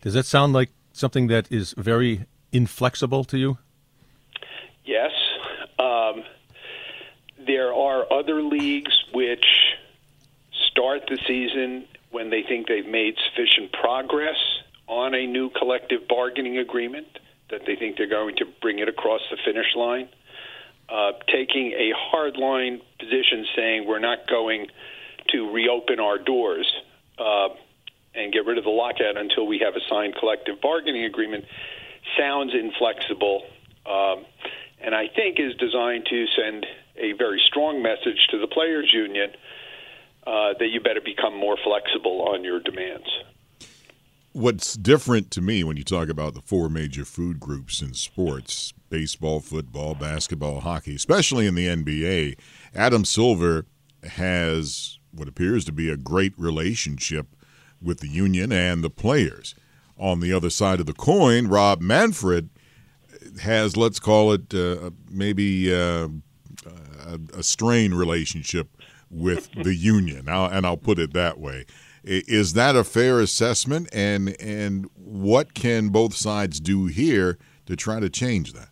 Does 0.02 0.14
that 0.14 0.28
sound 0.28 0.54
like 0.54 0.70
something 0.94 1.28
that 1.28 1.52
is 1.52 1.74
very 1.76 2.26
inflexible 2.52 3.24
to 3.24 3.40
you? 3.40 3.58
Yes. 4.86 5.12
Um, 5.80 6.24
there 7.40 7.74
are 7.74 8.06
other 8.14 8.44
leagues 8.44 8.94
which 9.14 9.46
start 10.70 11.08
the 11.10 11.18
season 11.26 11.88
when 12.12 12.30
they 12.30 12.44
think 12.44 12.68
they've 12.68 12.86
made 12.86 13.16
sufficient 13.30 13.72
progress 13.72 14.38
on 14.86 15.16
a 15.16 15.26
new 15.26 15.50
collective 15.50 16.08
bargaining 16.08 16.60
agreement 16.60 17.08
that 17.50 17.62
they 17.66 17.76
think 17.76 17.98
they're 17.98 18.08
going 18.08 18.36
to 18.38 18.46
bring 18.62 18.80
it 18.80 18.90
across 18.90 19.22
the 19.32 19.38
finish 19.46 19.76
line. 19.76 20.10
Uh, 20.90 21.12
taking 21.28 21.74
a 21.74 21.92
hardline 22.14 22.82
position 22.98 23.46
saying 23.56 23.86
we're 23.86 24.00
not 24.00 24.20
going 24.28 24.68
to 25.30 25.52
reopen 25.52 26.00
our 26.00 26.18
doors 26.18 26.72
uh, 27.20 27.50
and 28.16 28.32
get 28.32 28.46
rid 28.46 28.58
of 28.58 28.64
the 28.64 28.70
lockout 28.70 29.18
until 29.18 29.46
we 29.46 29.60
have 29.60 29.76
a 29.76 29.82
signed 29.90 30.16
collective 30.16 30.62
bargaining 30.62 31.04
agreement 31.04 31.44
sounds 32.18 32.54
inflexible 32.54 33.44
um, 33.86 34.26
and 34.80 34.96
I 34.96 35.08
think 35.14 35.40
is 35.40 35.56
designed 35.56 36.06
to 36.10 36.26
send 36.38 36.66
a 36.96 37.12
very 37.14 37.42
strong 37.46 37.82
message 37.82 38.28
to 38.32 38.40
the 38.40 38.48
players' 38.48 38.92
union 38.94 39.32
uh, 40.26 40.54
that 40.58 40.68
you 40.68 40.80
better 40.80 41.02
become 41.02 41.36
more 41.36 41.58
flexible 41.62 42.30
on 42.30 42.46
your 42.46 42.62
demands 42.62 43.10
what's 44.38 44.76
different 44.76 45.32
to 45.32 45.42
me 45.42 45.64
when 45.64 45.78
you 45.78 45.84
talk 45.84 46.10
about 46.10 46.36
the 46.36 46.42
four 46.42 46.70
major 46.70 47.04
food 47.04 47.40
groups 47.40 47.82
in 47.82 47.94
sports 47.94 48.72
baseball, 48.90 49.40
football, 49.42 49.96
basketball, 49.96 50.62
hockey, 50.62 50.96
especially 50.96 51.46
in 51.46 51.56
the 51.56 51.68
NBA, 51.68 52.38
Adam 52.74 53.04
Silver 53.04 53.66
has 54.04 55.00
what 55.12 55.28
appears 55.28 55.66
to 55.66 55.72
be 55.72 55.90
a 55.90 55.98
great 55.98 56.34
relationship 56.38 57.28
with 57.82 58.00
the 58.00 58.08
union 58.08 58.52
and 58.52 58.84
the 58.84 58.90
players. 58.90 59.56
On 59.98 60.20
the 60.20 60.32
other 60.32 60.52
side 60.52 60.80
of 60.80 60.86
the 60.86 60.94
coin, 60.94 61.48
Rob 61.48 61.82
Manfred 61.82 62.50
has, 63.42 63.76
let's 63.76 64.00
call 64.00 64.32
it 64.32 64.54
uh, 64.54 64.92
maybe 65.10 65.74
uh, 65.74 66.08
a, 67.06 67.20
a 67.34 67.44
strained 67.44 67.98
relationship 67.98 68.70
with 69.10 69.52
the 69.64 69.74
union, 69.74 70.30
and 70.30 70.66
I'll 70.66 70.78
put 70.78 71.00
it 71.00 71.14
that 71.14 71.40
way. 71.40 71.66
Is 72.08 72.54
that 72.54 72.76
a 72.76 72.84
fair 72.84 73.20
assessment? 73.20 73.90
And 73.92 74.40
and 74.42 74.90
what 74.96 75.54
can 75.54 75.90
both 75.90 76.16
sides 76.16 76.60
do 76.60 76.86
here 76.86 77.38
to 77.66 77.76
try 77.76 78.00
to 78.00 78.10
change 78.10 78.54
that? 78.54 78.70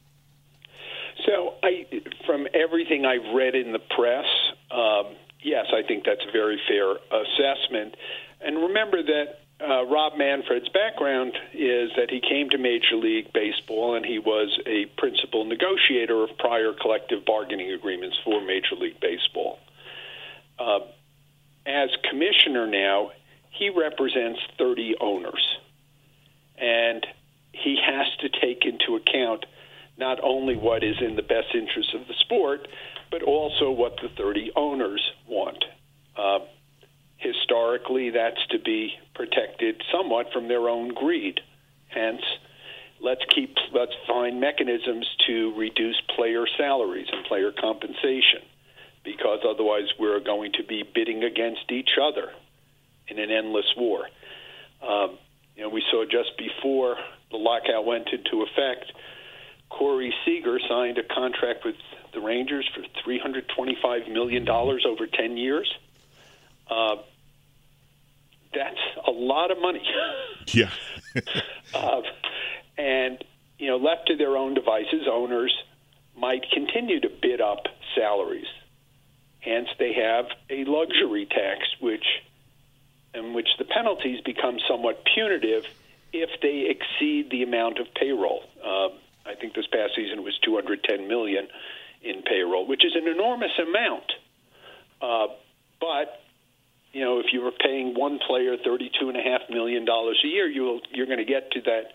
So, 1.26 1.56
I, 1.64 1.86
from 2.26 2.48
everything 2.54 3.06
I've 3.06 3.36
read 3.36 3.56
in 3.56 3.74
the 3.74 3.80
press, 3.80 4.26
um, 4.72 5.16
yes, 5.44 5.66
I 5.74 5.86
think 5.86 6.06
that's 6.06 6.24
a 6.28 6.32
very 6.32 6.60
fair 6.68 6.92
assessment. 6.92 7.96
And 8.42 8.58
remember 8.58 9.04
that 9.04 9.40
uh, 9.62 9.86
Rob 9.86 10.18
Manfred's 10.18 10.70
background 10.70 11.34
is 11.54 11.92
that 11.98 12.10
he 12.10 12.20
came 12.22 12.50
to 12.50 12.58
Major 12.58 12.96
League 12.96 13.32
Baseball 13.34 13.96
and 13.96 14.06
he 14.06 14.20
was 14.20 14.60
a 14.66 14.86
principal 14.98 15.46
negotiator 15.46 16.24
of 16.24 16.38
prior 16.38 16.74
collective 16.74 17.26
bargaining 17.26 17.72
agreements 17.72 18.18
for 18.24 18.42
Major 18.42 18.76
League 18.76 19.00
Baseball. 19.00 19.60
Uh, 20.60 20.80
as 21.66 21.90
commissioner 22.10 22.68
now, 22.68 23.12
he 23.58 23.70
represents 23.70 24.40
30 24.58 24.96
owners. 25.00 25.58
And 26.58 27.06
he 27.52 27.78
has 27.84 28.08
to 28.20 28.30
take 28.30 28.66
into 28.66 28.96
account 28.96 29.46
not 29.98 30.20
only 30.22 30.56
what 30.56 30.84
is 30.84 30.98
in 31.02 31.16
the 31.16 31.22
best 31.22 31.48
interest 31.54 31.94
of 31.94 32.08
the 32.08 32.14
sport, 32.20 32.68
but 33.12 33.24
also 33.24 33.72
what 33.72 33.96
the 34.02 34.10
30 34.18 34.52
owners 34.56 35.02
want. 35.28 35.64
Uh, 36.18 36.40
historically, 37.18 38.10
that's 38.10 38.46
to 38.52 38.60
be 38.60 38.92
protected 39.14 39.82
somewhat 39.92 40.28
from 40.34 40.48
their 40.48 40.68
own 40.68 40.94
greed. 40.94 41.40
Hence, 41.88 42.22
let's 43.00 43.22
keep 43.34 43.56
let's 43.74 43.94
find 44.06 44.42
mechanisms 44.42 45.08
to 45.28 45.54
reduce 45.58 46.02
player 46.16 46.46
salaries 46.58 47.08
and 47.12 47.26
player 47.26 47.54
compensation, 47.58 48.42
because 49.06 49.40
otherwise 49.48 49.88
we're 49.98 50.20
going 50.20 50.52
to 50.54 50.64
be 50.64 50.84
bidding 50.94 51.24
against 51.24 51.72
each 51.72 51.92
other 52.02 52.32
in 53.08 53.20
an 53.20 53.32
endless 53.32 53.66
war. 53.78 54.08
Um, 54.82 55.18
you 55.56 55.64
know, 55.64 55.70
we 55.70 55.84
saw 55.92 56.06
just 56.06 56.38
before 56.38 56.98
the 57.32 57.38
lockout 57.38 57.86
went 57.86 58.10
into 58.10 58.44
effect, 58.44 58.92
Corey 59.70 60.14
Seager 60.26 60.60
signed 60.68 60.98
a 60.98 61.04
contract 61.04 61.66
with 61.66 61.76
the 62.14 62.20
Rangers 62.20 62.70
for 62.74 62.82
$325 63.08 64.12
million 64.12 64.48
over 64.50 65.08
10 65.08 65.38
years. 65.38 65.74
Uh, 66.70 66.98
that's 68.54 68.80
a 69.08 69.12
lot 69.12 69.52
of 69.52 69.60
money. 69.60 69.82
yeah. 70.48 70.70
uh, 71.74 72.02
and, 72.78 73.24
you 73.58 73.68
know, 73.68 73.78
left 73.78 74.08
to 74.08 74.18
their 74.18 74.38
own 74.38 74.54
devices, 74.54 75.08
owners 75.12 75.56
might 76.18 76.46
continue 76.54 77.00
to 77.02 77.10
bid 77.22 77.42
up 77.42 77.66
salaries 77.96 78.48
Hence, 79.46 79.68
they 79.78 79.94
have 79.94 80.26
a 80.50 80.66
luxury 80.66 81.28
tax, 81.28 81.60
which 81.80 82.04
in 83.16 83.34
which 83.34 83.50
the 83.58 83.66
penalties 83.66 84.22
become 84.22 84.58
somewhat 84.68 85.04
punitive 85.14 85.66
if 86.14 86.30
they 86.42 86.70
exceed 86.70 87.30
the 87.30 87.44
amount 87.44 87.80
of 87.80 87.88
payroll. 87.94 88.44
Uh, 88.64 88.90
I 89.26 89.36
think 89.40 89.54
this 89.56 89.68
past 89.68 89.96
season 89.96 90.24
was 90.24 90.38
210 90.44 91.08
million 91.08 91.48
in 92.04 92.22
payroll, 92.22 92.68
which 92.68 92.86
is 92.86 92.96
an 92.96 93.08
enormous 93.08 93.52
amount. 93.60 94.12
Uh, 95.02 95.28
but 95.82 96.22
you 96.94 97.04
know, 97.04 97.20
if 97.20 97.34
you 97.34 97.42
were 97.42 97.52
paying 97.52 97.94
one 97.94 98.20
player 98.26 98.56
thirty-two 98.56 99.10
and 99.10 99.18
a 99.18 99.22
half 99.22 99.42
million 99.50 99.84
dollars 99.84 100.18
a 100.24 100.28
year, 100.28 100.48
you'll 100.48 100.80
you're 100.92 101.08
going 101.08 101.20
to 101.20 101.26
get 101.26 101.52
to 101.52 101.62
that 101.62 101.92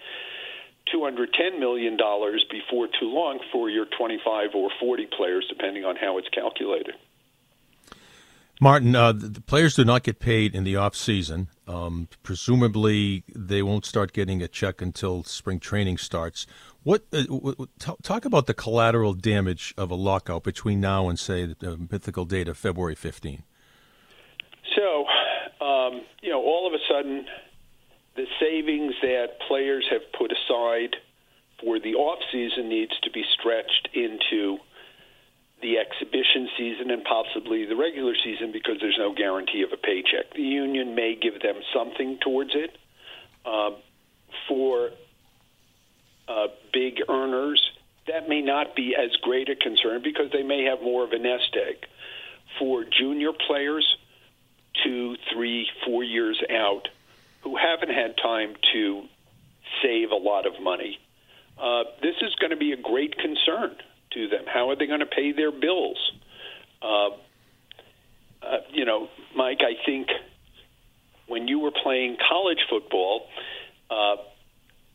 two 0.93 1.03
hundred 1.03 1.33
ten 1.33 1.59
million 1.59 1.97
dollars 1.97 2.45
before 2.51 2.87
too 2.87 3.09
long 3.09 3.39
for 3.51 3.71
your 3.71 3.87
twenty-five 3.87 4.51
or 4.55 4.69
forty 4.79 5.07
players, 5.07 5.47
depending 5.49 5.87
on 5.87 5.97
how 5.97 6.19
it's 6.19 6.29
calculated. 6.29 6.95
Martin, 8.63 8.95
uh, 8.95 9.11
the 9.11 9.41
players 9.41 9.75
do 9.75 9.87
not 9.87 10.03
get 10.03 10.21
paid 10.21 10.55
in 10.55 10.65
the 10.65 10.77
off 10.77 10.95
season. 10.95 11.49
Um, 11.67 12.09
presumably, 12.23 13.25
they 13.35 13.63
won't 13.63 13.87
start 13.87 14.13
getting 14.13 14.43
a 14.43 14.49
check 14.49 14.83
until 14.83 15.25
spring 15.25 15.59
training 15.59 15.97
starts. 15.97 16.47
What 16.83 17.07
uh, 17.11 17.23
w- 17.23 17.67
t- 17.79 17.93
talk 18.03 18.27
about 18.27 18.47
the 18.47 18.53
collateral 18.53 19.15
damage 19.15 19.73
of 19.79 19.91
a 19.91 19.95
lockout 19.95 20.45
between 20.45 20.79
now 20.79 21.09
and 21.09 21.19
say 21.19 21.47
the 21.59 21.79
mythical 21.91 22.27
date 22.27 22.49
of 22.49 22.59
February 22.59 22.95
15? 22.95 23.45
So, 24.77 25.07
um, 25.65 26.03
you 26.23 26.29
know, 26.29 26.43
all 26.43 26.67
of 26.67 26.75
a 26.75 26.83
sudden, 26.87 27.25
the 28.15 28.27
savings 28.39 28.93
that 29.01 29.39
players 29.49 29.87
have 29.91 30.03
put 30.19 30.33
aside 30.33 30.97
for 31.63 31.81
the 31.81 31.95
off 31.95 32.19
season 32.31 32.69
needs 32.69 32.93
to 33.05 33.11
be 33.11 33.25
stretched 33.41 33.89
into 33.95 34.59
the 35.63 35.79
exhibition 35.79 36.49
season 36.57 36.91
and 36.91 37.05
possibly 37.05 37.67
the 37.67 37.77
regular 37.77 38.15
season 38.25 38.53
because 38.53 38.77
there's 38.81 38.99
no 38.99 39.15
guarantee 39.15 39.63
of 39.63 39.73
a 39.73 39.77
paycheck. 39.77 40.33
The 40.35 40.43
union 40.43 40.95
may 40.95 41.17
give 41.21 41.41
them 41.43 41.57
something 41.75 42.19
towards 42.23 42.51
it. 42.55 42.77
Uh, 43.45 43.71
for 44.49 44.91
uh, 46.29 46.47
big 46.73 47.01
earners, 47.09 47.61
that 48.07 48.29
may 48.29 48.41
not 48.41 48.75
be 48.75 48.95
as 48.97 49.11
great 49.23 49.49
a 49.49 49.57
concern 49.57 50.03
because 50.03 50.31
they 50.33 50.43
may 50.43 50.65
have 50.65 50.83
more 50.83 51.05
of 51.05 51.13
a 51.13 51.19
nest 51.19 51.57
egg. 51.57 51.87
For 52.59 52.85
junior 52.85 53.33
players, 53.47 53.97
two, 54.85 55.17
three, 55.33 55.67
four 55.85 56.03
years 56.05 56.43
out, 56.51 56.89
who 57.43 57.57
haven't 57.57 57.95
had 57.95 58.17
time 58.23 58.55
to 58.73 59.03
save 59.83 60.11
a 60.11 60.17
lot 60.17 60.47
of 60.47 60.61
money, 60.63 60.99
uh, 61.59 61.85
this 62.03 62.17
is 62.23 62.35
going 62.37 62.51
to 62.51 62.57
be 62.57 62.73
a 62.73 62.77
great 62.77 63.17
concern 63.17 63.77
to 64.13 64.29
them. 64.29 64.45
How 64.47 64.71
are 64.71 64.77
they 64.77 64.87
going 64.87 65.01
to 65.01 65.07
pay 65.07 65.33
their 65.33 65.53
bills? 65.53 65.99
Uh, 66.83 67.11
uh, 68.43 68.59
you 68.73 68.85
know, 68.85 69.09
Mike, 69.37 69.61
I 69.61 69.75
think 69.85 70.09
when 71.27 71.47
you 71.47 71.59
were 71.61 71.71
playing 71.71 72.17
college 72.29 72.59
football, 72.69 73.27
uh, 73.91 74.17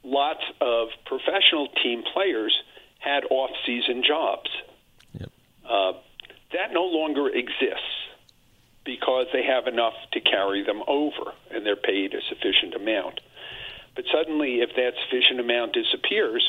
lots 0.03 0.41
of 0.61 0.89
professional 1.05 1.67
team 1.83 2.03
players 2.13 2.55
had 2.99 3.23
off-season 3.29 4.03
jobs. 4.05 4.49
Yep. 5.13 5.29
Uh, 5.67 5.91
that 6.53 6.73
no 6.73 6.83
longer 6.85 7.27
exists 7.27 8.05
because 8.83 9.27
they 9.33 9.43
have 9.43 9.67
enough 9.67 9.93
to 10.13 10.19
carry 10.19 10.63
them 10.63 10.81
over 10.87 11.33
and 11.51 11.65
they're 11.65 11.75
paid 11.75 12.13
a 12.13 12.21
sufficient 12.29 12.75
amount. 12.75 13.19
But 13.95 14.05
suddenly, 14.13 14.61
if 14.61 14.69
that 14.75 14.91
sufficient 15.05 15.39
amount 15.39 15.73
disappears, 15.73 16.45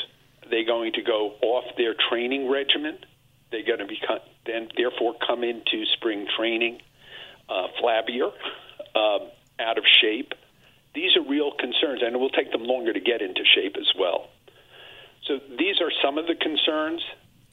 they're 0.49 0.65
going 0.65 0.93
to 0.93 1.01
go 1.01 1.33
off 1.41 1.65
their 1.77 1.95
training 2.09 2.49
regimen. 2.49 2.97
They're 3.51 3.65
going 3.65 3.79
to 3.79 3.87
become 3.87 4.19
then, 4.45 4.69
therefore, 4.75 5.15
come 5.25 5.43
into 5.43 5.85
spring 5.93 6.25
training 6.37 6.79
uh, 7.49 7.67
flabbier, 7.81 8.31
uh, 8.95 9.19
out 9.59 9.77
of 9.77 9.83
shape. 10.01 10.33
These 10.95 11.15
are 11.17 11.21
real 11.21 11.51
concerns, 11.51 12.01
and 12.01 12.15
it 12.15 12.19
will 12.19 12.29
take 12.29 12.51
them 12.51 12.63
longer 12.63 12.93
to 12.93 12.99
get 12.99 13.21
into 13.21 13.43
shape 13.55 13.75
as 13.77 13.91
well. 13.99 14.29
So 15.25 15.39
these 15.57 15.81
are 15.81 15.91
some 16.03 16.17
of 16.17 16.27
the 16.27 16.35
concerns 16.35 17.03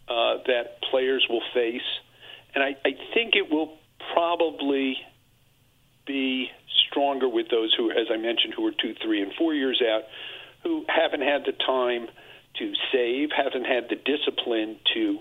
uh, 0.09 0.39
that 0.47 0.81
players 0.91 1.27
will 1.29 1.43
face, 1.53 1.83
and 2.55 2.63
I, 2.63 2.77
I 2.85 2.93
think 3.13 3.35
it 3.35 3.51
will 3.51 3.79
probably 4.15 4.97
be 6.07 6.51
stronger 6.89 7.29
with 7.29 7.49
those 7.51 7.75
who, 7.77 7.91
as 7.91 8.07
I 8.13 8.17
mentioned, 8.17 8.55
who 8.55 8.67
are 8.67 8.73
two, 8.73 8.95
three, 9.03 9.21
and 9.21 9.33
four 9.35 9.55
years 9.55 9.83
out, 9.83 10.03
who 10.63 10.85
haven't 10.89 11.23
had 11.23 11.45
the 11.45 11.53
time 11.53 12.09
to 12.59 12.73
save, 12.93 13.31
haven't 13.37 13.65
had 13.65 13.89
the 13.89 13.97
discipline 13.97 14.77
to 14.95 15.19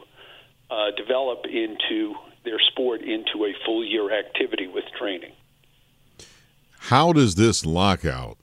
uh, 0.69 0.91
develop 0.95 1.45
into 1.45 2.15
their 2.45 2.59
sport 2.59 3.01
into 3.01 3.45
a 3.45 3.53
full 3.65 3.83
year 3.85 4.11
activity 4.17 4.67
with 4.67 4.83
training. 4.97 5.31
How 6.79 7.13
does 7.13 7.35
this 7.35 7.65
lockout 7.65 8.37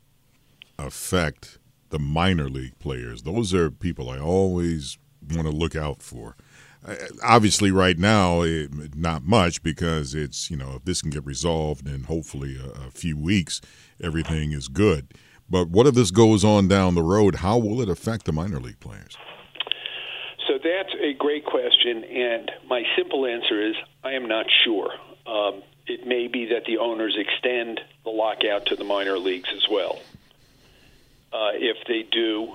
affect 0.78 1.58
the 1.90 1.98
minor 1.98 2.48
league 2.48 2.78
players? 2.78 3.22
Those 3.22 3.52
are 3.52 3.70
people 3.70 4.08
I 4.08 4.18
always 4.18 4.96
want 5.30 5.46
to 5.46 5.54
look 5.54 5.76
out 5.76 6.02
for. 6.02 6.36
Obviously, 7.22 7.70
right 7.70 7.98
now, 7.98 8.40
it, 8.40 8.96
not 8.96 9.22
much 9.22 9.62
because 9.62 10.14
it's, 10.14 10.50
you 10.50 10.56
know, 10.56 10.76
if 10.76 10.84
this 10.86 11.02
can 11.02 11.10
get 11.10 11.26
resolved 11.26 11.86
in 11.86 12.04
hopefully 12.04 12.56
a, 12.56 12.86
a 12.86 12.90
few 12.90 13.18
weeks, 13.18 13.60
everything 14.02 14.52
is 14.52 14.68
good. 14.68 15.12
But 15.50 15.68
what 15.68 15.86
if 15.86 15.94
this 15.94 16.10
goes 16.10 16.44
on 16.44 16.68
down 16.68 16.94
the 16.94 17.02
road? 17.02 17.36
How 17.36 17.58
will 17.58 17.80
it 17.80 17.88
affect 17.88 18.24
the 18.24 18.32
minor 18.32 18.60
league 18.60 18.78
players? 18.80 19.16
So 20.46 20.58
that's 20.62 20.94
a 21.00 21.12
great 21.14 21.44
question, 21.44 22.04
and 22.04 22.50
my 22.68 22.82
simple 22.96 23.26
answer 23.26 23.60
is 23.68 23.74
I 24.02 24.12
am 24.12 24.26
not 24.28 24.46
sure. 24.64 24.90
Um, 25.26 25.62
it 25.86 26.06
may 26.06 26.28
be 26.28 26.46
that 26.46 26.64
the 26.66 26.78
owners 26.78 27.16
extend 27.18 27.80
the 28.04 28.10
lockout 28.10 28.66
to 28.66 28.76
the 28.76 28.84
minor 28.84 29.18
leagues 29.18 29.48
as 29.54 29.66
well. 29.70 30.00
Uh, 31.32 31.50
if 31.54 31.76
they 31.86 32.02
do, 32.10 32.54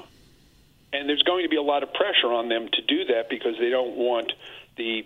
and 0.91 1.07
there's 1.07 1.23
going 1.23 1.43
to 1.43 1.49
be 1.49 1.55
a 1.55 1.61
lot 1.61 1.83
of 1.83 1.93
pressure 1.93 2.31
on 2.31 2.49
them 2.49 2.67
to 2.71 2.81
do 2.81 3.05
that 3.05 3.29
because 3.29 3.57
they 3.59 3.69
don't 3.69 3.95
want 3.95 4.31
the 4.77 5.05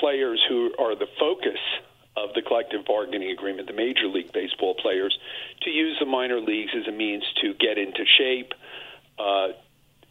players 0.00 0.44
who 0.48 0.72
are 0.78 0.94
the 0.94 1.08
focus 1.18 1.58
of 2.24 2.34
the 2.34 2.42
collective 2.42 2.84
bargaining 2.84 3.30
agreement, 3.30 3.66
the 3.66 3.74
Major 3.74 4.06
League 4.06 4.32
Baseball 4.32 4.74
players, 4.74 5.16
to 5.62 5.70
use 5.70 5.96
the 5.98 6.06
minor 6.06 6.40
leagues 6.40 6.72
as 6.78 6.86
a 6.86 6.92
means 6.92 7.24
to 7.42 7.54
get 7.54 7.78
into 7.78 8.04
shape 8.06 8.52
uh, 9.18 9.48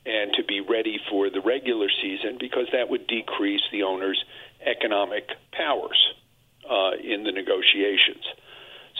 and 0.06 0.34
to 0.34 0.44
be 0.44 0.62
ready 0.62 1.00
for 1.10 1.30
the 1.30 1.42
regular 1.42 1.88
season 2.02 2.38
because 2.40 2.68
that 2.72 2.90
would 2.90 3.08
decrease 3.08 3.62
the 3.72 3.84
owner's 3.84 4.24
economic 4.66 5.30
powers 5.52 6.14
uh, 6.70 6.92
in 7.04 7.24
the 7.24 7.32
negotiations. 7.32 8.24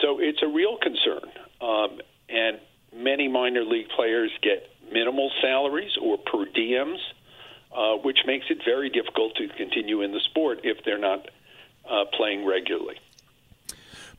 So 0.00 0.20
it's 0.20 0.42
a 0.42 0.48
real 0.48 0.76
concern. 0.76 1.30
Um, 1.60 2.00
and 2.28 2.58
many 2.94 3.28
minor 3.28 3.64
league 3.64 3.88
players 3.88 4.30
get 4.42 4.70
minimal 4.92 5.30
salaries 5.40 5.92
or 6.00 6.18
per 6.18 6.46
diems, 6.46 6.98
uh, 7.76 7.96
which 7.96 8.18
makes 8.26 8.46
it 8.50 8.58
very 8.64 8.90
difficult 8.90 9.34
to 9.36 9.48
continue 9.56 10.02
in 10.02 10.12
the 10.12 10.20
sport 10.20 10.60
if 10.64 10.84
they're 10.84 10.98
not 10.98 11.28
uh, 11.90 12.04
playing 12.16 12.46
regularly. 12.46 12.96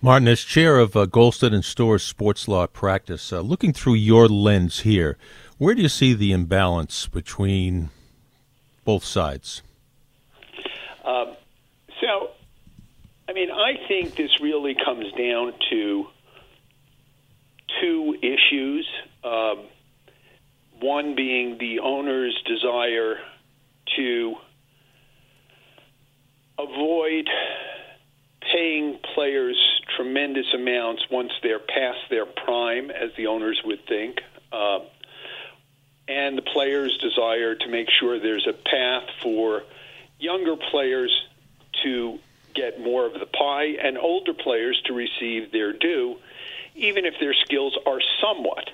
Martin, 0.01 0.29
as 0.29 0.41
chair 0.41 0.79
of 0.79 0.95
uh, 0.95 1.05
Goulston 1.05 1.53
and 1.53 1.65
Storrs 1.65 2.03
sports 2.03 2.47
law 2.47 2.67
practice, 2.67 3.33
uh, 3.33 3.41
looking 3.41 3.73
through 3.73 3.95
your 3.95 4.29
lens 4.29 4.81
here, 4.81 5.17
where 5.57 5.75
do 5.75 5.81
you 5.81 5.89
see 5.89 6.13
the 6.13 6.31
imbalance 6.31 7.07
between 7.07 7.89
both 8.85 9.03
sides? 9.03 9.61
Um, 11.03 11.35
so, 11.99 12.29
I 13.27 13.33
mean, 13.33 13.51
I 13.51 13.73
think 13.89 14.15
this 14.15 14.39
really 14.39 14.73
comes 14.73 15.11
down 15.11 15.53
to 15.69 16.07
two 17.81 18.15
issues. 18.21 18.89
Um, 19.23 19.65
one 20.79 21.13
being 21.13 21.57
the 21.57 21.79
owner's 21.81 22.41
desire 22.47 23.17
to 23.97 24.35
avoid 26.59 27.29
paying 28.41 28.99
players 29.13 29.57
tremendous 29.95 30.45
amounts 30.53 31.03
once 31.11 31.31
they're 31.43 31.59
past 31.59 31.99
their 32.09 32.25
prime, 32.25 32.89
as 32.89 33.11
the 33.17 33.27
owners 33.27 33.61
would 33.65 33.85
think, 33.87 34.17
uh, 34.51 34.79
and 36.07 36.37
the 36.37 36.41
players' 36.41 36.97
desire 36.97 37.55
to 37.55 37.67
make 37.67 37.87
sure 37.99 38.19
there's 38.19 38.47
a 38.47 38.53
path 38.53 39.03
for 39.21 39.63
younger 40.19 40.55
players 40.71 41.11
to 41.83 42.17
get 42.55 42.79
more 42.79 43.05
of 43.05 43.13
the 43.13 43.25
pie 43.25 43.75
and 43.81 43.97
older 43.97 44.33
players 44.33 44.81
to 44.85 44.93
receive 44.93 45.51
their 45.51 45.71
due, 45.71 46.17
even 46.75 47.05
if 47.05 47.13
their 47.19 47.33
skills 47.33 47.77
are 47.85 47.99
somewhat 48.21 48.69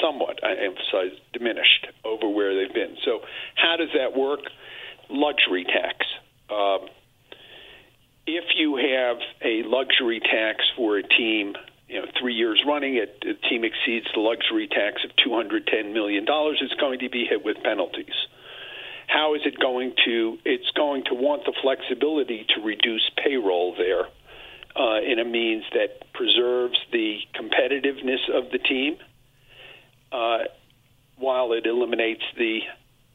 somewhat, 0.00 0.42
I 0.42 0.54
emphasize, 0.54 1.18
diminished 1.32 1.86
over 2.04 2.28
where 2.28 2.54
they've 2.54 2.74
been. 2.74 2.96
So, 3.04 3.20
how 3.54 3.76
does 3.76 3.90
that 3.94 4.16
work? 4.16 4.40
Luxury 5.08 5.64
tax. 5.64 6.04
Um, 6.50 6.88
if 8.26 8.44
you 8.56 8.76
have 8.76 9.18
a 9.42 9.62
luxury 9.66 10.20
tax 10.20 10.64
for 10.76 10.96
a 10.96 11.02
team, 11.02 11.54
you 11.88 12.00
know, 12.00 12.06
three 12.18 12.34
years 12.34 12.62
running, 12.66 12.96
it, 12.96 13.20
the 13.20 13.34
team 13.48 13.64
exceeds 13.64 14.06
the 14.14 14.20
luxury 14.20 14.66
tax 14.66 15.02
of 15.04 15.10
$210 15.16 15.92
million, 15.92 16.24
it's 16.28 16.74
going 16.74 17.00
to 17.00 17.10
be 17.10 17.26
hit 17.26 17.44
with 17.44 17.56
penalties. 17.62 18.14
how 19.06 19.34
is 19.34 19.42
it 19.44 19.58
going 19.60 19.94
to? 20.06 20.38
It's 20.44 20.70
going 20.70 21.04
to 21.04 21.14
want 21.14 21.44
the 21.44 21.52
flexibility 21.62 22.46
to 22.54 22.62
reduce 22.62 23.10
payroll 23.22 23.74
there 23.76 24.06
uh, 24.76 25.00
in 25.00 25.18
a 25.18 25.24
means 25.24 25.64
that 25.72 26.12
preserves 26.12 26.78
the 26.92 27.18
competitiveness 27.34 28.28
of 28.32 28.50
the 28.50 28.58
team, 28.58 28.96
uh, 30.10 30.44
while 31.16 31.52
it 31.52 31.66
eliminates 31.66 32.24
the 32.36 32.60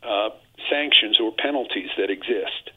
uh, 0.04 0.30
sanctions 0.70 1.20
or 1.20 1.34
penalties 1.34 1.90
that 1.98 2.10
exist. 2.10 2.72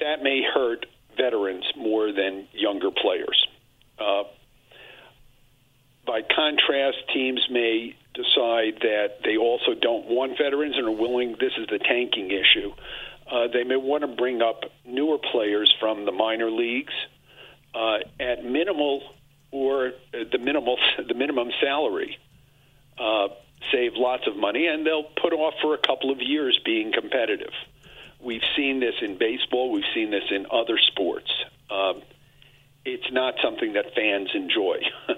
That 0.00 0.22
may 0.22 0.42
hurt 0.42 0.86
veterans 1.16 1.64
more 1.76 2.12
than 2.12 2.48
younger 2.52 2.90
players. 2.90 3.46
Uh, 3.98 4.24
by 6.06 6.22
contrast, 6.22 6.98
teams 7.12 7.46
may 7.50 7.94
decide 8.14 8.80
that 8.80 9.18
they 9.24 9.36
also 9.36 9.74
don't 9.80 10.06
want 10.06 10.38
veterans 10.38 10.76
and 10.76 10.86
are 10.88 10.90
willing. 10.90 11.36
This 11.38 11.52
is 11.58 11.66
the 11.68 11.78
tanking 11.78 12.30
issue. 12.30 12.72
Uh, 13.30 13.46
they 13.52 13.64
may 13.64 13.76
want 13.76 14.02
to 14.02 14.08
bring 14.08 14.42
up 14.42 14.64
newer 14.84 15.18
players 15.18 15.72
from 15.78 16.04
the 16.04 16.12
minor 16.12 16.50
leagues 16.50 16.92
uh, 17.74 17.98
at 18.18 18.44
minimal 18.44 19.02
or 19.52 19.88
uh, 19.88 20.24
the 20.32 20.38
minimal 20.38 20.76
the 21.08 21.14
minimum 21.14 21.50
salary. 21.60 22.18
Uh, 22.98 23.28
save 23.72 23.92
lots 23.94 24.26
of 24.26 24.36
money, 24.36 24.66
and 24.66 24.86
they'll 24.86 25.08
put 25.20 25.32
off 25.32 25.54
for 25.62 25.74
a 25.74 25.78
couple 25.78 26.10
of 26.10 26.20
years 26.20 26.58
being 26.64 26.92
competitive. 26.92 27.52
We've 28.22 28.42
seen 28.56 28.80
this 28.80 28.94
in 29.00 29.18
baseball. 29.18 29.72
We've 29.72 29.84
seen 29.94 30.10
this 30.10 30.24
in 30.30 30.46
other 30.50 30.78
sports. 30.78 31.30
Um, 31.70 32.02
it's 32.84 33.10
not 33.12 33.34
something 33.42 33.74
that 33.74 33.94
fans 33.94 34.30
enjoy. 34.34 34.76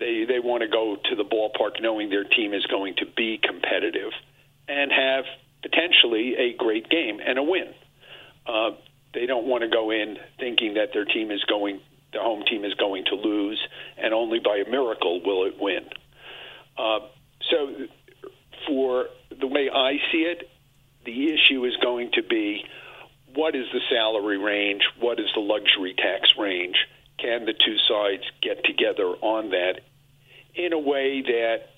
they 0.00 0.24
they 0.26 0.40
want 0.40 0.62
to 0.62 0.68
go 0.68 0.96
to 0.96 1.16
the 1.16 1.24
ballpark 1.24 1.80
knowing 1.80 2.10
their 2.10 2.24
team 2.24 2.54
is 2.54 2.64
going 2.66 2.94
to 2.96 3.06
be 3.06 3.38
competitive 3.42 4.12
and 4.68 4.90
have 4.90 5.24
potentially 5.62 6.34
a 6.36 6.56
great 6.56 6.88
game 6.88 7.20
and 7.24 7.38
a 7.38 7.42
win. 7.42 7.74
Uh, 8.46 8.70
they 9.12 9.26
don't 9.26 9.46
want 9.46 9.62
to 9.62 9.68
go 9.68 9.90
in 9.90 10.16
thinking 10.38 10.74
that 10.74 10.92
their 10.92 11.04
team 11.04 11.30
is 11.30 11.42
going, 11.44 11.80
the 12.12 12.20
home 12.20 12.42
team 12.48 12.64
is 12.64 12.74
going 12.74 13.04
to 13.06 13.14
lose, 13.14 13.60
and 13.96 14.12
only 14.12 14.40
by 14.40 14.62
a 14.66 14.68
miracle 14.68 15.20
will 15.24 15.46
it 15.46 15.54
win. 15.58 15.84
Uh, 16.76 17.00
so, 17.50 17.74
for 18.66 19.06
the 19.40 19.46
way 19.46 19.70
I 19.72 19.92
see 20.10 20.22
it, 20.22 20.50
the 21.04 21.32
issue 21.32 21.64
is 21.64 21.76
going 21.82 22.10
to 22.14 22.22
be 22.22 22.64
what 23.34 23.56
is 23.56 23.66
the 23.72 23.80
salary 23.90 24.38
range? 24.38 24.82
What 25.00 25.18
is 25.18 25.26
the 25.34 25.40
luxury 25.40 25.94
tax 25.94 26.34
range? 26.38 26.76
Can 27.18 27.46
the 27.46 27.52
two 27.52 27.76
sides 27.88 28.22
get 28.40 28.64
together 28.64 29.06
on 29.06 29.50
that 29.50 29.80
in 30.54 30.72
a 30.72 30.78
way 30.78 31.22
that 31.22 31.70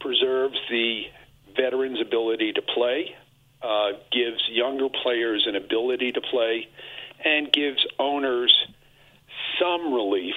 preserves 0.00 0.58
the 0.70 1.04
veterans' 1.56 2.00
ability 2.00 2.52
to 2.52 2.62
play, 2.62 3.14
uh, 3.62 3.92
gives 4.12 4.42
younger 4.50 4.88
players 5.02 5.46
an 5.46 5.56
ability 5.56 6.12
to 6.12 6.20
play, 6.20 6.68
and 7.24 7.50
gives 7.52 7.86
owners 7.98 8.54
some 9.58 9.94
relief 9.94 10.34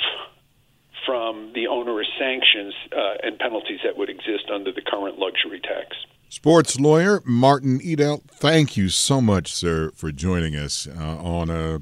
from 1.06 1.52
the 1.54 1.68
onerous 1.68 2.08
sanctions 2.20 2.74
uh, 2.96 3.16
and 3.24 3.40
penalties 3.40 3.80
that 3.84 3.98
would 3.98 4.10
exist 4.10 4.50
under 4.54 4.72
the 4.72 4.82
current 4.82 5.18
luxury 5.18 5.60
tax. 5.60 5.96
Sports 6.30 6.78
lawyer 6.78 7.22
Martin 7.26 7.80
Edel, 7.82 8.22
thank 8.28 8.76
you 8.76 8.90
so 8.90 9.22
much, 9.22 9.54
sir, 9.54 9.92
for 9.96 10.12
joining 10.12 10.56
us 10.56 10.86
uh, 10.88 11.18
on 11.18 11.50
a 11.50 11.82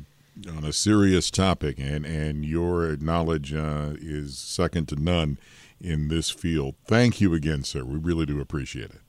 on 0.50 0.64
a 0.64 0.72
serious 0.72 1.32
topic, 1.32 1.80
and 1.80 2.06
and 2.06 2.46
your 2.46 2.96
knowledge 2.98 3.54
uh, 3.54 3.94
is 4.00 4.38
second 4.38 4.88
to 4.90 4.96
none 4.96 5.40
in 5.82 6.10
this 6.10 6.30
field. 6.30 6.76
Thank 6.86 7.20
you 7.20 7.34
again, 7.34 7.64
sir. 7.64 7.84
We 7.84 7.98
really 7.98 8.28
do 8.28 8.40
appreciate 8.40 8.92
it. 8.92 9.02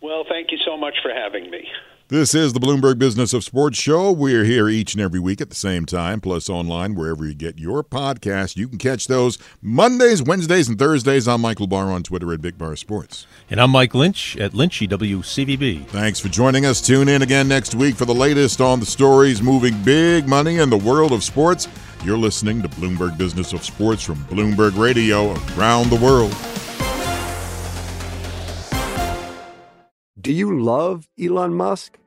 Well, 0.00 0.24
thank 0.28 0.52
you 0.52 0.58
so 0.64 0.76
much 0.76 0.94
for 1.02 1.12
having 1.12 1.50
me. 1.50 1.66
This 2.08 2.34
is 2.34 2.52
the 2.52 2.60
Bloomberg 2.60 2.98
Business 2.98 3.32
of 3.32 3.44
Sports 3.44 3.78
Show. 3.78 4.12
We're 4.12 4.44
here 4.44 4.68
each 4.68 4.92
and 4.92 5.00
every 5.00 5.18
week 5.18 5.40
at 5.40 5.48
the 5.48 5.56
same 5.56 5.86
time, 5.86 6.20
plus 6.20 6.50
online 6.50 6.94
wherever 6.94 7.24
you 7.24 7.34
get 7.34 7.58
your 7.58 7.82
podcast. 7.82 8.56
You 8.56 8.68
can 8.68 8.76
catch 8.76 9.06
those 9.06 9.38
Mondays, 9.62 10.22
Wednesdays, 10.22 10.68
and 10.68 10.78
Thursdays. 10.78 11.26
I'm 11.26 11.40
Michael 11.40 11.66
Barr 11.66 11.90
on 11.90 12.02
Twitter 12.02 12.30
at 12.34 12.42
Big 12.42 12.58
Bar 12.58 12.76
Sports. 12.76 13.26
And 13.48 13.58
I'm 13.58 13.70
Mike 13.70 13.94
Lynch 13.94 14.36
at 14.36 14.52
Lynchy 14.52 14.86
WCVB. 14.86 15.86
Thanks 15.86 16.20
for 16.20 16.28
joining 16.28 16.66
us. 16.66 16.82
Tune 16.82 17.08
in 17.08 17.22
again 17.22 17.48
next 17.48 17.74
week 17.74 17.96
for 17.96 18.04
the 18.04 18.14
latest 18.14 18.60
on 18.60 18.80
the 18.80 18.86
stories 18.86 19.40
moving 19.40 19.82
big 19.82 20.28
money 20.28 20.58
in 20.58 20.68
the 20.68 20.76
world 20.76 21.12
of 21.12 21.24
sports. 21.24 21.68
You're 22.04 22.18
listening 22.18 22.60
to 22.60 22.68
Bloomberg 22.68 23.16
Business 23.16 23.54
of 23.54 23.64
Sports 23.64 24.02
from 24.02 24.16
Bloomberg 24.26 24.76
Radio 24.78 25.32
around 25.56 25.88
the 25.88 25.96
world. 25.96 26.36
Do 30.24 30.32
you 30.32 30.58
love 30.58 31.06
Elon 31.22 31.52
Musk? 31.52 31.98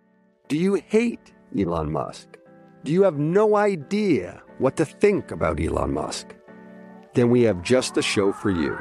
Do 0.48 0.58
you 0.58 0.74
hate 0.74 1.36
Elon 1.56 1.92
Musk? 1.92 2.28
Do 2.84 2.92
you 2.92 3.04
have 3.04 3.20
no 3.20 3.56
idea 3.56 4.42
what 4.58 4.76
to 4.78 4.86
think 4.86 5.30
about 5.30 5.62
Elon 5.62 5.94
Musk? 5.94 6.34
Then 7.14 7.30
we 7.30 7.44
have 7.44 7.62
just 7.62 7.94
the 7.94 8.02
show 8.02 8.32
for 8.34 8.50
you. 8.50 8.76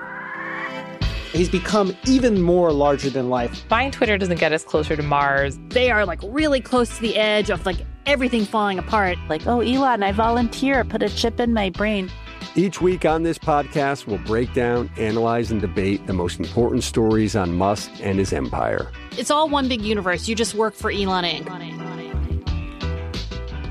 He's 1.35 1.51
become 1.51 1.95
even 2.07 2.41
more 2.41 2.73
larger 2.73 3.11
than 3.11 3.29
life. 3.29 3.69
Buying 3.69 3.91
Twitter 3.91 4.17
doesn't 4.17 4.41
get 4.41 4.55
us 4.55 4.65
closer 4.65 4.97
to 4.97 5.03
Mars. 5.03 5.59
They 5.69 5.91
are 5.91 6.07
like 6.07 6.21
really 6.29 6.63
close 6.63 6.97
to 6.97 7.03
the 7.03 7.17
edge 7.17 7.51
of 7.51 7.67
like 7.67 7.77
everything 8.07 8.47
falling 8.47 8.79
apart. 8.79 9.19
Like, 9.29 9.47
oh, 9.47 9.61
Elon, 9.61 10.03
I 10.03 10.13
volunteer, 10.13 10.83
put 10.83 11.03
a 11.03 11.11
chip 11.11 11.41
in 11.41 11.53
my 11.53 11.69
brain. 11.69 12.11
Each 12.55 12.81
week 12.81 13.05
on 13.05 13.23
this 13.23 13.37
podcast, 13.37 14.07
we'll 14.07 14.17
break 14.17 14.55
down, 14.55 14.91
analyze, 14.97 15.51
and 15.51 15.61
debate 15.61 16.07
the 16.07 16.15
most 16.15 16.41
important 16.41 16.85
stories 16.85 17.37
on 17.37 17.55
Musk 17.55 17.91
and 18.01 18.19
his 18.19 18.33
empire. 18.33 18.91
It's 19.19 19.31
all 19.31 19.49
one 19.49 19.67
big 19.67 19.81
universe. 19.81 20.29
You 20.29 20.35
just 20.35 20.55
work 20.55 20.75
for 20.75 20.91
Elon 20.91 21.25
Inc. 21.25 21.47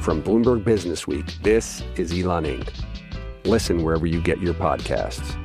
From 0.02 0.22
Bloomberg 0.22 0.64
Business 0.64 1.08
Week, 1.08 1.26
this 1.44 1.84
is 1.98 2.12
Elon 2.12 2.46
Inc. 2.46 2.70
Listen 3.44 3.84
wherever 3.84 4.08
you 4.08 4.22
get 4.22 4.40
your 4.40 4.56
podcasts. 4.56 5.45